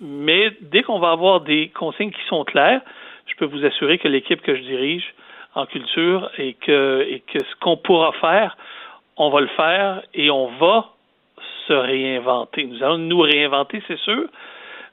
mais 0.00 0.50
dès 0.60 0.82
qu'on 0.82 0.98
va 0.98 1.10
avoir 1.10 1.40
des 1.40 1.68
consignes 1.68 2.10
qui 2.10 2.24
sont 2.28 2.44
claires, 2.44 2.80
je 3.26 3.34
peux 3.36 3.46
vous 3.46 3.64
assurer 3.64 3.98
que 3.98 4.08
l'équipe 4.08 4.42
que 4.42 4.54
je 4.54 4.62
dirige 4.62 5.14
en 5.60 5.66
culture 5.66 6.30
et 6.38 6.52
que, 6.64 7.02
et 7.12 7.20
que 7.30 7.38
ce 7.38 7.54
qu'on 7.62 7.76
pourra 7.76 8.12
faire, 8.20 8.56
on 9.16 9.28
va 9.30 9.40
le 9.40 9.52
faire 9.56 10.02
et 10.14 10.30
on 10.30 10.46
va 10.58 10.76
se 11.66 11.72
réinventer. 11.72 12.60
Nous 12.70 12.82
allons 12.84 12.98
nous 12.98 13.20
réinventer, 13.20 13.82
c'est 13.88 13.98
sûr, 13.98 14.24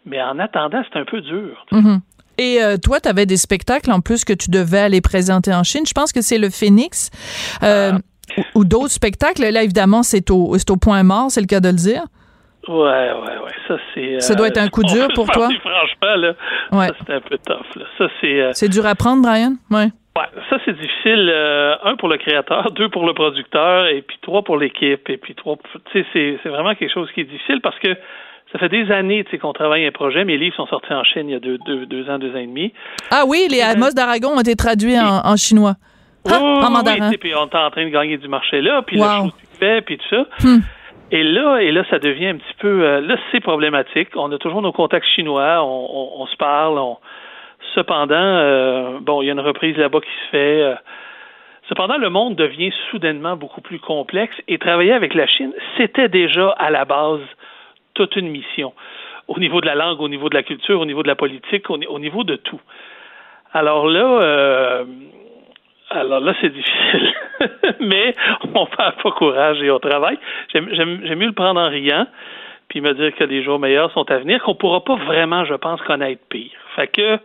mais 0.06 0.22
en 0.22 0.38
attendant, 0.40 0.82
c'est 0.88 1.00
un 1.00 1.06
peu 1.06 1.22
dur. 1.22 1.66
Mm 1.72 1.80
-hmm. 1.80 2.00
Et 2.38 2.54
euh, 2.62 2.78
toi, 2.86 3.00
tu 3.00 3.08
avais 3.08 3.26
des 3.26 3.38
spectacles 3.38 3.92
en 3.98 4.02
plus 4.02 4.26
que 4.26 4.34
tu 4.34 4.50
devais 4.50 4.84
aller 4.88 5.02
présenter 5.02 5.52
en 5.54 5.64
Chine. 5.64 5.86
Je 5.88 5.94
pense 6.00 6.12
que 6.16 6.22
c'est 6.28 6.42
le 6.46 6.50
Phoenix 6.60 6.92
euh, 7.64 7.92
ah. 7.94 7.98
ou, 8.38 8.60
ou 8.60 8.66
d'autres 8.66 8.96
spectacles. 9.02 9.44
Là, 9.56 9.62
évidemment, 9.64 10.04
c'est 10.12 10.30
au, 10.32 10.44
au 10.74 10.78
point 10.86 11.04
mort, 11.04 11.28
c'est 11.32 11.44
le 11.46 11.48
cas 11.48 11.62
de 11.68 11.70
le 11.70 11.82
dire. 11.90 12.04
Ouais, 12.68 13.12
ouais, 13.22 13.38
ouais. 13.44 13.56
Ça, 13.68 13.76
c'est. 13.94 14.20
Ça 14.20 14.34
doit 14.36 14.48
être 14.52 14.62
un 14.68 14.70
coup 14.76 14.84
dur 14.96 15.08
pour 15.14 15.28
toi. 15.36 15.48
Franchement, 15.48 16.16
là, 16.24 16.32
ouais. 16.72 16.90
c'est 17.06 17.14
un 17.14 17.22
peu 17.22 17.38
tough. 17.38 17.70
Là. 17.76 17.86
Ça, 17.98 18.06
c'est. 18.20 18.42
Euh... 18.42 18.52
C'est 18.54 18.70
dur 18.70 18.86
à 18.86 18.96
prendre, 18.96 19.22
Brian? 19.22 19.54
Ouais. 19.70 19.90
Ouais, 20.18 20.28
ça 20.50 20.58
c'est 20.64 20.76
difficile. 20.80 21.30
Euh, 21.34 21.76
un 21.84 21.96
pour 21.98 22.08
le 22.08 22.18
créateur, 22.18 22.72
deux 22.76 22.90
pour 22.90 23.06
le 23.06 23.14
producteur, 23.14 23.88
et 23.88 24.02
puis 24.02 24.18
trois 24.22 24.44
pour 24.44 24.58
l'équipe, 24.58 25.10
et 25.10 25.18
puis 25.18 25.36
trois. 25.36 25.58
Tu 25.92 26.02
sais, 26.02 26.06
c'est, 26.14 26.40
c'est 26.42 26.50
vraiment 26.50 26.74
quelque 26.76 26.94
chose 26.94 27.10
qui 27.14 27.22
est 27.22 27.26
difficile 27.26 27.60
parce 27.62 27.78
que 27.80 27.90
ça 28.54 28.60
fait 28.60 28.70
des 28.70 28.92
années 28.92 29.24
tu 29.26 29.32
sais, 29.32 29.38
qu'on 29.38 29.52
travaille 29.52 29.86
un 29.86 29.92
projet. 29.92 30.24
Mes 30.24 30.38
livres 30.38 30.56
sont 30.56 30.68
sortis 30.68 30.94
en 30.94 31.04
Chine 31.04 31.28
il 31.28 31.34
y 31.34 31.36
a 31.36 31.40
deux, 31.40 31.58
deux, 31.66 31.86
deux 31.86 32.10
ans, 32.10 32.18
deux 32.18 32.32
ans 32.32 32.40
et 32.40 32.48
demi. 32.48 32.74
Ah 33.12 33.24
oui, 33.28 33.48
les 33.50 33.62
Amos 33.62 33.92
d'Aragon 33.92 34.30
ont 34.30 34.40
été 34.40 34.56
traduits 34.56 34.98
en, 34.98 35.22
en 35.26 35.36
chinois. 35.36 35.74
Ah, 36.32 36.40
en 36.40 36.72
mandarin. 36.72 37.10
Oui, 37.10 37.18
puis 37.18 37.36
on 37.36 37.48
est 37.48 37.56
en 37.56 37.70
train 37.70 37.86
de 37.86 37.90
gagner 37.90 38.18
du 38.18 38.28
marché 38.28 38.62
là, 38.62 38.82
puis 38.82 38.98
wow. 38.98 39.30
le 39.62 39.82
puis 39.82 39.98
tout 39.98 40.10
ça. 40.10 40.26
Hmm. 40.42 40.60
Et 41.12 41.24
là, 41.24 41.60
et 41.60 41.72
là, 41.72 41.84
ça 41.90 42.00
devient 42.00 42.28
un 42.28 42.38
petit 42.38 42.56
peu. 42.60 42.84
Euh, 42.84 43.02
là, 43.02 43.16
c'est 43.32 43.42
problématique. 43.42 44.10
On 44.16 44.32
a 44.32 44.38
toujours 44.38 44.62
nos 44.62 44.72
contacts 44.72 45.06
chinois, 45.16 45.64
on, 45.64 45.88
on, 45.92 46.22
on 46.24 46.28
se 46.28 46.36
parle, 46.38 46.80
on 46.80 46.98
Cependant, 47.76 48.16
euh, 48.16 49.00
bon, 49.02 49.22
il 49.22 49.26
y 49.26 49.30
a 49.30 49.34
une 49.34 49.40
reprise 49.40 49.78
là-bas 49.78 50.00
qui 50.00 50.08
se 50.08 50.30
fait. 50.32 50.62
Euh, 50.62 50.76
cependant, 51.68 51.98
le 51.98 52.10
monde 52.10 52.36
devient 52.36 52.72
soudainement 52.90 53.36
beaucoup 53.36 53.62
plus 53.62 53.80
complexe 53.80 54.36
et 54.48 54.58
travailler 54.58 54.94
avec 54.94 55.14
la 55.14 55.28
Chine, 55.28 55.54
c'était 55.78 56.08
déjà 56.08 56.50
à 56.52 56.70
la 56.70 56.86
base 56.86 57.22
toute 57.94 58.16
une 58.16 58.30
mission. 58.30 58.74
Au 59.28 59.40
niveau 59.40 59.60
de 59.60 59.66
la 59.66 59.76
langue, 59.76 60.00
au 60.00 60.08
niveau 60.08 60.30
de 60.30 60.36
la 60.36 60.44
culture, 60.44 60.80
au 60.80 60.86
niveau 60.86 61.04
de 61.04 61.08
la 61.08 61.16
politique, 61.16 61.70
au, 61.70 61.78
au 61.78 62.00
niveau 62.00 62.24
de 62.24 62.38
tout. 62.38 62.62
Alors 63.54 63.88
là, 63.88 64.22
euh, 64.22 64.86
alors 65.90 66.22
là, 66.22 66.34
c'est 66.40 66.50
difficile. 66.54 67.14
Mais 67.82 68.16
on 68.54 68.66
perd 68.66 69.02
pas 69.02 69.12
courage 69.12 69.62
et 69.62 69.70
on 69.70 69.80
travaille. 69.80 70.18
J'aime 70.54 71.02
mieux 71.16 71.28
le 71.28 71.34
prendre 71.34 71.60
en 71.60 71.70
riant 71.70 72.08
puis 72.68 72.82
me 72.82 72.94
dire 72.94 73.14
que 73.16 73.24
les 73.24 73.44
jours 73.44 73.60
meilleurs 73.60 73.92
sont 73.92 74.10
à 74.10 74.18
venir, 74.18 74.42
qu'on 74.42 74.56
pourra 74.56 74.84
pas 74.84 74.96
vraiment, 74.96 75.46
je 75.46 75.54
pense, 75.54 75.82
connaître 75.84 76.22
pire. 76.30 76.52
Fait 76.76 76.88
que 76.88 77.20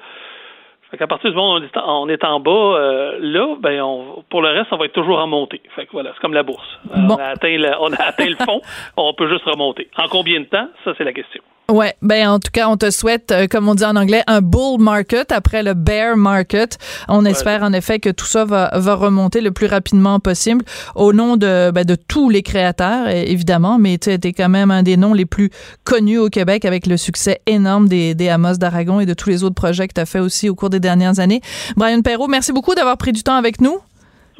Fait 0.90 0.96
qu'à 0.96 1.07
partir 1.07 1.31
du 1.31 1.37
moment 1.37 1.55
où 1.55 1.61
on 1.87 2.09
est 2.09 2.24
en, 2.24 2.40
bas, 2.40 2.50
euh, 2.50 3.18
là, 3.20 3.55
ben, 3.61 3.81
on, 3.81 4.24
pour 4.29 4.42
le 4.42 4.48
reste, 4.48 4.72
on 4.72 4.76
va 4.76 4.87
être 4.87 4.92
toujours 4.92 5.20
en 5.20 5.29
montée. 5.29 5.61
Fait 5.76 5.87
que 5.87 5.92
voilà, 5.92 6.11
c'est 6.14 6.20
comme 6.20 6.35
la 6.35 6.42
bourse. 6.42 6.66
Euh, 6.90 7.00
Bon. 7.07 7.14
On, 7.14 7.18
a 7.18 7.26
atteint 7.26 7.57
le, 7.57 7.70
on 7.81 7.92
a 7.92 8.03
atteint 8.03 8.26
le 8.26 8.37
fond, 8.44 8.61
on 8.96 9.14
peut 9.14 9.29
juste 9.29 9.44
remonter. 9.44 9.88
En 9.96 10.09
combien 10.09 10.40
de 10.40 10.46
temps? 10.46 10.68
Ça, 10.85 10.92
c'est 10.98 11.05
la 11.05 11.12
question. 11.12 11.42
Ouais, 11.70 11.94
ben 12.02 12.28
en 12.28 12.38
tout 12.40 12.50
cas, 12.52 12.68
on 12.68 12.76
te 12.76 12.90
souhaite, 12.90 13.30
euh, 13.30 13.46
comme 13.46 13.68
on 13.68 13.76
dit 13.76 13.85
en 13.85 13.94
anglais, 13.94 14.24
un 14.26 14.40
bull 14.40 14.80
market 14.80 15.30
après 15.30 15.62
le 15.62 15.74
bear 15.74 16.16
market. 16.16 16.78
On 17.06 17.24
espère 17.24 17.62
en 17.62 17.72
effet 17.72 18.00
que 18.00 18.11
tout 18.11 18.26
ça 18.26 18.44
va, 18.44 18.70
va 18.74 18.94
remonter 18.94 19.40
le 19.40 19.52
plus 19.52 19.66
rapidement 19.66 20.18
possible 20.18 20.64
au 20.96 21.12
nom 21.12 21.37
de, 21.37 21.70
ben, 21.70 21.85
de 21.85 21.94
tous 21.94 22.28
les 22.28 22.42
créateurs, 22.42 23.09
évidemment, 23.09 23.78
mais 23.78 23.98
tu 23.98 24.11
es 24.11 24.33
quand 24.33 24.48
même 24.48 24.72
un 24.72 24.83
des 24.83 24.96
noms 24.96 25.14
les 25.14 25.26
plus 25.26 25.50
connus 25.85 26.18
au 26.18 26.28
Québec 26.28 26.64
avec 26.64 26.88
le 26.88 26.96
succès 26.96 27.40
énorme 27.46 27.88
des, 27.88 28.16
des 28.16 28.28
Amos 28.28 28.54
d'Aragon 28.54 28.98
et 28.98 29.06
de 29.06 29.14
tous 29.14 29.28
les 29.28 29.44
autres 29.44 29.54
projets 29.54 29.87
que 29.87 29.94
tu 29.94 30.00
as 30.00 30.06
fait 30.06 30.20
aussi 30.20 30.48
au 30.48 30.56
cours 30.56 30.70
des 30.70 30.80
dernières 30.80 31.20
années. 31.20 31.40
Brian 31.76 32.00
Perrault, 32.02 32.26
merci 32.26 32.52
beaucoup 32.52 32.74
d'avoir 32.74 32.96
pris 32.96 33.12
du 33.12 33.22
temps 33.22 33.37
avec 33.37 33.61
nous. 33.61 33.78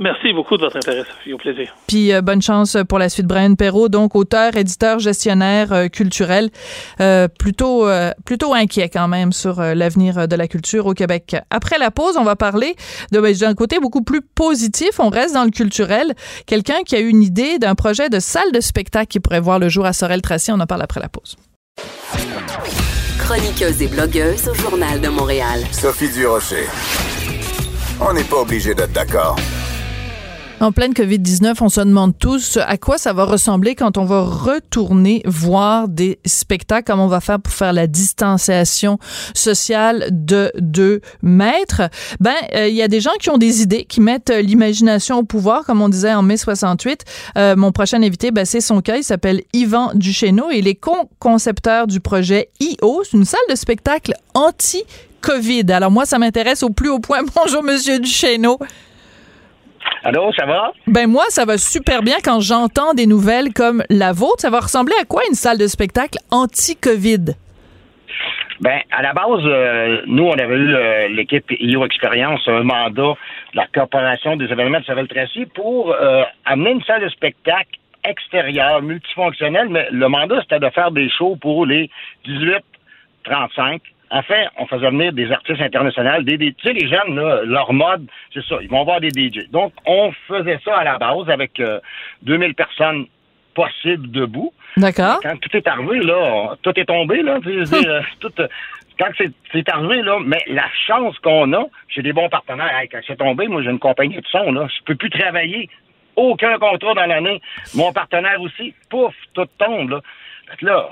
Merci 0.01 0.33
beaucoup 0.33 0.57
de 0.57 0.63
votre 0.63 0.79
intérêt, 0.79 1.05
Sophie. 1.05 1.35
Au 1.35 1.37
plaisir. 1.37 1.77
Puis 1.87 2.11
euh, 2.11 2.23
bonne 2.23 2.41
chance 2.41 2.75
pour 2.89 2.99
la 2.99 3.11
suite. 3.11 3.27
Brian 3.27 3.55
Perrault, 3.55 3.91
donc 3.91 4.17
auteur, 4.17 4.57
éditeur, 4.57 4.99
gestionnaire 4.99 5.75
euh, 5.75 5.89
culturel, 5.89 6.49
euh, 7.03 7.29
plutôt 7.29 7.87
euh, 7.87 8.11
plutôt 8.25 8.55
inquiet 8.55 8.89
quand 8.89 9.09
même 9.09 9.31
sur 9.33 9.61
euh, 9.61 9.75
l'avenir 9.75 10.27
de 10.27 10.37
la 10.37 10.49
culture 10.49 10.87
au 10.87 10.95
Québec. 10.95 11.37
Après 11.51 11.79
la 11.79 11.91
pause, 11.91 12.17
on 12.17 12.25
va 12.25 12.35
parler 12.35 12.77
ben, 13.13 13.23
d'un 13.35 13.55
côté 13.55 13.79
beaucoup 13.79 14.03
plus 14.03 14.23
positif. 14.23 14.99
On 14.99 15.11
reste 15.11 15.35
dans 15.35 15.45
le 15.45 15.51
culturel. 15.51 16.15
Quelqu'un 16.47 16.83
qui 16.87 16.97
a 16.97 17.01
eu 17.01 17.09
une 17.09 17.23
idée 17.23 17.59
d'un 17.59 17.75
projet 17.75 18.09
de 18.09 18.21
salle 18.21 18.53
de 18.53 18.61
spectacle 18.61 19.09
qui 19.09 19.21
pourrait 19.21 19.41
voir 19.41 19.59
le 19.59 19.69
jour 19.69 19.85
à 19.85 19.93
Sorel-Tracy. 19.93 20.51
On 20.51 20.61
en 20.61 20.67
parle 20.67 20.83
après 20.83 21.01
la 21.01 21.11
pause. 21.11 21.37
Chroniqueuse 23.19 23.83
et 23.83 23.89
blogueuse 23.89 24.49
au 24.49 24.55
Journal 24.55 24.99
de 24.99 25.09
Montréal. 25.09 25.61
Sophie 25.73 26.09
Durocher. 26.09 26.67
On 28.01 28.15
n'est 28.15 28.25
pas 28.25 28.39
obligé 28.39 28.75
d'être 28.75 28.93
d'accord. 28.93 29.37
En 30.61 30.73
pleine 30.73 30.93
COVID-19, 30.93 31.55
on 31.63 31.71
se 31.71 31.81
demande 31.81 32.19
tous 32.19 32.59
à 32.59 32.77
quoi 32.77 32.99
ça 32.99 33.15
va 33.15 33.25
ressembler 33.25 33.75
quand 33.75 33.97
on 33.97 34.05
va 34.05 34.21
retourner 34.21 35.23
voir 35.25 35.89
des 35.89 36.19
spectacles, 36.27 36.85
comment 36.85 37.07
on 37.07 37.09
va 37.09 37.21
faire 37.21 37.41
pour 37.41 37.55
faire 37.55 37.73
la 37.73 37.87
distanciation 37.87 38.99
sociale 39.35 40.09
de 40.11 40.53
2 40.59 41.01
mètres. 41.23 41.81
Ben, 42.21 42.35
euh, 42.55 42.69
il 42.69 42.75
y 42.75 42.83
a 42.83 42.89
des 42.89 43.01
gens 43.01 43.15
qui 43.19 43.31
ont 43.31 43.39
des 43.39 43.63
idées, 43.63 43.87
qui 43.87 44.03
mettent 44.03 44.29
euh, 44.29 44.43
l'imagination 44.43 45.21
au 45.21 45.23
pouvoir, 45.23 45.65
comme 45.65 45.81
on 45.81 45.89
disait 45.89 46.13
en 46.13 46.21
mai 46.21 46.37
68. 46.37 47.05
Euh, 47.39 47.57
mon 47.57 47.73
prochain 47.73 48.03
invité, 48.03 48.31
ben, 48.31 48.45
c'est 48.45 48.61
son 48.61 48.83
cas. 48.83 48.99
Il 48.99 49.05
s'appelle 49.05 49.41
Yvan 49.55 49.93
Duchesneau 49.95 50.51
et 50.51 50.59
il 50.59 50.69
est 50.69 50.75
co-concepteur 50.75 51.87
du 51.87 52.01
projet 52.01 52.51
IO. 52.61 53.01
C'est 53.03 53.17
une 53.17 53.25
salle 53.25 53.41
de 53.49 53.55
spectacle 53.55 54.13
anti-COVID. 54.35 55.73
Alors 55.73 55.91
moi, 55.91 56.05
ça 56.05 56.19
m'intéresse 56.19 56.63
au 56.63 56.69
plus 56.69 56.91
haut 56.91 57.01
point. 57.01 57.21
Bonjour, 57.35 57.63
Monsieur 57.63 57.99
Duchesneau. 57.99 58.59
Allô, 60.03 60.33
ça 60.33 60.47
va? 60.47 60.73
Ben 60.87 61.07
moi, 61.07 61.25
ça 61.29 61.45
va 61.45 61.59
super 61.59 62.03
bien 62.03 62.17
quand 62.25 62.41
j'entends 62.41 62.95
des 62.95 63.07
nouvelles 63.07 63.53
comme 63.53 63.83
la 63.91 64.13
vôtre. 64.13 64.41
Ça 64.41 64.51
va 64.51 64.61
ressembler 64.61 64.95
à 65.01 65.05
quoi 65.05 65.23
une 65.29 65.35
salle 65.35 65.59
de 65.59 65.67
spectacle 65.67 66.19
anti-COVID? 66.31 67.35
Ben, 68.61 68.81
à 68.91 69.01
la 69.03 69.15
base, 69.15 69.43
euh, 69.45 70.03
nous, 70.07 70.25
on 70.25 70.35
avait 70.35 70.55
eu 70.55 70.75
euh, 70.75 71.09
l'équipe 71.09 71.47
IO 71.51 71.85
Expérience, 71.87 72.41
un 72.47 72.63
mandat 72.63 73.15
de 73.53 73.57
la 73.57 73.67
Corporation 73.73 74.37
des 74.37 74.47
événements 74.47 74.81
de 74.81 74.85
Sorel-Tracy 74.85 75.47
pour 75.55 75.93
euh, 75.93 76.25
amener 76.45 76.73
une 76.73 76.83
salle 76.83 77.03
de 77.03 77.09
spectacle 77.09 77.79
extérieure, 78.05 78.83
multifonctionnelle, 78.83 79.69
mais 79.71 79.89
le 79.91 80.09
mandat, 80.09 80.41
c'était 80.43 80.59
de 80.59 80.69
faire 80.71 80.91
des 80.91 81.09
shows 81.11 81.37
pour 81.37 81.65
les 81.65 81.91
18-35. 83.27 83.81
En 84.13 84.23
fait, 84.23 84.49
on 84.59 84.67
faisait 84.67 84.91
venir 84.91 85.13
des 85.13 85.31
artistes 85.31 85.61
internationaux, 85.61 86.23
des, 86.23 86.37
des- 86.37 86.53
tu 86.55 86.67
sais, 86.67 86.73
les 86.73 86.89
jeunes, 86.89 87.15
là, 87.15 87.43
leur 87.45 87.73
mode, 87.73 88.07
c'est 88.35 88.45
ça, 88.45 88.57
ils 88.61 88.69
vont 88.69 88.83
voir 88.85 89.01
des 89.01 89.11
DJ. 89.11 89.49
Donc, 89.51 89.73
on 89.87 90.11
faisait 90.27 90.59
ça 90.65 90.79
à 90.79 90.85
la 90.85 90.99
base 90.99 91.29
avec 91.31 91.61
euh, 91.61 91.79
2000 92.23 92.55
personnes 92.55 93.07
possibles 93.55 94.11
debout. 94.11 94.53
D'accord. 94.77 95.21
Quand 95.23 95.39
tout 95.41 95.57
est 95.57 95.67
arrivé, 95.67 96.01
là, 96.01 96.57
tout 96.63 96.73
est 96.79 96.85
tombé, 96.85 97.23
là. 97.23 97.39
tu 97.43 97.65
sais, 97.67 97.77
euh, 97.89 98.01
tout, 98.21 98.33
euh, 98.41 98.49
quand 98.99 99.09
c'est 99.17 99.31
c'est 99.53 99.69
arrivé, 99.69 100.03
là, 100.03 100.19
mais 100.25 100.43
la 100.49 100.67
chance 100.87 101.19
qu'on 101.21 101.53
a, 101.53 101.65
j'ai 101.89 102.03
des 102.03 102.13
bons 102.13 102.29
partenaires. 102.29 102.71
Hey, 102.79 102.89
quand 102.89 103.01
c'est 103.07 103.17
tombé, 103.17 103.47
moi, 103.49 103.63
j'ai 103.63 103.71
une 103.71 103.79
compagnie 103.79 104.17
de 104.17 104.27
son, 104.31 104.53
là. 104.53 104.67
Je 104.77 104.85
peux 104.85 104.95
plus 104.95 105.11
travailler. 105.11 105.69
Aucun 106.17 106.59
contrat 106.59 106.95
dans 106.95 107.07
l'année. 107.07 107.41
Mon 107.75 107.93
partenaire 107.93 108.41
aussi, 108.41 108.75
pouf, 108.91 109.15
tout 109.35 109.47
tombe, 109.59 109.91
là. 109.91 110.01
Fait 110.51 110.57
que 110.57 110.67
là, 110.67 110.89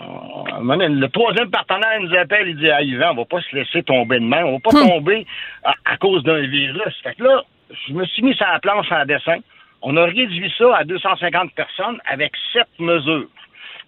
le 0.60 1.06
troisième 1.08 1.50
partenaire 1.50 2.00
nous 2.00 2.14
appelle, 2.16 2.48
il 2.48 2.56
dit, 2.56 2.70
ah, 2.70 2.80
Yvan, 2.82 3.10
on 3.12 3.14
va 3.16 3.24
pas 3.24 3.40
se 3.40 3.54
laisser 3.56 3.82
tomber 3.82 4.18
de 4.20 4.24
main, 4.24 4.44
on 4.44 4.52
va 4.54 4.58
pas 4.60 4.70
tomber 4.70 5.26
à, 5.64 5.74
à 5.84 5.96
cause 5.96 6.22
d'un 6.22 6.40
virus. 6.46 6.94
Fait 7.02 7.14
que 7.16 7.24
là, 7.24 7.42
je 7.88 7.92
me 7.92 8.04
suis 8.06 8.22
mis 8.22 8.34
sur 8.34 8.46
la 8.46 8.60
planche 8.60 8.90
en 8.92 9.04
dessin. 9.04 9.38
On 9.82 9.96
a 9.96 10.04
réduit 10.04 10.52
ça 10.58 10.76
à 10.76 10.84
250 10.84 11.52
personnes 11.54 12.00
avec 12.08 12.32
sept 12.52 12.68
mesures. 12.78 13.26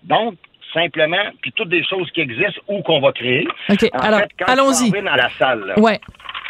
Donc, 0.04 0.34
simplement, 0.72 1.22
puis 1.42 1.52
toutes 1.52 1.68
des 1.68 1.84
choses 1.84 2.10
qui 2.12 2.20
existent 2.20 2.60
ou 2.68 2.80
qu'on 2.82 3.00
va 3.00 3.12
créer. 3.12 3.46
OK, 3.68 3.84
En 3.92 3.98
alors, 3.98 4.20
allons-y. 4.46 4.90
dans 4.90 5.02
la 5.16 5.28
salle, 5.30 5.64
là, 5.66 5.78
Ouais. 5.78 5.98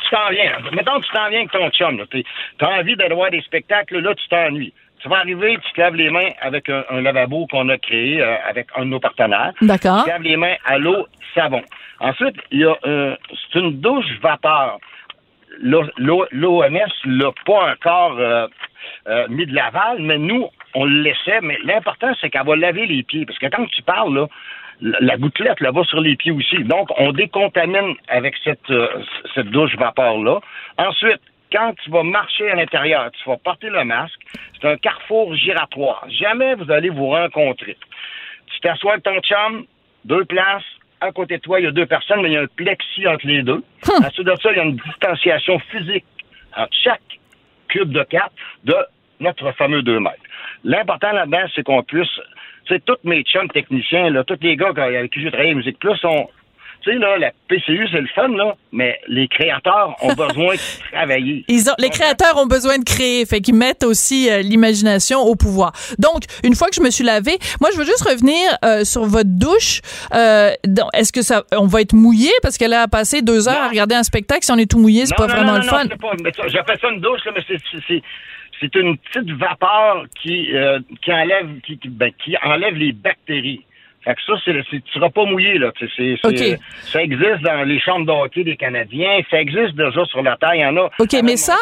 tu 0.02 0.10
t'en 0.10 0.28
viens. 0.30 0.52
Mettons 0.72 1.00
que 1.00 1.06
tu 1.06 1.12
t'en 1.12 1.28
viens 1.30 1.38
avec 1.40 1.52
ton 1.52 1.70
chum. 1.70 2.04
Tu 2.10 2.24
as 2.60 2.68
envie 2.70 2.96
d'aller 2.96 3.14
voir 3.14 3.30
des 3.30 3.40
spectacles, 3.42 3.98
là, 3.98 4.14
tu 4.14 4.28
t'ennuies. 4.28 4.72
Tu 5.02 5.08
vas 5.08 5.18
arriver, 5.18 5.58
tu 5.62 5.72
te 5.72 5.80
laves 5.80 5.94
les 5.94 6.10
mains 6.10 6.30
avec 6.40 6.68
un, 6.68 6.84
un 6.90 7.00
lavabo 7.00 7.46
qu'on 7.46 7.68
a 7.68 7.78
créé 7.78 8.20
euh, 8.20 8.36
avec 8.46 8.68
un 8.76 8.84
de 8.84 8.90
nos 8.90 9.00
partenaires. 9.00 9.52
D'accord. 9.62 9.98
Tu 9.98 10.04
te 10.04 10.10
laves 10.10 10.22
les 10.22 10.36
mains 10.36 10.56
à 10.64 10.78
l'eau, 10.78 11.06
savon. 11.34 11.62
Ensuite, 12.00 12.36
il 12.50 12.60
y 12.60 12.64
a 12.64 12.76
euh, 12.86 13.16
c'est 13.30 13.58
une 13.58 13.80
douche 13.80 14.06
vapeur. 14.22 14.78
L'OMS 15.62 16.92
l'a 17.04 17.32
pas 17.44 17.72
encore 17.72 18.16
euh, 18.18 18.46
mis 19.28 19.46
de 19.46 19.54
l'aval, 19.54 19.98
mais 20.00 20.18
nous, 20.18 20.48
on 20.74 20.84
le 20.84 21.02
laissait. 21.02 21.40
Mais 21.42 21.58
l'important, 21.64 22.12
c'est 22.20 22.30
qu'elle 22.30 22.46
va 22.46 22.56
laver 22.56 22.86
les 22.86 23.02
pieds. 23.02 23.26
Parce 23.26 23.38
que 23.38 23.46
quand 23.46 23.66
tu 23.66 23.82
parles, 23.82 24.14
là, 24.14 24.26
la 24.80 24.98
la 25.00 25.16
gouttelette 25.16 25.60
là 25.60 25.70
va 25.70 25.84
sur 25.84 26.00
les 26.00 26.16
pieds 26.16 26.32
aussi. 26.32 26.64
Donc, 26.64 26.88
on 26.98 27.12
décontamine 27.12 27.94
avec 28.08 28.34
cette, 28.42 28.70
euh, 28.70 28.88
cette 29.34 29.48
douche 29.50 29.76
vapeur-là. 29.76 30.40
Ensuite, 30.78 31.20
quand 31.52 31.74
tu 31.82 31.90
vas 31.90 32.02
marcher 32.02 32.50
à 32.50 32.54
l'intérieur, 32.54 33.10
tu 33.12 33.28
vas 33.28 33.36
porter 33.36 33.68
le 33.68 33.84
masque. 33.84 34.20
C'est 34.60 34.68
un 34.68 34.76
carrefour 34.76 35.34
giratoire. 35.34 36.06
Jamais 36.08 36.54
vous 36.54 36.70
allez 36.70 36.90
vous 36.90 37.08
rencontrer. 37.08 37.76
Tu 38.46 38.60
t'assois 38.60 38.92
avec 38.92 39.04
ton 39.04 39.18
chum, 39.20 39.64
deux 40.04 40.24
places. 40.24 40.64
À 41.00 41.12
côté 41.12 41.38
de 41.38 41.42
toi, 41.42 41.60
il 41.60 41.64
y 41.64 41.66
a 41.66 41.70
deux 41.70 41.86
personnes, 41.86 42.20
mais 42.20 42.28
il 42.28 42.34
y 42.34 42.36
a 42.36 42.42
un 42.42 42.46
plexi 42.46 43.06
entre 43.08 43.26
les 43.26 43.42
deux. 43.42 43.62
Ensuite 44.04 44.26
de 44.26 44.34
ça, 44.42 44.52
il 44.52 44.56
y 44.56 44.60
a 44.60 44.64
une 44.64 44.76
distanciation 44.76 45.58
physique 45.70 46.04
entre 46.56 46.76
chaque 46.84 47.00
cube 47.68 47.90
de 47.90 48.02
quatre 48.02 48.32
de 48.64 48.74
notre 49.20 49.52
fameux 49.52 49.82
2 49.82 50.00
mètres. 50.00 50.16
L'important 50.64 51.12
là-dedans, 51.12 51.44
c'est 51.54 51.62
qu'on 51.62 51.82
puisse, 51.82 52.08
tu 52.66 52.74
sais, 52.74 52.80
tous 52.80 52.98
mes 53.04 53.22
chums 53.22 53.48
techniciens, 53.48 54.10
là, 54.10 54.24
tous 54.24 54.38
les 54.42 54.56
gars 54.56 54.72
avec 54.76 55.10
qui 55.12 55.22
j'ai 55.22 55.30
travaillé 55.30 55.52
à 55.52 55.54
Musique 55.54 55.78
Plus 55.78 55.96
sont, 55.96 56.28
tu 56.82 56.90
sais, 56.92 56.98
là, 56.98 57.16
la 57.18 57.30
PCU, 57.48 57.86
c'est 57.92 58.00
le 58.00 58.08
fun, 58.14 58.28
là, 58.28 58.54
mais 58.72 58.98
les 59.08 59.28
créateurs 59.28 59.96
ont 60.02 60.14
besoin 60.14 60.54
de 60.54 60.90
travailler. 60.92 61.44
Ils 61.48 61.68
ont, 61.70 61.74
les 61.78 61.90
créateurs 61.90 62.36
ont 62.36 62.46
besoin 62.46 62.78
de 62.78 62.84
créer, 62.84 63.24
fait 63.26 63.40
qu'ils 63.40 63.54
mettent 63.54 63.84
aussi 63.84 64.30
euh, 64.30 64.40
l'imagination 64.42 65.20
au 65.20 65.34
pouvoir. 65.36 65.72
Donc, 65.98 66.22
une 66.44 66.54
fois 66.54 66.68
que 66.68 66.74
je 66.74 66.80
me 66.82 66.90
suis 66.90 67.04
lavé, 67.04 67.38
moi, 67.60 67.70
je 67.72 67.78
veux 67.78 67.84
juste 67.84 68.02
revenir 68.08 68.36
euh, 68.64 68.84
sur 68.84 69.04
votre 69.04 69.28
douche. 69.30 69.80
Euh, 70.14 70.50
Est-ce 70.94 71.12
que 71.12 71.22
ça, 71.22 71.44
on 71.52 71.66
va 71.66 71.80
être 71.82 71.92
mouillé? 71.94 72.30
Parce 72.42 72.56
qu'elle 72.58 72.74
a 72.74 72.88
passé 72.88 73.22
deux 73.22 73.48
heures 73.48 73.62
à 73.62 73.68
regarder 73.68 73.94
un 73.94 74.02
spectacle. 74.02 74.44
Si 74.44 74.52
on 74.52 74.56
est 74.58 74.70
tout 74.70 74.78
mouillé, 74.78 75.06
c'est 75.06 75.16
pas 75.16 75.26
non, 75.26 75.34
vraiment 75.34 75.52
non, 75.52 75.58
le 75.58 75.64
non, 75.64 75.70
fun. 75.70 75.82
c'est 75.90 76.00
pas- 76.00 76.12
mais 76.22 76.32
ça, 76.32 76.48
J'appelle 76.48 76.78
ça 76.80 76.88
une 76.90 77.00
douche, 77.00 77.20
là, 77.26 77.32
mais 77.34 77.42
c'est- 77.46 77.58
c'est- 77.70 77.82
c'est 77.88 78.02
c'est 78.60 78.74
une 78.74 78.98
petite 78.98 79.30
vapeur 79.38 80.04
qui, 80.20 80.54
euh, 80.54 80.80
qui 81.02 81.10
enlève 81.10 81.48
qui, 81.66 81.78
qui- 81.78 81.88
ben, 81.88 82.10
qui 82.22 82.36
enlève 82.44 82.74
les 82.74 82.92
bactéries. 82.92 83.64
Fait 84.02 84.14
que 84.14 84.20
ça, 84.26 84.32
c'est, 84.44 84.52
c'est- 84.70 84.80
tu 84.82 84.92
seras 84.94 85.10
pas 85.10 85.26
mouillé, 85.26 85.58
là. 85.58 85.72
C'est. 85.78 86.16
Ça 86.90 87.02
existe 87.02 87.42
dans 87.42 87.64
les 87.66 87.78
chambres 87.78 88.06
de 88.06 88.12
hockey 88.12 88.44
des 88.44 88.56
Canadiens. 88.56 89.18
Ça 89.30 89.38
existe 89.40 89.74
déjà 89.76 90.04
sur 90.06 90.22
la 90.22 90.36
terre. 90.38 90.54
Il 90.54 90.60
y 90.62 90.64
en 90.64 90.74
a. 90.78 90.88
OK, 90.98 91.12
mais 91.22 91.36
ça- 91.36 91.58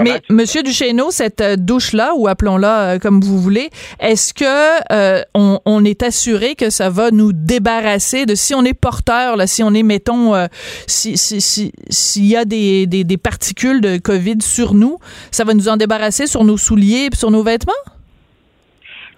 Mais 0.00 0.20
Monsieur 0.28 0.62
Duchesneau, 0.64 1.10
cette 1.12 1.40
euh, 1.40 1.54
douche-là, 1.56 2.12
ou 2.16 2.26
appelons-la 2.26 2.94
euh, 2.94 2.98
comme 2.98 3.20
vous 3.20 3.38
voulez, 3.38 3.70
est-ce 4.00 4.34
que 4.34 4.44
euh, 4.92 5.22
on, 5.34 5.60
on 5.64 5.84
est 5.84 6.02
assuré 6.02 6.56
que 6.56 6.68
ça 6.68 6.90
va 6.90 7.12
nous 7.12 7.32
débarrasser 7.32 8.26
de 8.26 8.34
si 8.34 8.54
on 8.56 8.64
est 8.64 8.74
porteur, 8.74 9.36
là, 9.36 9.46
si 9.46 9.62
on 9.62 9.72
est, 9.74 9.84
mettons, 9.84 10.34
euh, 10.34 10.46
si 10.88 11.16
si- 11.16 11.40
si- 11.40 11.72
s'il 11.90 12.26
y 12.26 12.36
a 12.36 12.44
des, 12.44 12.86
des, 12.88 13.04
des 13.04 13.16
particules 13.18 13.80
de 13.80 13.98
COVID 13.98 14.40
sur 14.42 14.74
nous, 14.74 14.98
ça 15.30 15.44
va 15.44 15.54
nous 15.54 15.68
en 15.68 15.76
débarrasser 15.76 16.26
sur 16.26 16.42
nos 16.42 16.56
souliers 16.56 17.08
et 17.12 17.16
sur 17.16 17.30
nos 17.30 17.44
vêtements? 17.44 17.72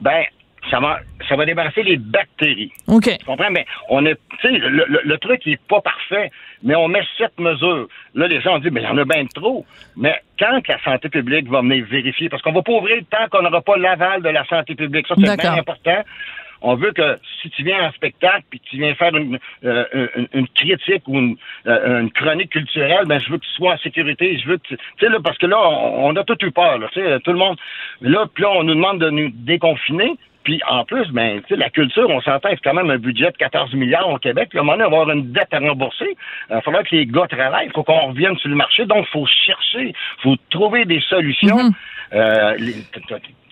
Ben, 0.00 0.24
ça 0.70 0.80
va, 0.80 1.00
ça 1.28 1.36
va 1.36 1.44
débarrasser 1.44 1.82
les 1.82 1.96
bactéries. 1.96 2.72
OK. 2.86 3.18
Tu 3.18 3.24
comprends? 3.26 3.50
Mais 3.50 3.66
on 3.88 4.04
est, 4.06 4.16
tu 4.40 4.48
sais, 4.48 4.58
le, 4.58 4.84
le- 4.88 5.00
le 5.04 5.18
truc 5.18 5.44
n'est 5.46 5.58
pas 5.68 5.80
parfait, 5.80 6.30
mais 6.62 6.74
on 6.76 6.88
met 6.88 7.02
sept 7.18 7.38
mesures. 7.38 7.88
Là, 8.14 8.26
les 8.28 8.40
gens 8.40 8.58
disent, 8.58 8.70
mais 8.72 8.80
il 8.82 8.84
y 8.84 8.88
en 8.88 8.98
a 8.98 9.04
bien 9.04 9.26
trop. 9.26 9.66
Mais 9.96 10.14
quand 10.38 10.60
la 10.68 10.82
santé 10.82 11.08
publique 11.08 11.48
va 11.48 11.60
venir 11.60 11.84
vérifier, 11.86 12.28
parce 12.28 12.42
qu'on 12.42 12.52
va 12.52 12.62
pas 12.62 12.72
ouvrir 12.72 13.02
tant 13.10 13.28
qu'on 13.30 13.42
n'aura 13.42 13.60
pas 13.62 13.76
l'aval 13.76 14.22
de 14.22 14.28
la 14.28 14.44
santé 14.46 14.74
publique, 14.74 15.06
ça, 15.08 15.14
c'est 15.16 15.22
bien 15.36 15.52
important. 15.58 16.02
On 16.62 16.74
veut 16.74 16.92
que 16.92 17.16
si 17.40 17.48
tu 17.48 17.62
viens 17.64 17.88
en 17.88 17.92
spectacle 17.92 18.42
puis 18.50 18.60
que 18.60 18.64
tu 18.68 18.76
viens 18.76 18.94
faire 18.94 19.16
une, 19.16 19.38
euh, 19.64 19.84
une, 20.14 20.28
une 20.34 20.48
critique 20.48 21.02
ou 21.08 21.18
une, 21.18 21.36
euh, 21.66 22.00
une 22.02 22.10
chronique 22.12 22.50
culturelle, 22.50 23.06
ben 23.06 23.18
je 23.18 23.30
veux 23.30 23.38
que 23.38 23.44
tu 23.46 23.50
sois 23.52 23.72
en 23.72 23.78
sécurité. 23.78 24.38
Je 24.38 24.46
veux 24.46 24.58
que 24.58 24.68
tu 24.68 24.76
tu 24.76 24.82
sais 25.00 25.08
là 25.10 25.18
parce 25.24 25.38
que 25.38 25.46
là 25.46 25.56
on, 25.58 26.08
on 26.10 26.16
a 26.16 26.24
tout 26.24 26.36
eu 26.44 26.50
peur. 26.50 26.76
Là, 26.76 26.88
tu 26.92 27.00
sais, 27.00 27.18
tout 27.20 27.32
le 27.32 27.38
monde. 27.38 27.56
Là 28.02 28.26
puis 28.34 28.42
là 28.42 28.50
on 28.50 28.62
nous 28.64 28.74
demande 28.74 29.00
de 29.00 29.08
nous 29.08 29.30
déconfiner. 29.32 30.12
Puis 30.42 30.60
en 30.68 30.84
plus, 30.84 31.06
ben, 31.12 31.42
la 31.50 31.70
culture, 31.70 32.08
on 32.08 32.20
s'entend, 32.22 32.48
c'est 32.50 32.60
quand 32.64 32.74
même 32.74 32.90
un 32.90 32.96
budget 32.98 33.30
de 33.30 33.36
14 33.36 33.74
milliards 33.74 34.08
au 34.08 34.18
Québec. 34.18 34.48
Un 34.54 34.58
moment 34.62 34.72
donné, 34.72 34.84
on 34.84 34.90
va 34.90 35.00
avoir 35.02 35.16
une 35.16 35.32
dette 35.32 35.52
à 35.52 35.58
rembourser. 35.58 36.16
Il 36.48 36.54
va 36.54 36.60
falloir 36.62 36.82
que 36.82 36.94
les 36.96 37.06
gars 37.06 37.26
travaillent. 37.28 37.66
Il 37.66 37.72
faut 37.72 37.82
qu'on 37.82 38.08
revienne 38.08 38.36
sur 38.38 38.48
le 38.48 38.56
marché. 38.56 38.86
Donc, 38.86 39.06
il 39.08 39.12
faut 39.12 39.26
chercher, 39.26 39.88
il 39.88 40.22
faut 40.22 40.36
trouver 40.50 40.84
des 40.86 41.00
solutions. 41.08 41.58
Euh, 42.12 42.54
les- 42.58 42.72
tu- 42.72 43.00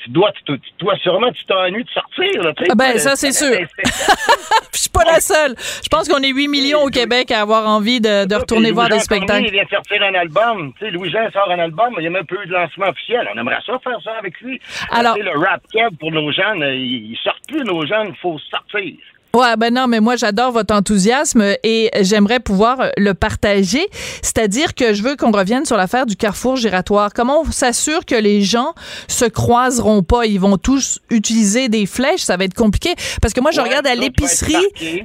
tu- 0.08 0.12
dois, 0.12 0.32
tu- 0.32 0.58
tu- 0.58 0.72
toi, 0.78 0.94
sûrement, 1.02 1.30
tu 1.32 1.44
t'ennuies 1.44 1.84
de 1.84 1.90
sortir. 1.90 2.42
Là, 2.42 2.52
tu 2.54 2.64
sais. 2.64 2.70
Ah 2.72 2.74
ben, 2.74 2.98
ça, 2.98 3.16
c'est 3.16 3.32
sûr. 3.32 3.52
Je 4.72 4.78
suis 4.82 4.90
pas 4.90 5.04
la 5.04 5.20
seule. 5.20 5.54
Je 5.82 5.88
pense 5.88 6.08
qu'on 6.08 6.22
est 6.22 6.28
8 6.32 6.48
millions 6.48 6.82
au 6.82 6.88
Québec 6.88 7.30
à 7.30 7.40
avoir 7.40 7.66
envie 7.68 8.00
de, 8.00 8.24
de 8.26 8.34
retourner 8.34 8.70
voir 8.70 8.88
des 8.88 9.00
spectacles. 9.00 9.44
Il 9.46 9.52
vient 9.52 9.64
de 9.64 9.68
sortir 9.68 10.02
un 10.02 10.14
album. 10.14 10.72
Tu 10.78 10.84
sais, 10.84 10.90
Louis-Jean 10.92 11.30
sort 11.32 11.50
un 11.50 11.58
album, 11.58 11.94
il 11.98 12.00
n'y 12.02 12.06
a 12.06 12.10
même 12.10 12.26
pas 12.26 12.36
eu 12.42 12.46
de 12.46 12.52
lancement 12.52 12.86
officiel. 12.88 13.28
On 13.34 13.38
aimerait 13.38 13.58
ça 13.66 13.78
faire 13.82 13.98
ça 14.02 14.12
avec 14.18 14.40
lui. 14.40 14.60
Alors- 14.90 15.14
Tu 15.16 15.22
sais, 15.22 15.30
le 15.30 15.38
rap 15.38 15.60
keb 15.72 15.98
pour 15.98 16.12
nos 16.12 16.30
jeunes, 16.32 16.62
euh, 16.62 16.74
ils 16.74 17.18
sortent 17.22 17.46
plus, 17.48 17.64
nos 17.64 17.84
jeunes, 17.86 18.08
il 18.10 18.16
faut 18.16 18.38
sortir. 18.50 18.94
Ouais, 19.34 19.56
ben 19.58 19.72
non, 19.72 19.86
mais 19.86 20.00
moi 20.00 20.16
j'adore 20.16 20.52
votre 20.52 20.74
enthousiasme 20.74 21.42
et 21.62 21.90
j'aimerais 22.00 22.40
pouvoir 22.40 22.90
le 22.96 23.12
partager. 23.12 23.86
C'est-à-dire 24.22 24.74
que 24.74 24.94
je 24.94 25.02
veux 25.02 25.16
qu'on 25.16 25.30
revienne 25.30 25.66
sur 25.66 25.76
l'affaire 25.76 26.06
du 26.06 26.16
carrefour 26.16 26.56
giratoire. 26.56 27.12
Comment 27.12 27.42
on 27.42 27.52
s'assure 27.52 28.06
que 28.06 28.14
les 28.14 28.42
gens 28.42 28.72
se 29.06 29.26
croiseront 29.26 30.02
pas? 30.02 30.24
Ils 30.24 30.40
vont 30.40 30.56
tous 30.56 31.00
utiliser 31.10 31.68
des 31.68 31.84
flèches, 31.84 32.22
ça 32.22 32.36
va 32.38 32.44
être 32.44 32.54
compliqué. 32.54 32.94
Parce 33.20 33.34
que 33.34 33.40
moi 33.40 33.50
je 33.50 33.60
Ouais, 33.60 33.68
regarde 33.68 33.86
à 33.86 33.94
l'épicerie, 33.94 34.54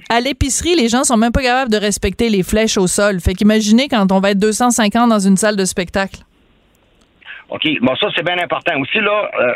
à 0.09 0.21
l'épicerie, 0.21 0.75
les 0.75 0.87
gens 0.87 1.03
sont 1.03 1.17
même 1.17 1.31
pas 1.31 1.41
capables 1.41 1.71
de 1.71 1.77
respecter 1.77 2.29
les 2.29 2.43
flèches 2.43 2.77
au 2.77 2.87
sol. 2.87 3.19
Fait 3.19 3.33
qu'imaginez 3.33 3.89
quand 3.89 4.11
on 4.11 4.19
va 4.19 4.31
être 4.31 4.39
250 4.39 5.09
dans 5.09 5.19
une 5.19 5.37
salle 5.37 5.55
de 5.55 5.65
spectacle. 5.65 6.19
OK? 7.53 7.67
Bon, 7.81 7.95
ça, 7.95 8.07
c'est 8.15 8.25
bien 8.25 8.39
important. 8.39 8.79
Aussi, 8.79 8.99
là, 8.99 9.29
euh, 9.39 9.53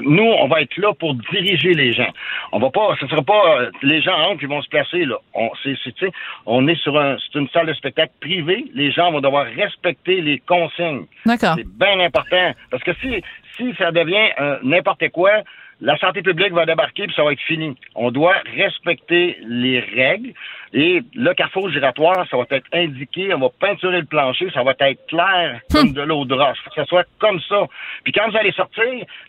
nous, 0.00 0.24
on 0.24 0.48
va 0.48 0.62
être 0.62 0.74
là 0.78 0.94
pour 0.94 1.14
diriger 1.14 1.74
les 1.74 1.92
gens. 1.92 2.08
On 2.50 2.58
va 2.58 2.70
pas, 2.70 2.96
ce 2.98 3.06
sera 3.06 3.20
pas 3.20 3.60
euh, 3.60 3.70
les 3.82 4.00
gens 4.00 4.14
entrent 4.14 4.40
qui 4.40 4.46
vont 4.46 4.62
se 4.62 4.68
placer, 4.70 5.04
là. 5.04 5.16
On, 5.34 5.50
c'est, 5.62 5.76
c'est, 5.84 5.94
tu 5.94 6.06
sais, 6.06 6.12
on 6.46 6.66
est 6.66 6.76
sur 6.76 6.98
un, 6.98 7.18
c'est 7.18 7.38
une 7.38 7.48
salle 7.50 7.66
de 7.66 7.74
spectacle 7.74 8.12
privée. 8.20 8.64
Les 8.72 8.90
gens 8.90 9.12
vont 9.12 9.20
devoir 9.20 9.44
respecter 9.54 10.22
les 10.22 10.38
consignes. 10.38 11.04
D'accord. 11.26 11.56
C'est 11.58 11.68
bien 11.68 12.00
important. 12.00 12.52
Parce 12.70 12.82
que 12.82 12.94
si, 13.02 13.22
si 13.58 13.74
ça 13.76 13.92
devient 13.92 14.30
euh, 14.40 14.58
n'importe 14.62 15.06
quoi, 15.10 15.42
la 15.82 15.98
santé 15.98 16.22
publique 16.22 16.54
va 16.54 16.64
débarquer 16.64 17.06
puis 17.06 17.14
ça 17.14 17.22
va 17.22 17.32
être 17.32 17.40
fini. 17.42 17.76
On 17.94 18.10
doit 18.10 18.36
respecter 18.56 19.36
les 19.46 19.80
règles 19.80 20.32
et 20.72 21.00
le 21.14 21.32
carrefour 21.34 21.70
giratoire, 21.70 22.26
ça 22.30 22.36
va 22.36 22.44
être 22.50 22.66
indiqué, 22.72 23.32
on 23.34 23.38
va 23.38 23.48
peinturer 23.60 24.00
le 24.00 24.06
plancher, 24.06 24.50
ça 24.52 24.62
va 24.62 24.72
être 24.78 25.06
clair 25.06 25.60
comme 25.72 25.92
de 25.92 26.02
l'eau 26.02 26.24
de 26.24 26.34
roche. 26.34 26.58
Faut 26.64 26.70
que 26.70 26.76
ça 26.76 26.84
soit 26.86 27.06
comme 27.18 27.40
ça. 27.48 27.66
Puis 28.04 28.12
quand 28.12 28.28
vous 28.30 28.36
allez 28.36 28.52
sortir, 28.52 28.84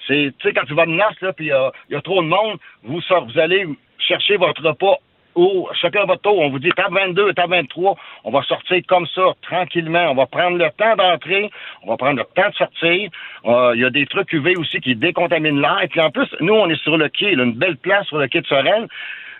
c'est, 0.08 0.34
tu 0.40 0.48
sais, 0.48 0.54
quand 0.54 0.66
tu 0.66 0.74
vas 0.74 0.86
de 0.86 0.92
noces, 0.92 1.22
là, 1.22 1.34
puis 1.34 1.52
euh, 1.52 1.70
il 1.90 1.94
y 1.94 1.96
a 1.96 2.02
trop 2.02 2.22
de 2.22 2.28
monde, 2.28 2.58
vous, 2.84 3.02
sort- 3.02 3.26
vous 3.26 3.40
allez 3.40 3.66
chercher 4.00 4.38
votre 4.38 4.62
repas 4.64 4.98
au 5.36 5.70
chacun 5.80 6.02
à 6.02 6.06
votre 6.06 6.24
tour. 6.24 6.40
On 6.40 6.50
vous 6.50 6.58
dit 6.58 6.72
table 6.72 6.96
22, 6.96 7.34
table 7.34 7.54
23. 7.54 7.96
On 8.24 8.32
va 8.32 8.42
sortir 8.42 8.82
comme 8.88 9.06
ça, 9.14 9.22
tranquillement. 9.44 10.10
On 10.10 10.16
va 10.16 10.26
prendre 10.26 10.58
le 10.58 10.68
temps 10.72 10.96
d'entrer. 10.96 11.52
On 11.84 11.92
va 11.92 11.98
prendre 11.98 12.18
le 12.18 12.24
temps 12.42 12.50
de 12.50 12.56
sortir. 12.56 13.10
Euh, 13.46 13.74
Il 13.76 13.82
y 13.82 13.86
a 13.86 13.92
des 13.92 14.08
trucs 14.08 14.34
UV 14.34 14.56
aussi 14.58 14.80
qui 14.80 14.96
décontaminent 14.96 15.62
l'air. 15.62 15.80
Et 15.84 15.88
puis 15.90 16.02
en 16.02 16.10
plus, 16.10 16.28
nous, 16.40 16.56
on 16.56 16.68
est 16.70 16.82
sur 16.82 16.98
le 16.98 17.08
quai, 17.10 17.36
là, 17.36 17.44
une 17.44 17.54
belle 17.54 17.78
place 17.78 18.08
sur 18.08 18.18
le 18.18 18.28
quai 18.28 18.42
de 18.42 18.48
Sorel. 18.48 18.88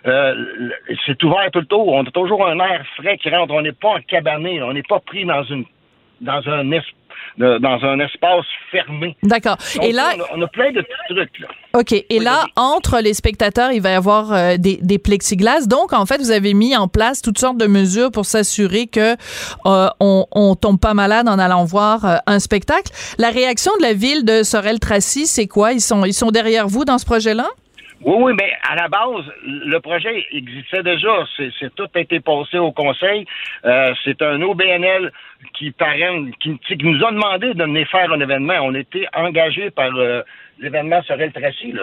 Euh, 0.06 0.34
c'est 1.06 1.22
ouvert 1.24 1.48
tout 1.52 1.60
le 1.60 1.66
tour. 1.66 1.88
On 1.88 2.02
a 2.04 2.10
toujours 2.10 2.46
un 2.46 2.58
air 2.60 2.84
frais 2.96 3.16
qui 3.18 3.30
rentre. 3.30 3.52
On 3.52 3.62
n'est 3.62 3.72
pas 3.72 3.94
encabané. 3.96 4.62
On 4.62 4.72
n'est 4.72 4.82
pas 4.82 5.00
pris 5.00 5.24
dans 5.24 5.42
une 5.44 5.64
dans 6.20 6.40
un 6.48 6.72
es- 6.72 6.80
de- 7.36 7.58
dans 7.58 7.78
un 7.84 8.00
espace 8.00 8.44
fermé. 8.72 9.16
D'accord. 9.22 9.56
Et 9.82 9.92
là, 9.92 10.10
on 10.16 10.20
a, 10.20 10.26
on 10.38 10.42
a 10.42 10.46
plein 10.48 10.72
de 10.72 10.80
petits 10.80 11.14
trucs 11.14 11.38
là. 11.38 11.46
OK. 11.74 11.92
Et 11.92 12.18
là, 12.18 12.46
entre 12.56 13.00
les 13.00 13.14
spectateurs, 13.14 13.70
il 13.70 13.80
va 13.80 13.90
y 13.90 13.94
avoir 13.94 14.32
euh, 14.32 14.56
des, 14.56 14.78
des 14.82 14.98
plexiglas. 14.98 15.66
Donc, 15.68 15.92
en 15.92 16.06
fait, 16.06 16.18
vous 16.18 16.32
avez 16.32 16.54
mis 16.54 16.76
en 16.76 16.88
place 16.88 17.22
toutes 17.22 17.38
sortes 17.38 17.56
de 17.58 17.66
mesures 17.66 18.10
pour 18.10 18.24
s'assurer 18.24 18.88
que 18.88 19.12
euh, 19.66 19.88
on, 20.00 20.26
on 20.32 20.56
tombe 20.56 20.80
pas 20.80 20.94
malade 20.94 21.28
en 21.28 21.38
allant 21.38 21.64
voir 21.64 22.04
euh, 22.04 22.16
un 22.26 22.40
spectacle. 22.40 22.90
La 23.18 23.30
réaction 23.30 23.70
de 23.78 23.82
la 23.82 23.92
ville 23.94 24.24
de 24.24 24.42
Sorel-Tracy, 24.42 25.26
c'est 25.28 25.46
quoi? 25.46 25.72
Ils 25.72 25.80
sont, 25.80 26.04
ils 26.04 26.14
sont 26.14 26.30
derrière 26.32 26.66
vous 26.66 26.84
dans 26.84 26.98
ce 26.98 27.06
projet-là? 27.06 27.46
Oui, 28.00 28.14
oui, 28.20 28.32
mais 28.38 28.52
à 28.62 28.76
la 28.76 28.88
base, 28.88 29.24
le 29.44 29.78
projet 29.80 30.24
existait 30.30 30.84
déjà. 30.84 31.24
C'est, 31.36 31.74
tout 31.74 31.88
a 31.92 32.00
été 32.00 32.20
passé 32.20 32.58
au 32.58 32.70
conseil. 32.70 33.26
Euh, 33.64 33.92
c'est 34.04 34.22
un 34.22 34.40
OBNL 34.40 35.10
qui 35.54 35.74
nous 36.80 37.04
a 37.04 37.10
demandé 37.10 37.54
de 37.54 37.64
venir 37.64 37.88
faire 37.88 38.12
un 38.12 38.20
événement. 38.20 38.60
On 38.62 38.74
était 38.74 39.06
engagé 39.14 39.70
par 39.70 39.90
euh, 39.96 40.22
l'événement 40.60 41.02
Sorel 41.02 41.32
Tracy. 41.32 41.72
Là. 41.72 41.82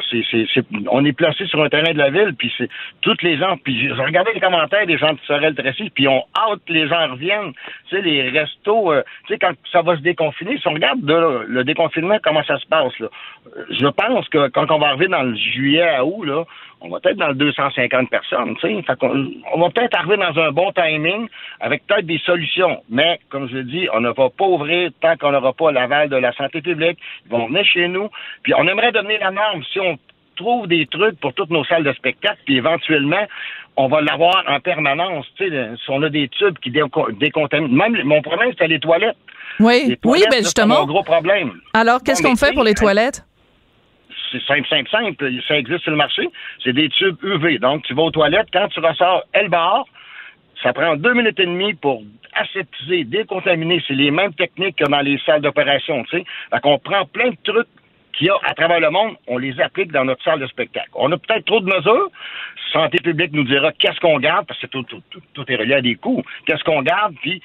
On 0.90 1.06
est 1.06 1.14
placé 1.14 1.46
sur 1.48 1.64
un 1.64 1.70
terrain 1.70 1.94
de 1.94 1.98
la 1.98 2.10
ville, 2.10 2.34
puis 2.38 2.52
c'est 2.58 2.70
toutes 3.02 3.22
les 3.22 3.38
gens. 3.38 3.58
Puis 3.64 3.80
j'ai 3.80 3.92
regardé 3.92 4.32
les 4.34 4.40
commentaires 4.40 4.86
des 4.86 4.98
gens 4.98 5.14
de 5.14 5.20
Sorel 5.26 5.56
Tracy, 5.56 5.90
puis 5.94 6.08
on 6.08 6.24
hâte 6.36 6.62
les 6.68 6.88
gens 6.88 7.08
reviennent. 7.12 7.54
Tu 7.90 7.96
sais, 7.96 8.02
les 8.02 8.30
restos, 8.30 8.92
euh, 8.92 9.04
tu 9.28 9.34
sais, 9.34 9.40
quand 9.40 9.54
ça 9.72 9.82
va 9.82 9.96
se 9.96 10.02
déconfiner, 10.02 10.58
si 10.58 10.68
on 10.68 10.74
regarde 10.74 11.02
de- 11.02 11.46
le 11.48 11.64
déconfinement, 11.64 12.18
comment 12.24 12.44
ça 12.44 12.58
se 12.60 12.66
passe, 12.68 12.98
là, 13.00 13.08
euh, 13.58 13.66
je 13.70 13.88
pense 13.88 14.28
que 14.30 14.48
quand 14.50 14.70
on 14.72 14.80
va 14.80 14.88
arriver 14.88 15.08
dans 15.08 15.24
le 15.24 15.36
juillet 15.36 15.82
à 15.82 16.06
août, 16.06 16.24
là, 16.26 16.44
on 16.82 16.90
va 16.90 17.00
peut-être 17.00 17.18
dans 17.18 17.30
le 17.30 17.36
250 17.36 18.10
personnes, 18.10 18.56
tu 18.62 18.68
sais. 18.76 18.96
Qu'on- 19.00 19.32
on 19.54 19.60
va 19.60 19.70
peut-être 19.70 19.98
arriver 19.98 20.18
dans 20.18 20.40
un 20.42 20.52
bon 20.52 20.72
timing 20.72 21.28
avec 21.60 21.86
peut-être 21.88 22.06
des 22.06 22.20
solutions. 22.20 22.82
Mais, 22.90 23.20
comme 23.30 23.48
je 23.50 23.56
le 23.56 23.64
dis, 23.64 23.88
on 23.94 24.02
ne 24.02 24.10
va 24.10 24.30
pas 24.30 24.46
ouvrir 24.46 24.92
tant 25.02 25.16
qu'on 25.18 25.32
n'aura 25.32 25.54
pas 25.54 25.72
l'aval 25.72 26.10
de 26.10 26.18
la 26.18 26.32
santé 26.34 26.62
publique. 26.62 27.00
Ils 27.26 27.32
vont 27.32 27.48
venir 27.48 27.66
chez 27.66 27.88
nous. 27.88 28.10
Puis 28.44 28.54
on 28.56 28.68
aimerait 28.68 28.92
devenir 28.92 29.20
la 29.20 29.32
norme. 29.32 29.64
Si 29.72 29.80
on 29.80 29.98
trouve 30.36 30.68
des 30.68 30.86
trucs 30.86 31.20
pour 31.20 31.34
toutes 31.34 31.50
nos 31.50 31.64
salles 31.64 31.84
de 31.86 31.94
spectacle, 31.94 32.40
puis 32.46 32.58
éventuellement, 32.58 33.24
on 33.78 33.88
va 33.88 34.02
l'avoir 34.02 34.44
en 34.48 34.60
permanence. 34.60 35.26
Tu 35.38 35.50
sais, 35.50 35.70
si 35.78 35.90
on 35.90 36.02
a 36.04 36.10
des 36.10 36.28
tubes 36.28 36.58
qui 36.60 36.72
déco- 36.72 37.12
décontaminent. 37.18 37.74
Même 37.76 38.04
mon 38.04 38.22
problème, 38.22 38.50
c'était 38.52 38.68
les 38.68 38.80
toilettes. 38.80 39.16
Oui, 39.60 39.84
Les 39.88 40.00
oui, 40.04 40.20
ben 40.20 40.26
là, 40.26 40.32
c'est 40.32 40.44
justement. 40.44 40.80
mon 40.82 40.86
gros 40.86 41.04
problème. 41.04 41.54
Alors, 41.74 42.04
qu'est-ce 42.04 42.22
qu'on 42.22 42.36
fait 42.36 42.54
pour 42.54 42.64
les 42.66 42.74
toilettes? 42.74 43.24
C'est 44.36 44.46
simple, 44.46 44.68
simple, 44.68 44.90
simple. 44.90 45.32
Ça 45.48 45.58
existe 45.58 45.84
sur 45.84 45.92
le 45.92 45.98
marché. 45.98 46.28
C'est 46.64 46.74
des 46.74 46.90
tubes 46.90 47.18
UV. 47.24 47.60
Donc, 47.60 47.84
tu 47.84 47.94
vas 47.94 48.04
aux 48.04 48.12
toilettes, 48.12 48.48
quand 48.52 48.68
tu 48.70 48.80
ressors, 48.80 49.24
elle 49.34 49.50
barre. 49.50 49.86
Ça 50.64 50.74
prend 50.74 50.96
deux 50.96 51.14
minutes 51.14 51.40
et 51.40 51.46
demie 51.46 51.74
pour 51.74 52.04
aseptiser, 52.34 53.04
décontaminer. 53.04 53.82
C'est 53.88 53.94
les 53.94 54.12
mêmes 54.12 54.34
techniques 54.34 54.78
que 54.78 54.90
dans 54.90 55.02
les 55.02 55.18
salles 55.26 55.42
d'opération, 55.42 56.04
tu 56.06 56.18
sais. 56.20 56.26
Qu'on 56.62 56.80
prend 56.80 57.06
plein 57.06 57.30
de 57.30 57.38
trucs 57.44 57.68
qu'il 58.14 58.28
y 58.28 58.30
a 58.30 58.36
à 58.44 58.54
travers 58.54 58.80
le 58.80 58.90
monde, 58.90 59.16
on 59.28 59.38
les 59.38 59.60
applique 59.60 59.92
dans 59.92 60.06
notre 60.06 60.24
salle 60.24 60.40
de 60.40 60.48
spectacle. 60.48 60.90
On 60.94 61.12
a 61.12 61.18
peut-être 61.18 61.46
trop 61.46 61.60
de 61.60 61.66
mesures. 61.66 62.10
Santé 62.72 62.98
publique 63.04 63.34
nous 63.34 63.44
dira 63.44 63.72
qu'est-ce 63.74 64.00
qu'on 64.00 64.20
garde, 64.20 64.48
parce 64.48 64.60
que 64.60 64.68
tout, 64.68 64.86
tout 65.34 65.46
est 65.48 65.56
relié 65.56 65.76
à 65.76 65.82
des 65.82 65.96
coûts. 65.96 66.24
Qu'est-ce 66.46 66.64
qu'on 66.64 66.82
garde, 66.82 67.16
puis 67.22 67.42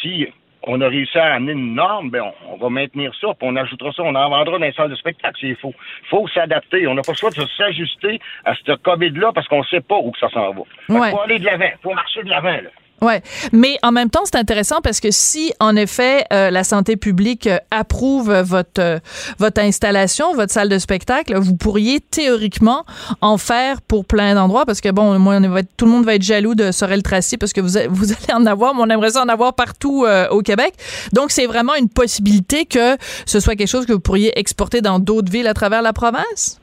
si 0.00 0.26
on 0.66 0.80
a 0.80 0.88
réussi 0.88 1.16
à 1.16 1.34
amener 1.34 1.52
une 1.52 1.74
norme, 1.74 2.10
ben 2.10 2.22
on, 2.22 2.54
on 2.54 2.56
va 2.56 2.68
maintenir 2.68 3.12
ça, 3.20 3.28
puis 3.28 3.48
on 3.48 3.56
ajoutera 3.56 3.92
ça, 3.92 4.02
on 4.02 4.14
en 4.14 4.28
vendra 4.28 4.58
dans 4.58 4.64
les 4.64 4.72
salles 4.72 4.90
de 4.90 4.96
spectacle, 4.96 5.36
c'est 5.40 5.54
faux. 5.54 5.74
Il 6.02 6.08
faut 6.08 6.28
s'adapter. 6.28 6.86
On 6.86 6.94
n'a 6.94 7.02
pas 7.02 7.12
le 7.12 7.16
choix 7.16 7.30
de 7.30 7.46
s'ajuster 7.56 8.20
à 8.44 8.54
ce 8.54 8.72
COVID-là 8.72 9.32
parce 9.32 9.46
qu'on 9.48 9.60
ne 9.60 9.64
sait 9.64 9.80
pas 9.80 9.96
où 9.96 10.10
que 10.10 10.18
ça 10.18 10.28
s'en 10.30 10.52
va. 10.52 10.62
Ouais. 10.88 11.10
faut 11.10 11.20
aller 11.20 11.38
de 11.38 11.44
l'avant, 11.44 11.70
faut 11.82 11.94
marcher 11.94 12.22
de 12.22 12.28
l'avant, 12.30 12.48
là. 12.48 12.70
Ouais, 13.02 13.22
mais 13.52 13.76
en 13.82 13.92
même 13.92 14.08
temps, 14.08 14.22
c'est 14.24 14.36
intéressant 14.36 14.80
parce 14.82 15.00
que 15.00 15.10
si, 15.10 15.52
en 15.60 15.76
effet, 15.76 16.24
euh, 16.32 16.50
la 16.50 16.64
santé 16.64 16.96
publique 16.96 17.46
euh, 17.46 17.58
approuve 17.70 18.32
votre 18.40 18.80
euh, 18.80 18.98
votre 19.38 19.60
installation, 19.60 20.34
votre 20.34 20.50
salle 20.52 20.70
de 20.70 20.78
spectacle, 20.78 21.36
vous 21.36 21.56
pourriez 21.56 22.00
théoriquement 22.00 22.84
en 23.20 23.36
faire 23.36 23.82
pour 23.82 24.06
plein 24.06 24.34
d'endroits 24.34 24.64
parce 24.64 24.80
que 24.80 24.88
bon, 24.90 25.18
moi, 25.18 25.36
on 25.36 25.48
va 25.50 25.60
être- 25.60 25.68
tout 25.76 25.84
le 25.84 25.90
monde 25.90 26.06
va 26.06 26.14
être 26.14 26.22
jaloux 26.22 26.54
de 26.54 26.72
Sorel 26.72 27.02
Tracy 27.02 27.36
parce 27.36 27.52
que 27.52 27.60
vous 27.60 27.78
vous 27.90 28.12
allez 28.12 28.32
en 28.34 28.46
avoir, 28.46 28.74
mais 28.74 28.80
on 28.82 28.88
aimerait 28.88 29.10
ça 29.10 29.22
en 29.22 29.28
avoir 29.28 29.54
partout 29.54 30.04
euh, 30.06 30.26
au 30.30 30.40
Québec. 30.40 30.72
Donc, 31.12 31.30
c'est 31.32 31.46
vraiment 31.46 31.74
une 31.74 31.90
possibilité 31.90 32.64
que 32.64 32.96
ce 33.26 33.40
soit 33.40 33.56
quelque 33.56 33.68
chose 33.68 33.84
que 33.84 33.92
vous 33.92 34.00
pourriez 34.00 34.38
exporter 34.38 34.80
dans 34.80 34.98
d'autres 34.98 35.30
villes 35.30 35.48
à 35.48 35.54
travers 35.54 35.82
la 35.82 35.92
province? 35.92 36.58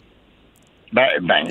Ben, 0.94 1.08
ben, 1.22 1.44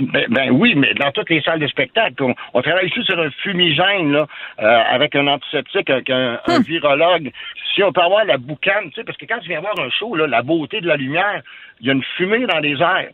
ben, 0.00 0.26
ben 0.28 0.50
oui, 0.50 0.74
mais 0.74 0.92
dans 0.94 1.10
toutes 1.12 1.30
les 1.30 1.40
salles 1.42 1.60
de 1.60 1.66
spectacle, 1.68 2.22
on, 2.22 2.34
on 2.52 2.62
travaille 2.62 2.88
ici 2.88 3.02
sur 3.04 3.18
un 3.18 3.30
fumigène, 3.30 4.12
là, 4.12 4.26
euh, 4.60 4.82
avec 4.90 5.14
un 5.14 5.26
antiseptique, 5.28 5.88
avec 5.88 6.10
un, 6.10 6.40
un 6.46 6.60
virologue. 6.60 7.30
Si 7.74 7.82
on 7.82 7.92
peut 7.92 8.00
avoir 8.02 8.24
la 8.24 8.38
boucane, 8.38 8.90
tu 8.90 8.94
sais, 8.96 9.04
parce 9.04 9.16
que 9.16 9.26
quand 9.26 9.38
tu 9.38 9.48
viens 9.48 9.60
voir 9.60 9.78
un 9.78 9.88
show, 9.90 10.14
là, 10.16 10.26
la 10.26 10.42
beauté 10.42 10.80
de 10.80 10.88
la 10.88 10.96
lumière, 10.96 11.42
il 11.80 11.86
y 11.86 11.90
a 11.90 11.92
une 11.94 12.02
fumée 12.16 12.44
dans 12.46 12.58
les 12.58 12.80
airs. 12.82 13.10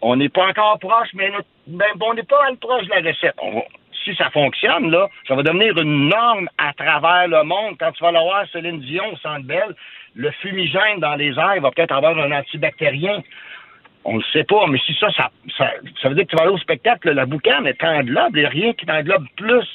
On 0.00 0.16
n'est 0.16 0.28
pas 0.28 0.46
encore 0.48 0.78
proche, 0.78 1.08
mais 1.14 1.28
notre- 1.30 1.48
ben, 1.66 1.86
on 2.00 2.14
n'est 2.14 2.22
pas 2.22 2.42
mal 2.44 2.56
proche 2.56 2.84
de 2.86 2.90
la 2.90 3.08
recette. 3.10 3.34
On 3.42 3.52
va- 3.56 3.64
si 4.04 4.14
ça 4.14 4.30
fonctionne, 4.30 4.90
là, 4.90 5.08
ça 5.26 5.34
va 5.34 5.42
devenir 5.42 5.76
une 5.76 6.08
norme 6.08 6.48
à 6.56 6.72
travers 6.72 7.28
le 7.28 7.42
monde. 7.44 7.76
Quand 7.78 7.92
tu 7.92 8.02
vas 8.02 8.08
aller 8.08 8.18
voir 8.22 8.44
Céline 8.52 8.80
Dion 8.80 9.04
au 9.12 9.16
Centre 9.18 9.44
Bell, 9.44 9.74
le 10.14 10.30
fumigène 10.40 10.98
dans 11.00 11.14
les 11.16 11.36
airs 11.38 11.60
va 11.60 11.70
peut-être 11.72 11.92
avoir 11.94 12.16
un 12.18 12.32
antibactérien. 12.32 13.22
On 14.10 14.16
le 14.16 14.22
sait 14.32 14.44
pas, 14.44 14.66
mais 14.68 14.78
si 14.86 14.94
ça, 14.94 15.10
ça, 15.12 15.30
ça, 15.58 15.70
ça 16.00 16.08
veut 16.08 16.14
dire 16.14 16.24
que 16.24 16.30
tu 16.30 16.36
vas 16.36 16.44
aller 16.44 16.52
au 16.52 16.58
spectacle, 16.58 17.10
la 17.10 17.26
boucane 17.26 17.66
est 17.66 17.84
englobe, 17.84 18.36
il 18.36 18.40
n'y 18.40 18.46
a 18.46 18.48
rien 18.48 18.72
qui 18.72 18.90
englobe 18.90 19.26
plus 19.36 19.66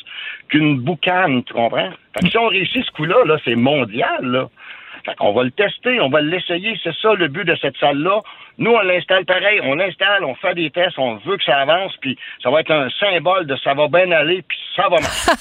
qu'une 0.50 0.80
boucane, 0.80 1.44
tu 1.44 1.54
comprends? 1.54 1.92
Fait 2.14 2.26
que 2.26 2.30
si 2.32 2.38
on 2.40 2.48
réussit 2.48 2.84
ce 2.84 2.92
coup-là, 2.94 3.18
là, 3.26 3.38
c'est 3.46 3.56
mondial, 3.56 4.26
là. 4.26 4.50
Fait 5.06 5.16
qu'on 5.16 5.34
va 5.34 5.44
le 5.44 5.52
tester, 5.52 6.00
on 6.00 6.10
va 6.10 6.22
l'essayer, 6.22 6.80
c'est 6.84 6.96
ça 7.02 7.14
le 7.14 7.28
but 7.28 7.44
de 7.44 7.56
cette 7.62 7.76
salle-là. 7.78 8.22
Nous, 8.60 8.72
on 8.72 8.82
l'installe 8.82 9.26
pareil, 9.26 9.60
on 9.64 9.74
l'installe, 9.74 10.24
on 10.24 10.36
fait 10.36 10.54
des 10.54 10.70
tests, 10.70 11.00
on 11.00 11.16
veut 11.26 11.38
que 11.38 11.44
ça 11.44 11.58
avance, 11.58 11.92
puis 12.00 12.16
ça 12.44 12.52
va 12.52 12.60
être 12.60 12.72
un 12.72 12.88
symbole 13.00 13.48
de 13.48 13.56
ça 13.64 13.74
va 13.74 13.88
bien 13.88 14.12
aller, 14.12 14.44
puis 14.48 14.58
ça 14.76 14.84
va 14.84 15.00
marcher. 15.00 15.32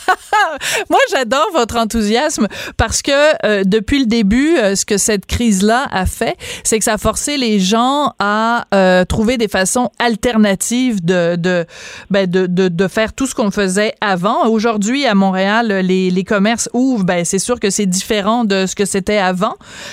Moi, 0.91 0.99
j'adore 1.11 1.47
votre 1.53 1.77
enthousiasme 1.77 2.49
parce 2.79 3.03
que 3.03 3.47
euh, 3.47 3.65
depuis 3.67 4.01
le 4.01 4.07
début, 4.07 4.57
euh, 4.57 4.75
ce 4.77 4.87
que 4.87 4.97
cette 4.97 5.27
crise-là 5.27 5.87
a 5.93 6.07
fait, 6.07 6.37
c'est 6.65 6.79
que 6.79 6.85
ça 6.85 6.95
a 6.95 6.99
forcé 6.99 7.37
les 7.37 7.61
gens 7.61 8.15
à 8.19 8.65
euh, 8.75 9.05
trouver 9.05 9.37
des 9.37 9.49
façons 9.49 9.91
alternatives 9.99 11.05
de 11.05 11.37
de, 11.37 11.67
ben, 12.11 12.29
de, 12.29 12.47
de 12.47 12.89
faire 12.89 13.13
tout 13.15 13.27
ce 13.27 13.35
qu'on 13.35 13.51
faisait 13.51 13.93
avant. 14.01 14.49
Aujourd'hui, 14.49 15.07
à 15.07 15.15
Montréal, 15.15 15.69
les, 15.69 16.11
les 16.11 16.25
commerces 16.25 16.69
ouvrent. 16.73 17.05
Ben, 17.05 17.25
c'est 17.25 17.39
sûr 17.39 17.61
que 17.61 17.71
c'est 17.71 17.87
différent 17.87 18.45
de 18.45 18.67
ce 18.67 18.75
que 18.75 18.85
c'était 18.85 19.19
avant. 19.19 19.52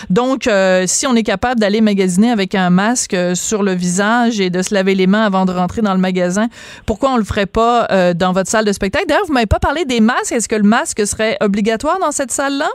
Donc, 0.09 0.47
euh, 0.47 0.83
si 0.87 1.07
on 1.07 1.15
est 1.15 1.23
capable 1.23 1.59
d'aller 1.59 1.81
magasiner 1.81 2.31
avec 2.31 2.55
un 2.55 2.69
masque 2.69 3.13
euh, 3.13 3.35
sur 3.35 3.63
le 3.63 3.73
visage 3.73 4.39
et 4.39 4.49
de 4.49 4.61
se 4.61 4.73
laver 4.73 4.95
les 4.95 5.07
mains 5.07 5.23
avant 5.25 5.45
de 5.45 5.51
rentrer 5.51 5.81
dans 5.81 5.93
le 5.93 5.99
magasin, 5.99 6.47
pourquoi 6.85 7.11
on 7.11 7.17
le 7.17 7.23
ferait 7.23 7.45
pas 7.45 7.87
euh, 7.91 8.13
dans 8.13 8.31
votre 8.33 8.49
salle 8.49 8.65
de 8.65 8.71
spectacle? 8.71 9.05
D'ailleurs, 9.07 9.25
vous 9.27 9.33
m'avez 9.33 9.45
pas 9.45 9.59
parlé 9.59 9.85
des 9.85 9.99
masques. 10.01 10.31
Est-ce 10.33 10.49
que 10.49 10.55
le 10.55 10.63
masque 10.63 11.05
serait 11.05 11.37
obligatoire 11.41 11.99
dans 11.99 12.11
cette 12.11 12.31
salle-là? 12.31 12.69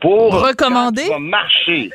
Pour 0.00 0.40
Recommander? 0.40 1.02
quand 1.02 1.06
tu 1.08 1.12
vas 1.12 1.18
marcher. 1.18 1.90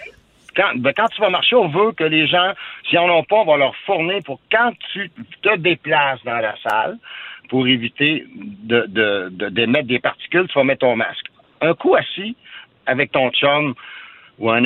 Quand, 0.56 0.72
ben, 0.78 0.94
quand 0.96 1.08
tu 1.08 1.20
vas 1.20 1.30
marcher, 1.30 1.56
on 1.56 1.68
veut 1.68 1.92
que 1.94 2.04
les 2.04 2.28
gens, 2.28 2.54
s'ils 2.88 3.00
en 3.00 3.10
ont 3.10 3.24
pas, 3.24 3.38
on 3.38 3.46
va 3.46 3.58
leur 3.58 3.76
fournir 3.86 4.20
pour 4.24 4.40
quand 4.52 4.72
tu 4.94 5.12
te 5.42 5.58
déplaces 5.58 6.20
dans 6.26 6.38
la 6.38 6.56
salle, 6.64 6.98
pour 7.50 7.68
éviter 7.68 8.26
de, 8.36 8.86
de, 8.88 9.30
de- 9.32 9.50
d'émettre 9.50 9.88
des 9.88 10.00
particules, 10.00 10.48
tu 10.48 10.54
vas 10.58 10.64
mettre 10.64 10.82
ton 10.82 10.96
masque. 10.96 11.26
Un 11.62 11.74
coup 11.74 11.96
assis 11.96 12.36
avec 12.86 13.12
ton 13.12 13.30
chum 13.32 13.74
ou 14.40 14.50
un 14.52 14.62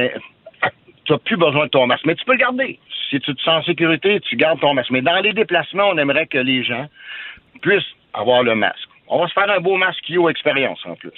tu 1.06 1.14
n'as 1.14 1.18
plus 1.20 1.38
besoin 1.38 1.66
de 1.66 1.70
ton 1.72 1.88
masque, 1.88 2.06
mais 2.06 2.14
tu 2.16 2.24
peux 2.26 2.34
le 2.34 2.38
garder. 2.38 2.78
Si 3.10 3.20
tu 3.20 3.34
te 3.34 3.42
sens 3.42 3.62
en 3.62 3.64
sécurité, 3.64 4.20
tu 4.20 4.36
gardes 4.36 4.60
ton 4.60 4.76
masque. 4.76 4.92
Mais 4.92 5.02
dans 5.02 5.20
les 5.22 5.34
déplacements, 5.34 5.90
on 5.90 5.98
aimerait 5.98 6.28
que 6.28 6.38
les 6.38 6.64
gens 6.64 6.86
puissent 7.64 7.82
avoir 8.14 8.44
le 8.44 8.54
masque. 8.54 8.88
On 9.08 9.20
va 9.20 9.28
se 9.28 9.34
faire 9.34 9.50
un 9.50 9.60
beau 9.60 9.76
masque 9.76 10.08
Yo 10.08 10.30
expérience 10.30 10.80
en 10.86 10.94
plus. 10.96 11.12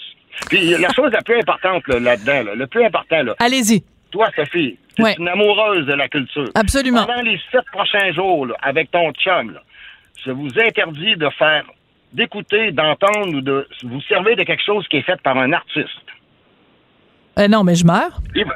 Puis 0.50 0.78
la 0.80 0.88
chose 0.94 1.12
la 1.12 1.22
plus 1.22 1.36
importante 1.40 1.86
là, 1.90 2.00
là-dedans, 2.00 2.44
là, 2.44 2.56
le 2.56 2.68
plus 2.68 2.86
important, 2.86 3.22
là, 3.22 3.36
Allez-y. 3.40 3.84
toi, 4.12 4.30
Sophie, 4.34 4.78
tu 4.96 5.02
es 5.02 5.06
Ouais. 5.06 5.16
une 5.20 5.28
amoureuse 5.28 5.86
de 5.86 5.94
la 5.94 6.08
culture. 6.08 6.48
Absolument. 6.56 7.06
Pendant 7.06 7.22
les 7.24 7.38
sept 7.52 7.66
prochains 7.74 8.14
jours, 8.14 8.46
là, 8.46 8.56
avec 8.62 8.90
ton 8.92 9.12
chum, 9.12 9.60
je 10.26 10.32
vous 10.32 10.58
interdis 10.58 11.18
de 11.18 11.30
faire, 11.32 11.66
d'écouter, 12.14 12.72
d'entendre 12.72 13.36
ou 13.36 13.42
de 13.42 13.68
vous 13.84 14.02
servir 14.04 14.38
de 14.38 14.44
quelque 14.44 14.64
chose 14.64 14.88
qui 14.88 14.98
est 14.98 15.02
fait 15.02 15.20
par 15.22 15.38
un 15.38 15.52
artiste. 15.52 15.90
Euh, 17.40 17.48
non, 17.48 17.64
mais 17.64 17.76
je 17.76 17.86
meurs. 17.86 18.20
Et 18.36 18.44
ben, 18.44 18.54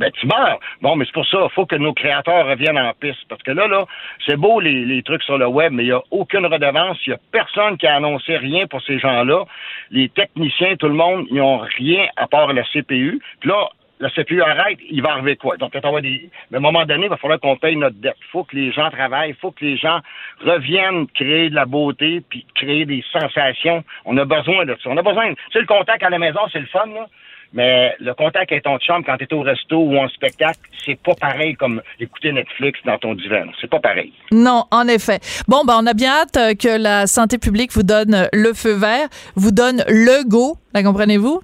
ben, 0.00 0.10
tu 0.12 0.26
meurs. 0.26 0.58
Bon, 0.80 0.96
mais 0.96 1.04
c'est 1.04 1.12
pour 1.12 1.26
ça, 1.26 1.38
il 1.42 1.54
faut 1.54 1.66
que 1.66 1.76
nos 1.76 1.92
créateurs 1.92 2.46
reviennent 2.46 2.78
en 2.78 2.92
piste. 2.94 3.22
Parce 3.28 3.42
que 3.42 3.50
là, 3.50 3.66
là, 3.66 3.84
c'est 4.24 4.36
beau 4.36 4.58
les, 4.58 5.02
trucs 5.02 5.22
sur 5.22 5.36
le 5.36 5.46
web, 5.46 5.72
mais 5.72 5.82
il 5.84 5.88
n'y 5.88 5.92
a 5.92 6.00
aucune 6.10 6.46
redevance. 6.46 6.96
Il 7.06 7.10
n'y 7.10 7.16
a 7.16 7.18
personne 7.30 7.76
qui 7.76 7.86
a 7.86 7.96
annoncé 7.96 8.38
rien 8.38 8.66
pour 8.66 8.80
ces 8.82 8.98
gens-là. 8.98 9.44
Les 9.90 10.08
techniciens, 10.08 10.76
tout 10.76 10.88
le 10.88 10.94
monde, 10.94 11.26
ils 11.30 11.36
n'ont 11.36 11.58
rien 11.58 12.06
à 12.16 12.26
part 12.26 12.52
la 12.54 12.62
CPU. 12.72 13.20
Puis 13.40 13.50
là, 13.50 13.68
la 14.00 14.08
CPU 14.08 14.40
arrête, 14.40 14.78
il 14.88 15.02
va 15.02 15.12
arriver 15.12 15.36
quoi? 15.36 15.58
Donc. 15.58 15.74
Mais 15.74 15.80
à 15.84 16.56
un 16.56 16.60
moment 16.60 16.86
donné, 16.86 17.04
il 17.04 17.10
va 17.10 17.18
falloir 17.18 17.38
qu'on 17.38 17.56
paye 17.56 17.76
notre 17.76 17.96
dette. 17.96 18.16
Il 18.20 18.30
faut 18.30 18.44
que 18.44 18.56
les 18.56 18.72
gens 18.72 18.88
travaillent, 18.90 19.30
il 19.30 19.36
faut 19.36 19.50
que 19.50 19.62
les 19.62 19.76
gens 19.76 20.00
reviennent 20.42 21.06
créer 21.08 21.50
de 21.50 21.54
la 21.54 21.66
beauté 21.66 22.22
puis 22.26 22.46
créer 22.54 22.86
des 22.86 23.04
sensations. 23.12 23.84
On 24.06 24.16
a 24.16 24.24
besoin 24.24 24.64
de 24.64 24.74
ça. 24.82 24.88
On 24.88 24.96
a 24.96 25.02
besoin. 25.02 25.34
Sais, 25.52 25.60
le 25.60 25.66
contact 25.66 26.02
à 26.02 26.08
la 26.08 26.18
maison, 26.18 26.40
c'est 26.50 26.60
le 26.60 26.66
fun, 26.66 26.86
là. 26.86 27.06
Mais 27.52 27.94
le 27.98 28.14
contact 28.14 28.52
avec 28.52 28.64
ton 28.64 28.78
chum 28.78 29.02
quand 29.04 29.16
tu 29.16 29.24
es 29.24 29.34
au 29.34 29.42
resto 29.42 29.76
ou 29.76 29.96
en 29.96 30.08
spectacle, 30.08 30.60
c'est 30.84 30.98
pas 31.00 31.14
pareil 31.14 31.54
comme 31.54 31.82
écouter 31.98 32.32
Netflix 32.32 32.78
dans 32.84 32.98
ton 32.98 33.14
divan. 33.14 33.46
C'est 33.60 33.70
pas 33.70 33.80
pareil. 33.80 34.12
Non, 34.30 34.64
en 34.70 34.86
effet. 34.86 35.18
Bon, 35.48 35.64
ben, 35.64 35.74
on 35.80 35.86
a 35.86 35.94
bien 35.94 36.12
hâte 36.12 36.56
que 36.58 36.80
la 36.80 37.06
santé 37.06 37.38
publique 37.38 37.72
vous 37.72 37.82
donne 37.82 38.28
le 38.32 38.52
feu 38.54 38.74
vert, 38.74 39.08
vous 39.34 39.50
donne 39.50 39.84
le 39.88 40.28
go. 40.28 40.56
La 40.74 40.82
comprenez-vous? 40.84 41.40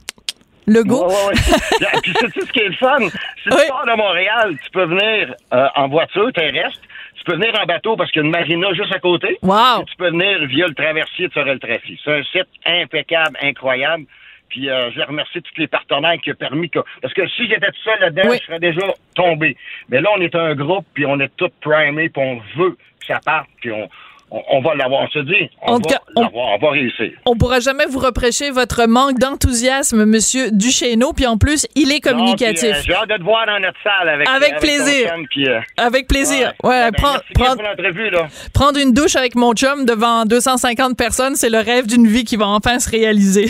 Le 0.66 0.82
go. 0.82 1.06
Ouais, 1.06 1.14
ouais, 1.14 1.26
ouais. 1.28 2.00
Puis 2.02 2.12
sais-tu 2.20 2.40
ce 2.40 2.52
qui 2.52 2.60
est 2.60 2.68
le 2.68 2.74
fun? 2.74 2.98
Si 3.00 3.48
tu 3.48 3.68
pars 3.68 3.86
de 3.86 3.96
Montréal, 3.96 4.56
tu 4.64 4.70
peux 4.72 4.84
venir 4.84 5.34
euh, 5.52 5.66
en 5.76 5.88
voiture 5.88 6.32
terrestre, 6.32 6.80
tu 7.16 7.24
peux 7.24 7.34
venir 7.34 7.52
en 7.60 7.66
bateau 7.66 7.96
parce 7.96 8.10
qu'il 8.10 8.22
y 8.22 8.24
a 8.24 8.26
une 8.26 8.32
marina 8.32 8.72
juste 8.74 8.92
à 8.92 8.98
côté. 8.98 9.38
Wow. 9.42 9.84
tu 9.86 9.96
peux 9.96 10.10
venir 10.10 10.44
via 10.46 10.66
le 10.66 10.74
traversier 10.74 11.28
de 11.28 11.32
Sorel-Tracy. 11.32 12.00
C'est 12.04 12.12
un 12.12 12.22
site 12.24 12.48
impeccable, 12.64 13.38
incroyable. 13.42 14.06
Puis 14.48 14.70
euh, 14.70 14.90
je 14.92 15.00
remercie 15.02 15.42
tous 15.42 15.58
les 15.58 15.66
partenaires 15.66 16.18
qui 16.22 16.30
ont 16.30 16.36
permis 16.36 16.70
que... 16.70 16.80
Parce 17.02 17.14
que 17.14 17.26
si 17.28 17.48
j'étais 17.48 17.66
tout 17.66 17.82
seul 17.84 18.00
là-dedans, 18.00 18.32
je 18.32 18.44
serais 18.44 18.60
déjà 18.60 18.86
tombé. 19.14 19.56
Mais 19.88 20.00
là, 20.00 20.10
on 20.16 20.20
est 20.20 20.34
un 20.34 20.54
groupe, 20.54 20.86
puis 20.94 21.06
on 21.06 21.18
est 21.20 21.34
tous 21.36 21.50
primés, 21.60 22.08
puis 22.08 22.22
on 22.22 22.40
veut 22.60 22.76
que 23.00 23.06
ça 23.06 23.20
parte, 23.24 23.48
puis 23.60 23.72
on, 23.72 23.88
on, 24.30 24.60
va 24.60 24.74
l'avoir. 24.74 25.02
On 25.02 25.08
se 25.08 25.18
dit, 25.20 25.48
on 25.62 25.78
va 25.78 26.00
on- 26.16 26.22
l'avoir, 26.22 26.46
on 26.54 26.58
va 26.58 26.70
réussir. 26.70 27.10
On 27.26 27.36
pourra 27.36 27.60
jamais 27.60 27.86
vous 27.86 27.98
reprocher 27.98 28.50
votre 28.50 28.86
manque 28.86 29.18
d'enthousiasme, 29.18 30.04
Monsieur 30.04 30.50
Duchesneau, 30.50 31.12
puis 31.12 31.26
en 31.26 31.38
plus, 31.38 31.66
il 31.74 31.92
est 31.92 32.00
communicatif. 32.00 32.64
Euh, 32.76 32.82
J'ai 32.84 32.94
hâte 32.94 33.08
de 33.08 33.16
te 33.16 33.22
voir 33.22 33.46
dans 33.46 33.60
notre 33.60 33.78
salle 33.82 34.08
avec 34.08 34.28
Avec 34.28 34.58
plaisir. 34.58 35.08
chum, 35.08 35.26
euh, 35.48 35.60
Avec 35.76 36.08
plaisir. 36.08 36.52
Ouais, 36.62 36.90
ben, 36.90 37.20
l'entrevue, 37.38 38.10
là. 38.10 38.26
Prendre 38.52 38.78
une 38.78 38.92
douche 38.92 39.16
avec 39.16 39.34
mon 39.34 39.52
chum 39.54 39.84
devant 39.84 40.24
250 40.24 40.96
personnes, 40.96 41.36
c'est 41.36 41.50
le 41.50 41.58
rêve 41.58 41.86
d'une 41.86 42.06
vie 42.06 42.24
qui 42.24 42.36
va 42.36 42.46
enfin 42.48 42.78
se 42.78 42.90
réaliser. 42.90 43.46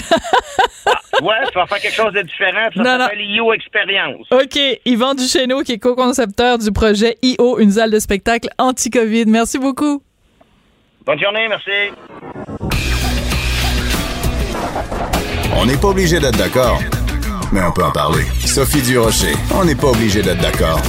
Ouais, 1.23 1.35
tu 1.51 1.55
vas 1.59 1.67
faire 1.67 1.79
quelque 1.81 1.95
chose 1.95 2.13
de 2.13 2.23
différent. 2.23 2.69
Ça 2.77 2.85
s'appelle 2.85 3.21
IO 3.23 3.53
Expérience. 3.55 4.27
OK, 4.31 4.59
Yvan 4.85 5.15
Duchesneau, 5.15 5.63
qui 5.63 5.73
est 5.73 5.79
co-concepteur 5.79 6.59
du 6.59 6.71
projet 6.73 7.17
IO, 7.23 7.59
une 7.59 7.71
salle 7.73 7.91
de 7.91 7.99
spectacle 7.99 8.49
anti-COVID. 8.59 9.25
Merci 9.27 9.59
beaucoup. 9.59 10.03
Bonne 11.07 11.21
journée, 11.21 11.47
merci. 11.49 11.71
On 15.57 15.65
n'est 15.65 15.77
pas 15.77 15.87
obligé 15.87 16.19
d'être 16.19 16.37
d'accord, 16.37 16.81
mais 17.53 17.63
on 17.63 17.71
peut 17.71 17.85
en 17.85 17.93
parler. 17.93 18.25
Sophie 18.45 18.83
Durocher, 18.83 19.35
on 19.55 19.65
n'est 19.65 19.77
pas 19.77 19.87
obligé 19.87 20.21
d'être 20.21 20.43
d'accord. 20.43 20.81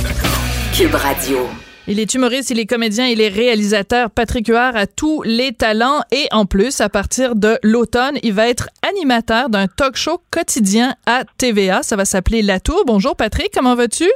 Cube 0.75 0.95
Radio. 0.95 1.47
Il 1.85 1.99
est 1.99 2.15
humoriste, 2.15 2.49
il 2.49 2.57
est 2.57 2.65
comédien, 2.65 3.05
il 3.05 3.21
est 3.21 3.27
réalisateur. 3.27 4.09
Patrick 4.09 4.47
Huard 4.47 4.75
a 4.75 4.87
tous 4.87 5.21
les 5.21 5.53
talents 5.53 6.01
et 6.11 6.27
en 6.31 6.47
plus, 6.47 6.81
à 6.81 6.89
partir 6.89 7.35
de 7.35 7.59
l'automne, 7.61 8.17
il 8.23 8.33
va 8.33 8.49
être 8.49 8.69
animateur 8.89 9.49
d'un 9.49 9.67
talk 9.67 9.97
show 9.97 10.19
quotidien 10.31 10.95
à 11.05 11.25
TVA. 11.37 11.83
Ça 11.83 11.95
va 11.95 12.05
s'appeler 12.05 12.41
La 12.41 12.59
Tour. 12.59 12.85
Bonjour 12.87 13.15
Patrick, 13.15 13.51
comment 13.53 13.75
vas-tu? 13.75 14.09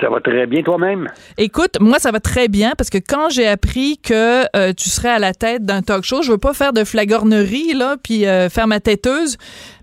Ça 0.00 0.08
va 0.08 0.20
très 0.20 0.46
bien 0.46 0.62
toi-même? 0.62 1.08
Écoute, 1.38 1.78
moi, 1.80 1.98
ça 1.98 2.12
va 2.12 2.20
très 2.20 2.48
bien 2.48 2.72
parce 2.78 2.88
que 2.88 2.98
quand 2.98 3.30
j'ai 3.30 3.48
appris 3.48 3.98
que 3.98 4.44
euh, 4.56 4.72
tu 4.72 4.88
serais 4.88 5.10
à 5.10 5.18
la 5.18 5.32
tête 5.32 5.64
d'un 5.64 5.82
talk 5.82 6.04
show, 6.04 6.22
je 6.22 6.30
veux 6.30 6.38
pas 6.38 6.54
faire 6.54 6.72
de 6.72 6.84
flagornerie, 6.84 7.74
là, 7.74 7.96
puis 8.02 8.26
euh, 8.26 8.48
faire 8.48 8.68
ma 8.68 8.78
têteuse, 8.78 9.36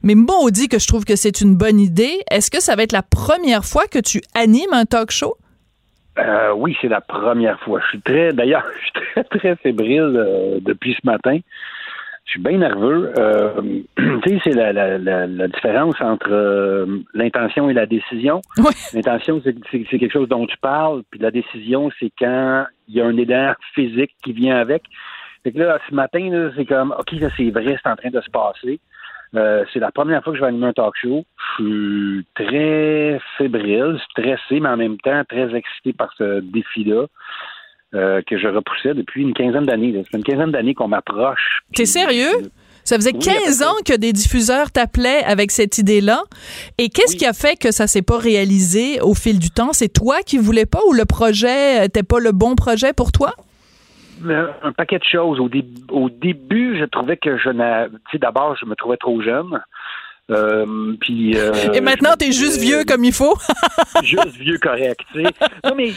mais 0.03 0.15
maudit 0.15 0.69
que 0.69 0.79
je 0.79 0.87
trouve 0.87 1.03
que 1.03 1.17
c'est 1.17 1.41
une 1.41 1.55
bonne 1.55 1.79
idée. 1.79 2.21
Est-ce 2.31 2.49
que 2.49 2.61
ça 2.61 2.75
va 2.75 2.83
être 2.83 2.93
la 2.93 3.03
première 3.03 3.65
fois 3.65 3.83
que 3.91 3.99
tu 3.99 4.21
animes 4.33 4.73
un 4.73 4.85
talk 4.85 5.11
show? 5.11 5.35
Euh, 6.17 6.53
oui, 6.55 6.77
c'est 6.81 6.87
la 6.87 7.01
première 7.01 7.59
fois. 7.59 7.81
Je 7.81 7.87
suis 7.89 8.01
très, 8.01 8.31
d'ailleurs, 8.31 8.63
je 8.77 8.83
suis 8.83 8.93
très, 8.93 9.23
très 9.25 9.55
fébrile 9.57 10.13
euh, 10.15 10.59
depuis 10.61 10.93
ce 10.93 11.05
matin. 11.05 11.39
Je 12.25 12.31
suis 12.31 12.41
bien 12.41 12.57
nerveux. 12.57 13.13
Euh, 13.17 13.61
tu 13.97 14.29
sais, 14.29 14.39
c'est 14.43 14.55
la, 14.55 14.73
la, 14.73 14.97
la, 14.97 15.27
la 15.27 15.47
différence 15.47 15.95
entre 16.01 16.31
euh, 16.31 16.85
l'intention 17.13 17.69
et 17.69 17.73
la 17.73 17.85
décision. 17.85 18.41
L'intention, 18.93 19.41
c'est, 19.43 19.55
c'est, 19.71 19.85
c'est 19.89 19.99
quelque 19.99 20.11
chose 20.11 20.27
dont 20.27 20.45
tu 20.47 20.57
parles, 20.57 21.03
puis 21.11 21.19
la 21.19 21.31
décision, 21.31 21.91
c'est 21.99 22.11
quand 22.17 22.65
il 22.87 22.95
y 22.95 23.01
a 23.01 23.05
un 23.05 23.15
élan 23.17 23.53
physique 23.73 24.11
qui 24.23 24.33
vient 24.33 24.57
avec. 24.57 24.83
Fait 25.43 25.51
que 25.51 25.59
là, 25.59 25.77
ce 25.87 25.93
matin, 25.93 26.29
là, 26.31 26.49
c'est 26.55 26.65
comme, 26.65 26.95
OK, 26.97 27.19
ça 27.19 27.29
c'est 27.37 27.51
vrai, 27.51 27.77
c'est 27.81 27.89
en 27.89 27.95
train 27.95 28.09
de 28.09 28.21
se 28.21 28.31
passer. 28.31 28.79
Euh, 29.35 29.63
c'est 29.71 29.79
la 29.79 29.91
première 29.91 30.23
fois 30.23 30.33
que 30.33 30.39
je 30.39 30.43
vais 30.43 30.49
animer 30.49 30.67
un 30.67 30.73
talk 30.73 30.95
show. 30.95 31.23
Je 31.59 31.63
suis 31.63 32.25
très 32.33 33.19
fébrile, 33.37 33.99
stressé, 34.09 34.59
mais 34.59 34.69
en 34.69 34.77
même 34.77 34.97
temps 34.97 35.23
très 35.27 35.53
excité 35.55 35.93
par 35.93 36.11
ce 36.17 36.39
défi-là 36.39 37.05
euh, 37.95 38.21
que 38.27 38.37
je 38.37 38.47
repoussais 38.47 38.93
depuis 38.93 39.21
une 39.23 39.33
quinzaine 39.33 39.65
d'années. 39.65 39.93
Ça 40.03 40.09
fait 40.11 40.17
une 40.17 40.23
quinzaine 40.23 40.51
d'années 40.51 40.73
qu'on 40.75 40.87
m'approche. 40.87 41.61
T'es 41.73 41.85
sérieux? 41.85 42.29
Ça 42.83 42.97
faisait 42.97 43.13
Oui, 43.13 43.19
15 43.19 43.63
ans 43.63 43.73
que 43.83 43.95
des 43.97 44.13
diffuseurs 44.13 44.69
t'appelaient 44.69 45.23
avec 45.23 45.49
cette 45.49 45.79
idée-là. 45.79 46.21
Et 46.77 46.89
qu'est-ce 46.89 47.15
qui 47.15 47.25
a 47.25 47.33
fait 47.33 47.55
que 47.57 47.71
ça 47.71 47.87
s'est 47.87 48.03
pas 48.03 48.19
réalisé 48.19 49.01
au 49.01 49.15
fil 49.15 49.39
du 49.39 49.49
temps? 49.49 49.73
C'est 49.73 49.89
toi 49.91 50.17
qui 50.23 50.37
voulais 50.37 50.67
pas 50.67 50.81
ou 50.87 50.93
le 50.93 51.05
projet 51.05 51.81
n'était 51.81 52.03
pas 52.03 52.19
le 52.19 52.31
bon 52.31 52.53
projet 52.55 52.93
pour 52.93 53.11
toi? 53.11 53.33
Euh, 54.25 54.47
un 54.61 54.71
paquet 54.71 54.99
de 54.99 55.03
choses. 55.03 55.39
Au, 55.39 55.49
dé- 55.49 55.65
au 55.89 56.09
début, 56.11 56.77
je 56.79 56.85
trouvais 56.85 57.17
que 57.17 57.37
je 57.37 57.49
n'avais... 57.49 57.89
Tu 57.89 57.95
sais, 58.13 58.17
d'abord, 58.19 58.55
je 58.55 58.65
me 58.67 58.75
trouvais 58.75 58.97
trop 58.97 59.19
jeune. 59.21 59.59
Euh, 60.31 60.95
puis, 60.99 61.37
euh, 61.37 61.51
Et 61.73 61.81
maintenant, 61.81 62.15
t'es 62.17 62.31
juste 62.31 62.59
disais- 62.59 62.65
vieux 62.77 62.83
comme 62.85 63.03
il 63.03 63.13
faut? 63.13 63.35
juste 64.03 64.35
vieux 64.37 64.57
correct, 64.57 64.99
tu 65.13 65.23
sais. 65.23 65.31
Non, 65.63 65.75
mais 65.75 65.89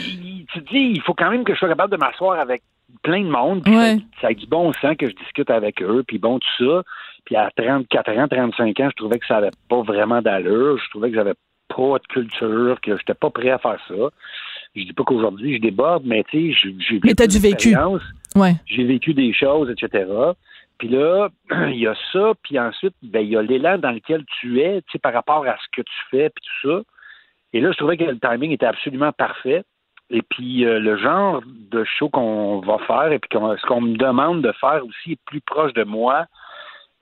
tu 0.53 0.63
te 0.63 0.69
dis, 0.71 0.93
il 0.97 1.01
faut 1.03 1.15
quand 1.15 1.31
même 1.31 1.45
que 1.45 1.55
je 1.55 1.59
sois 1.59 1.69
capable 1.69 1.93
de 1.93 1.97
m'asseoir 1.99 2.39
avec 2.39 2.63
plein 3.03 3.23
de 3.23 3.31
monde. 3.31 3.63
puis 3.65 3.75
Ouais. 3.77 3.97
ça, 4.17 4.21
ça 4.23 4.27
a 4.29 4.35
du 4.35 4.47
bon 4.47 4.73
sens 4.75 4.97
que 4.99 5.09
je 5.09 5.15
discute 5.15 5.51
avec 5.51 5.81
eux, 5.83 6.05
puis 6.07 6.19
bon, 6.19 6.39
tout 6.39 6.65
ça. 6.67 6.83
Puis 7.25 7.37
à 7.37 7.51
34 7.57 8.11
ans, 8.19 8.29
35 8.29 8.81
ans, 8.81 8.89
je 8.91 8.97
trouvais 8.97 9.19
que 9.19 9.27
ça 9.27 9.39
avait 9.39 9.51
pas 9.69 9.83
vraiment 9.83 10.21
d'allure. 10.23 10.79
Je 10.83 10.91
trouvais 10.91 11.11
que 11.11 11.15
j'avais 11.17 11.35
pas 11.69 11.99
de 11.99 12.07
culture, 12.09 12.79
que 12.83 12.97
j'étais 12.97 13.15
pas 13.15 13.31
prêt 13.31 13.51
à 13.51 13.59
faire 13.59 13.79
ça. 13.89 13.95
Je 14.75 14.83
dis 14.85 14.93
pas 14.93 15.05
qu'aujourd'hui 15.05 15.57
je 15.57 15.61
déborde, 15.61 16.05
mais 16.07 16.25
tu 16.31 16.53
sais, 16.53 16.59
j'ai- 16.63 16.77
j'ai 16.79 17.01
Mais 17.05 17.15
t'as 17.15 17.27
du 17.27 17.39
vécu. 17.39 17.75
Ouais. 18.37 18.55
J'ai 18.67 18.85
vécu 18.85 19.13
des 19.15 19.33
choses, 19.35 19.71
etc. 19.71 20.05
Puis 20.79 20.89
là, 20.89 21.29
il 21.69 21.79
y 21.79 21.87
a 21.87 21.95
ça, 22.13 22.33
puis 22.43 22.59
ensuite, 22.59 22.95
ben, 23.03 23.21
il 23.21 23.31
y 23.31 23.37
a 23.37 23.43
l'élan 23.43 23.79
dans 23.79 23.91
lequel 23.91 24.25
tu 24.41 24.61
es, 24.61 24.83
tu 24.83 24.93
sais, 24.93 24.99
par 24.99 25.13
rapport 25.13 25.47
à 25.47 25.57
ce 25.57 25.67
que 25.73 25.83
tu 25.83 25.95
fais, 26.11 26.31
puis 26.31 26.45
tout 26.45 26.69
ça. 26.69 26.83
Et 27.53 27.61
là, 27.61 27.73
je 27.73 27.77
trouvais 27.79 27.97
que 27.97 28.05
le 28.05 28.19
timing 28.19 28.53
était 28.53 28.67
absolument 28.67 29.13
parfait. 29.13 29.65
Et 30.11 30.23
puis, 30.23 30.65
euh, 30.65 30.79
le 30.79 30.97
genre 30.97 31.43
de 31.45 31.85
show 31.85 32.09
qu'on 32.09 32.61
va 32.61 32.79
faire 32.87 33.13
et 33.13 33.19
puis 33.19 33.29
ce 33.33 33.67
qu'on 33.67 33.81
me 33.83 33.97
demande 33.97 34.43
de 34.43 34.53
faire 34.53 34.83
aussi 34.87 35.13
est 35.13 35.21
plus 35.27 35.41
proche 35.43 35.75
de 35.75 35.85
moi 35.85 36.27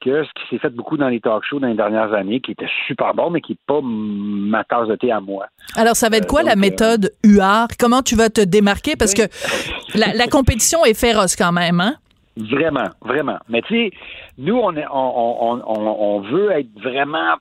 que 0.00 0.24
ce 0.24 0.28
qui 0.34 0.48
s'est 0.50 0.58
fait 0.58 0.74
beaucoup 0.74 0.96
dans 0.96 1.08
les 1.08 1.20
talk 1.20 1.42
shows 1.44 1.58
dans 1.58 1.68
les 1.68 1.74
dernières 1.74 2.12
années, 2.12 2.40
qui 2.40 2.52
était 2.52 2.68
super 2.86 3.14
bon, 3.14 3.30
mais 3.30 3.40
qui 3.40 3.52
n'est 3.52 3.58
pas 3.66 3.80
ma 3.82 4.62
tasse 4.64 4.88
de 4.88 4.96
thé 4.96 5.10
à 5.10 5.20
moi. 5.20 5.46
Alors, 5.74 5.96
ça 5.96 6.08
va 6.08 6.18
être 6.18 6.26
quoi 6.26 6.42
donc, 6.42 6.48
la 6.50 6.56
euh, 6.56 6.60
méthode 6.60 7.12
UR? 7.24 7.66
Comment 7.78 8.02
tu 8.02 8.14
vas 8.14 8.28
te 8.28 8.42
démarquer? 8.42 8.96
Parce 8.96 9.14
que 9.14 9.22
la, 9.94 10.12
la 10.12 10.26
compétition 10.26 10.84
est 10.84 10.98
féroce 10.98 11.34
quand 11.34 11.52
même, 11.52 11.80
hein? 11.80 11.94
Vraiment, 12.36 12.88
vraiment. 13.02 13.38
Mais 13.48 13.62
tu 13.62 13.74
sais, 13.74 13.90
nous, 14.38 14.56
on, 14.56 14.74
est, 14.76 14.86
on, 14.92 15.52
on, 15.54 15.62
on, 15.66 15.86
on 15.86 16.20
veut 16.20 16.50
être 16.52 16.68
vraiment 16.80 17.34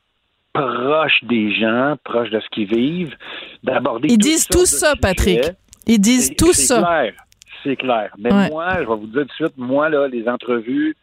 proche 0.53 1.23
des 1.23 1.53
gens, 1.53 1.95
proche 2.03 2.29
de 2.29 2.39
ce 2.39 2.47
qu'ils 2.49 2.67
vivent, 2.67 3.15
d'aborder 3.63 4.07
Ils 4.09 4.17
disent 4.17 4.47
tout 4.47 4.65
ça. 4.65 4.93
Patrick. 5.01 5.41
Ils 5.85 5.99
disent 5.99 6.27
C'est- 6.29 6.35
tout 6.35 6.53
c'est 6.53 6.63
ça. 6.63 6.81
clair, 6.81 7.13
c'est 7.63 7.75
clair. 7.75 8.11
Mais 8.17 8.33
Ouais. 8.33 8.49
moi, 8.49 8.73
je 8.75 8.79
vais 8.79 8.85
vous 8.85 9.07
dire 9.07 9.21
tout 9.23 9.27
de 9.27 9.31
suite, 9.33 9.57
moi, 9.57 9.89
là, 9.89 10.07
les 10.07 10.27
entrevues, 10.29 10.95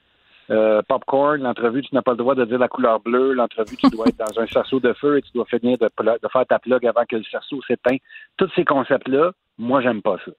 euh, 0.51 0.81
popcorn, 0.89 1.41
l'entrevue, 1.43 1.83
tu 1.83 1.95
n'as 1.95 2.03
pas 2.03 2.13
le 2.13 2.17
droit 2.17 2.35
de 2.35 2.45
dire 2.45 2.59
la 2.59 2.69
couleur 2.69 2.99
bleue, 3.01 3.33
l'entrevue, 3.35 3.77
tu 3.77 3.89
dois 3.91 4.07
être 4.09 4.19
dans 4.19 4.41
un 4.41 4.47
cerceau 4.47 4.81
de 4.81 4.93
feu 4.95 5.19
et 5.19 5.23
tu 5.23 5.31
dois 5.35 5.45
finir 5.47 5.77
de, 5.79 5.85
de 5.87 6.29
faire 6.33 6.47
ta 6.47 6.59
plug 6.59 6.85
avant 6.87 7.05
que 7.09 7.17
le 7.17 7.23
cerceau 7.25 7.61
s'éteigne. 7.67 7.99
Tous 8.39 8.51
ces 8.57 8.65
concepts-là, 8.65 9.33
moi, 9.59 9.81
j'aime 9.83 10.03
pas 10.03 10.17
ça. 10.25 10.33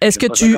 Est-ce 0.00 0.18
que 0.18 0.26
tu 0.26 0.56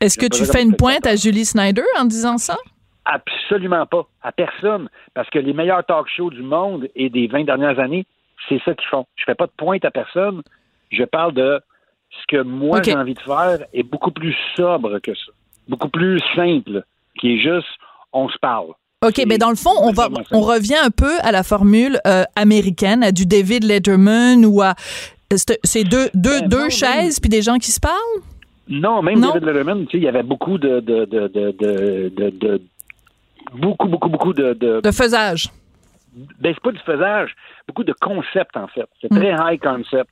est-ce 0.00 0.18
que 0.18 0.26
tu 0.26 0.44
fais 0.44 0.62
une 0.62 0.76
pointe 0.76 1.06
à 1.06 1.16
Julie 1.16 1.44
Snyder 1.44 1.84
en 1.98 2.04
disant 2.04 2.38
ça? 2.38 2.56
Absolument 3.04 3.86
pas. 3.86 4.06
À 4.22 4.32
personne. 4.32 4.88
Parce 5.14 5.28
que 5.30 5.38
les 5.38 5.52
meilleurs 5.52 5.84
talk 5.84 6.06
shows 6.08 6.30
du 6.30 6.42
monde 6.42 6.88
et 6.94 7.10
des 7.10 7.26
20 7.26 7.44
dernières 7.44 7.78
années, 7.78 8.06
c'est 8.48 8.60
ça 8.64 8.74
qu'ils 8.74 8.88
font. 8.88 9.06
Je 9.16 9.24
fais 9.24 9.34
pas 9.34 9.46
de 9.46 9.52
pointe 9.56 9.84
à 9.84 9.90
personne. 9.90 10.42
Je 10.90 11.04
parle 11.04 11.34
de 11.34 11.60
ce 12.10 12.36
que 12.36 12.42
moi 12.42 12.82
j'ai 12.82 12.94
envie 12.94 13.14
de 13.14 13.20
faire 13.20 13.64
est 13.72 13.82
beaucoup 13.82 14.10
plus 14.10 14.36
sobre 14.56 14.98
que 14.98 15.14
ça. 15.14 15.32
Beaucoup 15.68 15.88
plus 15.88 16.20
simple. 16.34 16.84
Qui 17.18 17.34
est 17.34 17.38
juste, 17.38 17.68
on 18.12 18.28
se 18.28 18.38
parle. 18.38 18.72
OK, 19.04 19.20
mais 19.26 19.36
dans 19.36 19.50
le 19.50 19.56
fond, 19.56 19.72
on 19.80 19.92
va, 19.92 20.08
on 20.30 20.40
revient 20.40 20.76
un 20.76 20.90
peu 20.90 21.18
à 21.22 21.32
la 21.32 21.42
formule 21.42 21.98
euh, 22.06 22.22
américaine, 22.36 23.02
à 23.02 23.10
du 23.10 23.26
David 23.26 23.64
Letterman 23.64 24.46
ou 24.46 24.62
à 24.62 24.74
c'est 25.36 25.84
deux, 25.84 26.08
deux, 26.14 26.40
Ben 26.40 26.48
deux 26.48 26.68
chaises 26.70 27.20
puis 27.20 27.28
des 27.30 27.42
gens 27.42 27.58
qui 27.58 27.70
se 27.70 27.80
parlent? 27.80 28.22
Non, 28.68 29.02
même 29.02 29.18
Non? 29.20 29.28
David 29.32 29.44
Letterman, 29.44 29.86
tu 29.86 29.92
sais, 29.92 29.98
il 29.98 30.04
y 30.04 30.08
avait 30.08 30.22
beaucoup 30.22 30.56
de, 30.58 30.80
de, 30.80 31.04
de, 31.04 31.28
de, 31.28 32.62
beaucoup, 33.54 33.88
beaucoup, 33.88 34.08
beaucoup 34.08 34.32
de, 34.32 34.52
de, 34.54 34.80
De 34.80 34.90
faisage. 34.90 35.48
ben, 36.40 36.54
c'est 36.54 36.62
pas 36.62 36.72
du 36.72 36.78
faisage, 36.80 37.34
beaucoup 37.66 37.84
de 37.84 37.92
concepts, 38.00 38.56
en 38.56 38.68
fait. 38.68 38.88
C'est 39.00 39.10
Mm. 39.12 39.16
très 39.18 39.30
high 39.54 39.60
concept. 39.60 40.10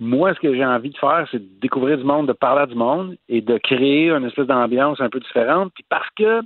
Moi, 0.00 0.34
ce 0.34 0.40
que 0.40 0.52
j'ai 0.54 0.64
envie 0.64 0.90
de 0.90 0.96
faire, 0.96 1.26
c'est 1.30 1.38
de 1.38 1.60
découvrir 1.60 1.98
du 1.98 2.04
monde, 2.04 2.26
de 2.26 2.32
parler 2.32 2.62
à 2.62 2.66
du 2.66 2.74
monde 2.74 3.16
et 3.28 3.40
de 3.40 3.58
créer 3.58 4.10
une 4.10 4.24
espèce 4.24 4.46
d'ambiance 4.46 5.00
un 5.00 5.08
peu 5.08 5.20
différente. 5.20 5.70
Puis 5.74 5.84
parce 5.88 6.08
que 6.18 6.40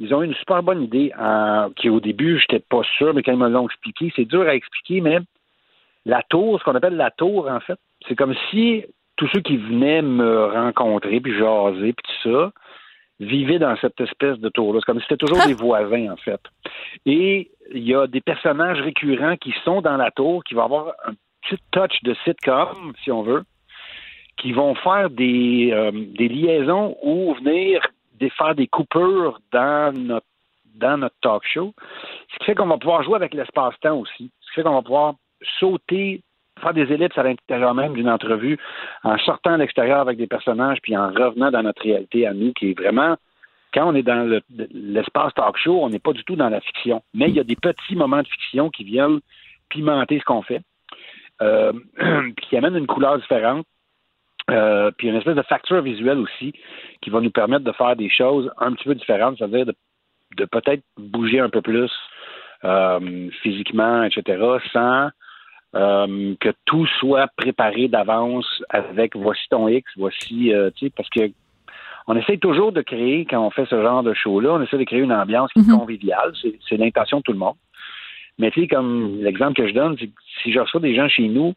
ils 0.00 0.12
ont 0.14 0.22
eu 0.22 0.26
une 0.26 0.34
super 0.34 0.62
bonne 0.62 0.82
idée, 0.82 1.12
euh, 1.18 1.68
qui 1.76 1.88
au 1.88 1.98
début, 1.98 2.38
j'étais 2.38 2.60
pas 2.68 2.82
sûr, 2.98 3.14
mais 3.14 3.22
quand 3.22 3.32
ils 3.32 3.38
me 3.38 3.48
l'ont 3.48 3.66
expliqué, 3.66 4.12
c'est 4.14 4.26
dur 4.26 4.42
à 4.42 4.54
expliquer, 4.54 5.00
mais 5.00 5.18
la 6.04 6.22
tour, 6.28 6.58
ce 6.58 6.64
qu'on 6.64 6.74
appelle 6.74 6.96
la 6.96 7.10
tour, 7.10 7.48
en 7.48 7.60
fait, 7.60 7.78
c'est 8.06 8.16
comme 8.16 8.34
si 8.50 8.84
tous 9.16 9.28
ceux 9.34 9.40
qui 9.40 9.56
venaient 9.56 10.02
me 10.02 10.46
rencontrer, 10.46 11.20
puis 11.20 11.36
jaser, 11.36 11.92
puis 11.92 12.04
tout 12.06 12.30
ça, 12.30 12.52
vivaient 13.20 13.58
dans 13.58 13.76
cette 13.76 14.00
espèce 14.00 14.38
de 14.38 14.48
tour-là. 14.48 14.80
C'est 14.80 14.86
comme 14.86 15.00
si 15.00 15.06
c'était 15.08 15.26
toujours 15.26 15.44
des 15.44 15.54
voisins, 15.54 16.12
en 16.12 16.16
fait. 16.16 16.40
Et 17.04 17.50
il 17.72 17.82
y 17.82 17.94
a 17.94 18.06
des 18.06 18.20
personnages 18.20 18.80
récurrents 18.80 19.36
qui 19.36 19.52
sont 19.64 19.82
dans 19.82 19.96
la 19.96 20.10
tour, 20.10 20.44
qui 20.44 20.54
vont 20.54 20.64
avoir 20.64 20.94
un 21.04 21.14
petit 21.42 21.60
touch 21.72 22.02
de 22.04 22.14
sitcom, 22.24 22.92
si 23.02 23.10
on 23.10 23.22
veut, 23.22 23.42
qui 24.36 24.52
vont 24.52 24.74
faire 24.76 25.10
des, 25.10 25.70
euh, 25.72 25.90
des 25.92 26.28
liaisons 26.28 26.96
ou 27.02 27.34
venir 27.34 27.80
des, 28.14 28.30
faire 28.30 28.54
des 28.54 28.68
coupures 28.68 29.40
dans 29.52 29.92
notre, 29.96 30.26
dans 30.76 30.96
notre 30.96 31.16
talk 31.20 31.42
show. 31.44 31.74
Ce 32.32 32.38
qui 32.38 32.44
fait 32.46 32.54
qu'on 32.54 32.66
va 32.66 32.78
pouvoir 32.78 33.02
jouer 33.02 33.16
avec 33.16 33.34
l'espace-temps 33.34 33.98
aussi. 33.98 34.30
Ce 34.40 34.48
qui 34.48 34.54
fait 34.54 34.62
qu'on 34.62 34.74
va 34.74 34.82
pouvoir 34.82 35.14
sauter, 35.58 36.22
faire 36.60 36.74
des 36.74 36.92
ellipses 36.92 37.16
à 37.16 37.22
l'intérieur 37.22 37.74
même 37.74 37.94
d'une 37.94 38.08
entrevue 38.08 38.58
en 39.04 39.16
sortant 39.18 39.54
à 39.54 39.56
l'extérieur 39.56 40.00
avec 40.00 40.18
des 40.18 40.26
personnages 40.26 40.78
puis 40.82 40.96
en 40.96 41.08
revenant 41.08 41.50
dans 41.50 41.62
notre 41.62 41.82
réalité 41.82 42.26
à 42.26 42.34
nous 42.34 42.52
qui 42.52 42.70
est 42.70 42.78
vraiment 42.78 43.16
quand 43.72 43.86
on 43.86 43.94
est 43.94 44.02
dans 44.02 44.26
le- 44.26 44.42
l'espace 44.72 45.34
talk 45.34 45.56
show, 45.58 45.78
on 45.82 45.90
n'est 45.90 45.98
pas 45.98 46.12
du 46.12 46.24
tout 46.24 46.36
dans 46.36 46.48
la 46.48 46.60
fiction. 46.60 47.02
Mais 47.14 47.28
il 47.28 47.34
y 47.34 47.40
a 47.40 47.44
des 47.44 47.56
petits 47.56 47.96
moments 47.96 48.22
de 48.22 48.28
fiction 48.28 48.70
qui 48.70 48.84
viennent 48.84 49.20
pimenter 49.68 50.18
ce 50.18 50.24
qu'on 50.24 50.42
fait, 50.42 50.62
euh, 51.42 51.72
qui 52.42 52.56
amènent 52.56 52.76
une 52.76 52.86
couleur 52.86 53.18
différente. 53.18 53.66
Euh, 54.50 54.90
puis 54.96 55.08
une 55.08 55.16
espèce 55.16 55.36
de 55.36 55.42
facture 55.42 55.82
visuelle 55.82 56.18
aussi 56.18 56.54
qui 57.02 57.10
va 57.10 57.20
nous 57.20 57.30
permettre 57.30 57.64
de 57.64 57.72
faire 57.72 57.94
des 57.96 58.08
choses 58.08 58.50
un 58.56 58.72
petit 58.72 58.84
peu 58.84 58.94
différentes, 58.94 59.36
c'est-à-dire 59.36 59.66
de, 59.66 59.74
de 60.38 60.44
peut-être 60.46 60.82
bouger 60.96 61.38
un 61.38 61.50
peu 61.50 61.60
plus 61.60 61.92
euh, 62.64 63.28
physiquement, 63.42 64.04
etc., 64.04 64.42
sans 64.72 65.10
euh, 65.74 66.34
que 66.40 66.48
tout 66.64 66.86
soit 66.98 67.28
préparé 67.36 67.88
d'avance 67.88 68.46
avec 68.70 69.14
voici 69.14 69.42
ton 69.50 69.68
X, 69.68 69.90
voici, 69.96 70.52
euh, 70.52 70.70
tu 70.74 70.86
sais, 70.86 70.92
parce 70.96 71.08
que 71.10 71.30
on 72.06 72.16
essaie 72.16 72.38
toujours 72.38 72.72
de 72.72 72.80
créer, 72.80 73.26
quand 73.26 73.46
on 73.46 73.50
fait 73.50 73.66
ce 73.66 73.82
genre 73.82 74.02
de 74.02 74.14
show-là, 74.14 74.54
on 74.54 74.62
essaie 74.62 74.78
de 74.78 74.84
créer 74.84 75.00
une 75.00 75.12
ambiance 75.12 75.52
qui 75.52 75.60
est 75.60 75.70
conviviale. 75.70 76.32
C'est, 76.66 76.78
l'intention 76.78 77.18
de 77.18 77.22
tout 77.22 77.32
le 77.32 77.38
monde. 77.38 77.56
Mais 78.38 78.50
tu 78.50 78.62
sais, 78.62 78.66
comme 78.66 79.18
l'exemple 79.20 79.52
que 79.52 79.68
je 79.68 79.74
donne, 79.74 79.94
que 79.94 80.06
si 80.42 80.50
je 80.50 80.58
reçois 80.58 80.80
des 80.80 80.94
gens 80.94 81.06
chez 81.08 81.28
nous, 81.28 81.52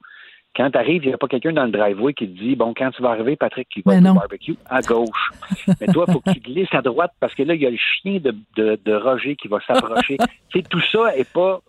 quand 0.53 0.69
tu 0.69 0.77
arrives, 0.77 1.05
il 1.05 1.07
n'y 1.07 1.13
a 1.13 1.17
pas 1.17 1.29
quelqu'un 1.29 1.53
dans 1.53 1.63
le 1.63 1.71
driveway 1.71 2.13
qui 2.13 2.27
te 2.27 2.37
dit 2.37 2.57
Bon, 2.57 2.73
quand 2.75 2.91
tu 2.91 3.01
vas 3.01 3.11
arriver, 3.11 3.37
Patrick, 3.37 3.69
qui 3.69 3.81
va 3.85 3.93
Mais 3.93 3.99
être 3.99 4.11
au 4.11 4.19
barbecue 4.19 4.57
à 4.69 4.81
gauche. 4.81 5.31
Mais 5.79 5.87
toi, 5.87 6.03
il 6.09 6.11
faut 6.11 6.19
que 6.19 6.31
tu 6.31 6.39
glisses 6.41 6.73
à 6.73 6.81
droite 6.81 7.13
parce 7.21 7.33
que 7.33 7.43
là, 7.43 7.55
il 7.55 7.61
y 7.61 7.65
a 7.65 7.69
le 7.69 7.77
chien 7.77 8.19
de, 8.19 8.35
de, 8.57 8.77
de 8.83 8.93
Roger 8.93 9.37
qui 9.37 9.47
va 9.47 9.59
s'approcher. 9.65 10.17
tu 10.49 10.59
sais, 10.59 10.65
tout 10.69 10.81
ça 10.91 11.15
est 11.15 11.31
pas. 11.31 11.61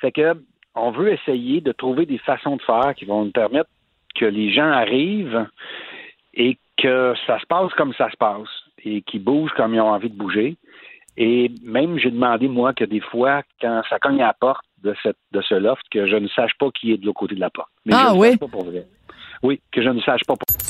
Fait 0.00 0.12
que 0.12 0.40
on 0.80 0.90
veut 0.90 1.12
essayer 1.12 1.60
de 1.60 1.72
trouver 1.72 2.06
des 2.06 2.18
façons 2.18 2.56
de 2.56 2.62
faire 2.62 2.94
qui 2.96 3.04
vont 3.04 3.24
nous 3.24 3.30
permettre 3.32 3.70
que 4.14 4.24
les 4.24 4.52
gens 4.52 4.70
arrivent 4.70 5.46
et 6.34 6.56
que 6.76 7.14
ça 7.26 7.38
se 7.38 7.46
passe 7.46 7.72
comme 7.74 7.92
ça 7.94 8.10
se 8.10 8.16
passe 8.16 8.48
et 8.84 9.02
qu'ils 9.02 9.22
bougent 9.22 9.52
comme 9.56 9.74
ils 9.74 9.80
ont 9.80 9.90
envie 9.90 10.10
de 10.10 10.16
bouger. 10.16 10.56
Et 11.16 11.50
même, 11.62 11.98
j'ai 11.98 12.10
demandé, 12.10 12.48
moi, 12.48 12.72
que 12.72 12.84
des 12.84 13.00
fois, 13.00 13.42
quand 13.60 13.82
ça 13.90 13.98
cogne 13.98 14.22
à 14.22 14.28
la 14.28 14.32
porte 14.32 14.64
de, 14.82 14.94
cette, 15.02 15.18
de 15.32 15.42
ce 15.42 15.54
loft, 15.54 15.82
que 15.90 16.06
je 16.06 16.16
ne 16.16 16.28
sache 16.28 16.52
pas 16.58 16.70
qui 16.70 16.92
est 16.92 16.96
de 16.96 17.04
l'autre 17.04 17.18
côté 17.20 17.34
de 17.34 17.40
la 17.40 17.50
porte. 17.50 17.68
Mais 17.84 17.92
Ah 17.94 18.08
je 18.10 18.14
ne 18.14 18.20
oui? 18.20 18.28
sache 18.30 18.38
pas 18.38 18.48
pour 18.48 18.64
vrai. 18.64 18.86
Oui, 19.42 19.60
que 19.70 19.82
je 19.82 19.88
ne 19.88 20.00
sache 20.00 20.22
pas 20.26 20.34
pour 20.34 20.69